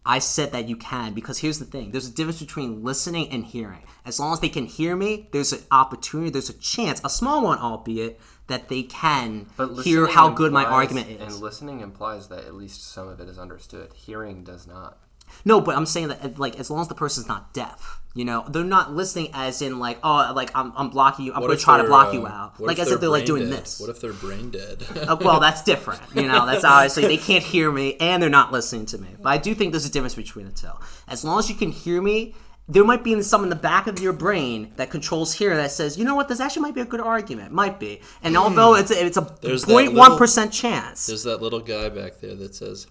[0.04, 1.90] I said that you can because here's the thing.
[1.90, 3.82] There's a difference between listening and hearing.
[4.04, 7.44] As long as they can hear me, there's an opportunity, there's a chance, a small
[7.44, 11.20] one albeit, that they can But hear how good my argument is.
[11.20, 13.92] And listening implies that at least some of it is understood.
[13.92, 14.98] Hearing does not.
[15.44, 18.44] No, but I'm saying that like as long as the person's not deaf, you know,
[18.48, 21.62] they're not listening as in like oh like I'm, I'm blocking you, I'm going to
[21.62, 23.62] try to block uh, you out, what like as if they're like doing dead?
[23.62, 23.80] this.
[23.80, 24.84] What if they're brain dead?
[25.10, 26.00] Uh, well, that's different.
[26.14, 29.08] You know, that's obviously they can't hear me and they're not listening to me.
[29.22, 30.68] But I do think there's a difference between the two.
[31.08, 32.34] As long as you can hear me,
[32.68, 35.98] there might be some in the back of your brain that controls here that says,
[35.98, 37.50] you know what, this actually might be a good argument.
[37.52, 38.00] Might be.
[38.22, 39.46] And although it's a, it's a Hmm.
[39.46, 41.06] 0.1 little- chance.
[41.06, 42.86] There's that little guy back there that says,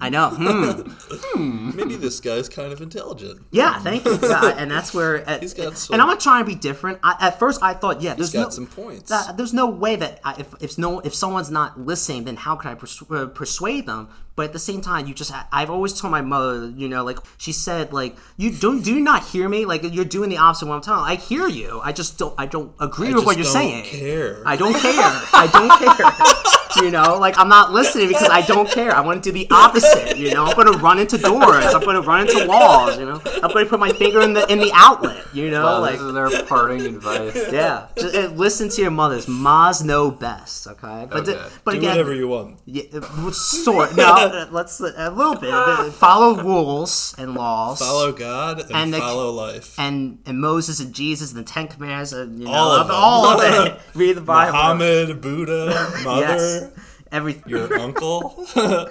[0.00, 0.30] I know.
[1.32, 1.70] Hmm.
[1.76, 3.42] maybe this guy's kind of intelligent.
[3.50, 4.18] Yeah, thank you.
[4.22, 5.28] Yeah, and that's where.
[5.28, 6.98] uh, He's got and I'm not trying to be different.
[7.02, 9.10] I, at first, I thought, yeah, there's got no, some points.
[9.10, 12.56] that- there's no way that I, if if no if someone's not listening, then how
[12.56, 14.08] can I persu- uh, persuade them?
[14.36, 17.18] But at the same time, you just I've always told my mother, you know, like
[17.38, 19.64] she said, like you don't do not hear me?
[19.66, 21.04] Like you're doing the opposite of what I'm telling.
[21.04, 21.80] I hear you.
[21.82, 22.34] I just don't.
[22.38, 23.82] I don't agree I with what you're saying.
[23.82, 24.00] I don't saying.
[24.00, 24.42] care.
[24.46, 24.92] I don't care.
[25.34, 26.59] I don't care.
[26.76, 28.92] You know, like I'm not listening because I don't care.
[28.94, 30.16] I want to do the opposite.
[30.16, 31.64] You know, I'm going to run into doors.
[31.74, 32.96] I'm going to run into walls.
[32.98, 35.24] You know, I'm going to put my finger in the in the outlet.
[35.32, 37.34] You know, Wow, like this is their parting advice.
[37.52, 39.26] yeah, just uh, listen to your mothers.
[39.28, 40.66] Ma's know best.
[40.68, 41.54] Okay, but the- Okay.
[41.64, 42.58] but Do again, whatever you want.
[42.66, 43.96] yeah, uh, sort.
[43.96, 45.92] No, uh, let's a little bit.
[45.94, 47.78] Follow rules and laws.
[47.80, 49.78] Follow God and, And the- follow life.
[49.78, 52.12] and and Moses and Jesus and the Ten Commandments.
[52.12, 52.96] And, you know, All of them.
[52.98, 53.80] all of it.
[53.94, 54.52] Read the Bible.
[54.52, 55.66] Muhammad, Buddha,
[56.04, 56.59] mother, Yes.
[57.12, 57.42] Everything.
[57.46, 58.46] your uncle,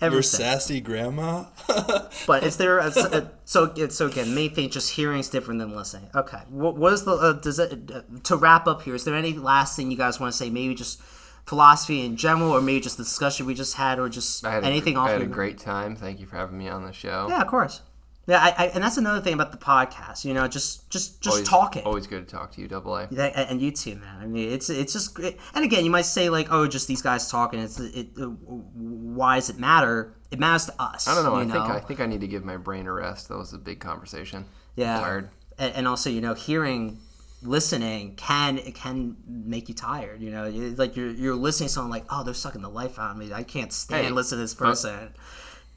[0.00, 1.44] your sassy grandma.
[2.26, 4.34] But is there a, a- so so again?
[4.34, 6.08] Main thing, just hearing is different than listening.
[6.14, 8.94] Okay, what, was the uh, does it uh, to wrap up here?
[8.94, 10.48] Is there any last thing you guys want to say?
[10.50, 11.00] Maybe just
[11.46, 14.64] philosophy in general, or maybe just the discussion we just had, or just I had
[14.64, 15.94] anything a, off I had a your- great time.
[15.96, 17.26] Thank you for having me on the show.
[17.28, 17.80] Yeah, of course.
[18.28, 20.24] Yeah, I, I, and that's another thing about the podcast.
[20.26, 21.82] You know, just just just always, talking.
[21.84, 23.08] Always good to talk to you, Double A.
[23.10, 24.18] Yeah, and you too, man.
[24.20, 25.38] I mean, it's it's just great.
[25.54, 27.58] And again, you might say like, oh, just these guys talking.
[27.58, 28.08] It's it.
[28.20, 30.14] uh, Why does it matter?
[30.30, 31.08] It matters to us.
[31.08, 31.36] I don't know.
[31.36, 31.54] I know?
[31.54, 33.28] think I think I need to give my brain a rest.
[33.30, 34.44] That was a big conversation.
[34.76, 35.00] yeah.
[35.00, 35.30] Tired.
[35.58, 37.00] And, and also, you know, hearing,
[37.42, 40.20] listening can it can make you tired.
[40.20, 43.12] You know, like you're you're listening to someone like, oh, they're sucking the life out
[43.12, 43.32] of me.
[43.32, 45.14] I can't stand Hey, listening to this but- person.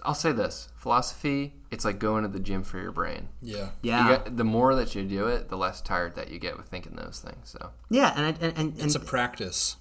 [0.03, 1.53] I'll say this: philosophy.
[1.71, 3.29] It's like going to the gym for your brain.
[3.41, 3.69] Yeah.
[3.81, 6.57] Yeah, You get, the more that you do it, the less tired that you get
[6.57, 7.49] with thinking those things.
[7.49, 9.77] So yeah, and I, and and, It's and a practice.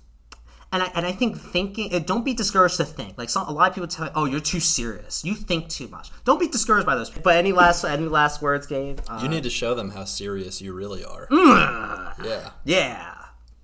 [0.72, 3.51] and I, and I think thinking uh, don't be discouraged to think like some, a
[3.52, 6.47] lot of people tell you oh you're too serious you think too much don't be
[6.47, 7.22] discouraged by those people.
[7.24, 10.62] but any last any last words Gabe uh, You need to show them how serious
[10.62, 11.26] you really are.
[11.26, 12.24] Mm.
[12.24, 12.51] Yeah.
[12.64, 13.14] yeah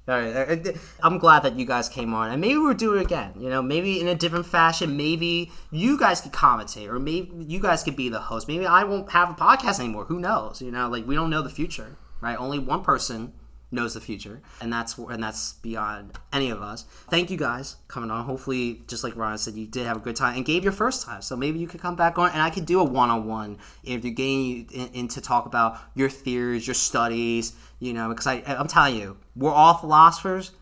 [0.09, 0.67] all right.
[0.67, 0.73] uh,
[1.03, 3.33] I'm glad that you guys came on, and maybe we'll do it again.
[3.39, 4.97] You know, maybe in a different fashion.
[4.97, 8.47] Maybe you guys could commentate, or maybe you guys could be the host.
[8.47, 10.05] Maybe I won't have a podcast anymore.
[10.05, 10.63] Who knows?
[10.63, 12.39] You know, like we don't know the future, right?
[12.39, 13.33] Only one person
[13.73, 16.85] knows the future, and that's and that's beyond any of us.
[17.11, 18.25] Thank you guys coming on.
[18.25, 21.05] Hopefully, just like Ron said, you did have a good time and Gabe your first
[21.05, 21.23] time.
[21.23, 23.59] So maybe you could come back on, and I could do a one on one
[23.83, 27.55] if you're getting in, in to talk about your theories, your studies.
[27.79, 30.53] You know, because I I'm telling you, we're all philosophers,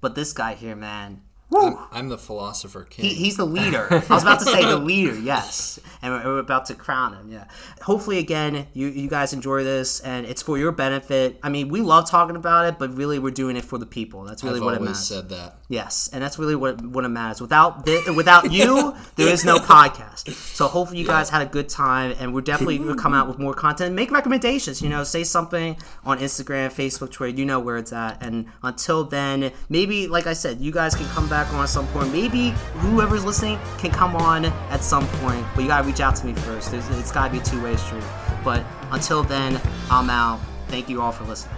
[0.00, 1.22] but this guy here, man.
[1.50, 1.78] Woo!
[1.92, 3.04] I'm the philosopher king.
[3.04, 3.86] He, he's the leader.
[3.90, 5.78] I was about to say the leader, yes.
[6.04, 7.46] And we're, we're about to crown him, yeah.
[7.80, 11.40] Hopefully, again, you, you guys enjoy this and it's for your benefit.
[11.42, 14.24] I mean, we love talking about it, but really, we're doing it for the people.
[14.24, 15.06] That's really I've what it always matters.
[15.06, 15.56] said that.
[15.68, 17.40] Yes, and that's really what what it matters.
[17.40, 20.30] Without thi- without you, there is no podcast.
[20.34, 23.38] So hopefully you guys had a good time, and we're definitely gonna come out with
[23.38, 23.94] more content.
[23.94, 24.82] Make recommendations.
[24.82, 27.38] You know, say something on Instagram, Facebook, Twitter.
[27.38, 28.22] You know where it's at.
[28.22, 31.86] And until then, maybe like I said, you guys can come back on at some
[31.88, 32.12] point.
[32.12, 36.26] Maybe whoever's listening can come on at some point, but you gotta reach out to
[36.26, 36.74] me first.
[36.74, 38.02] It's gotta be a two way street.
[38.42, 40.40] But until then, I'm out.
[40.66, 41.54] Thank you all for listening.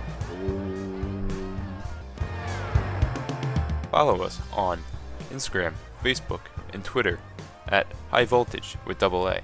[3.90, 4.82] Follow us on
[5.30, 5.72] Instagram,
[6.04, 6.40] Facebook,
[6.74, 7.18] and Twitter
[7.68, 9.40] at High Voltage with double A.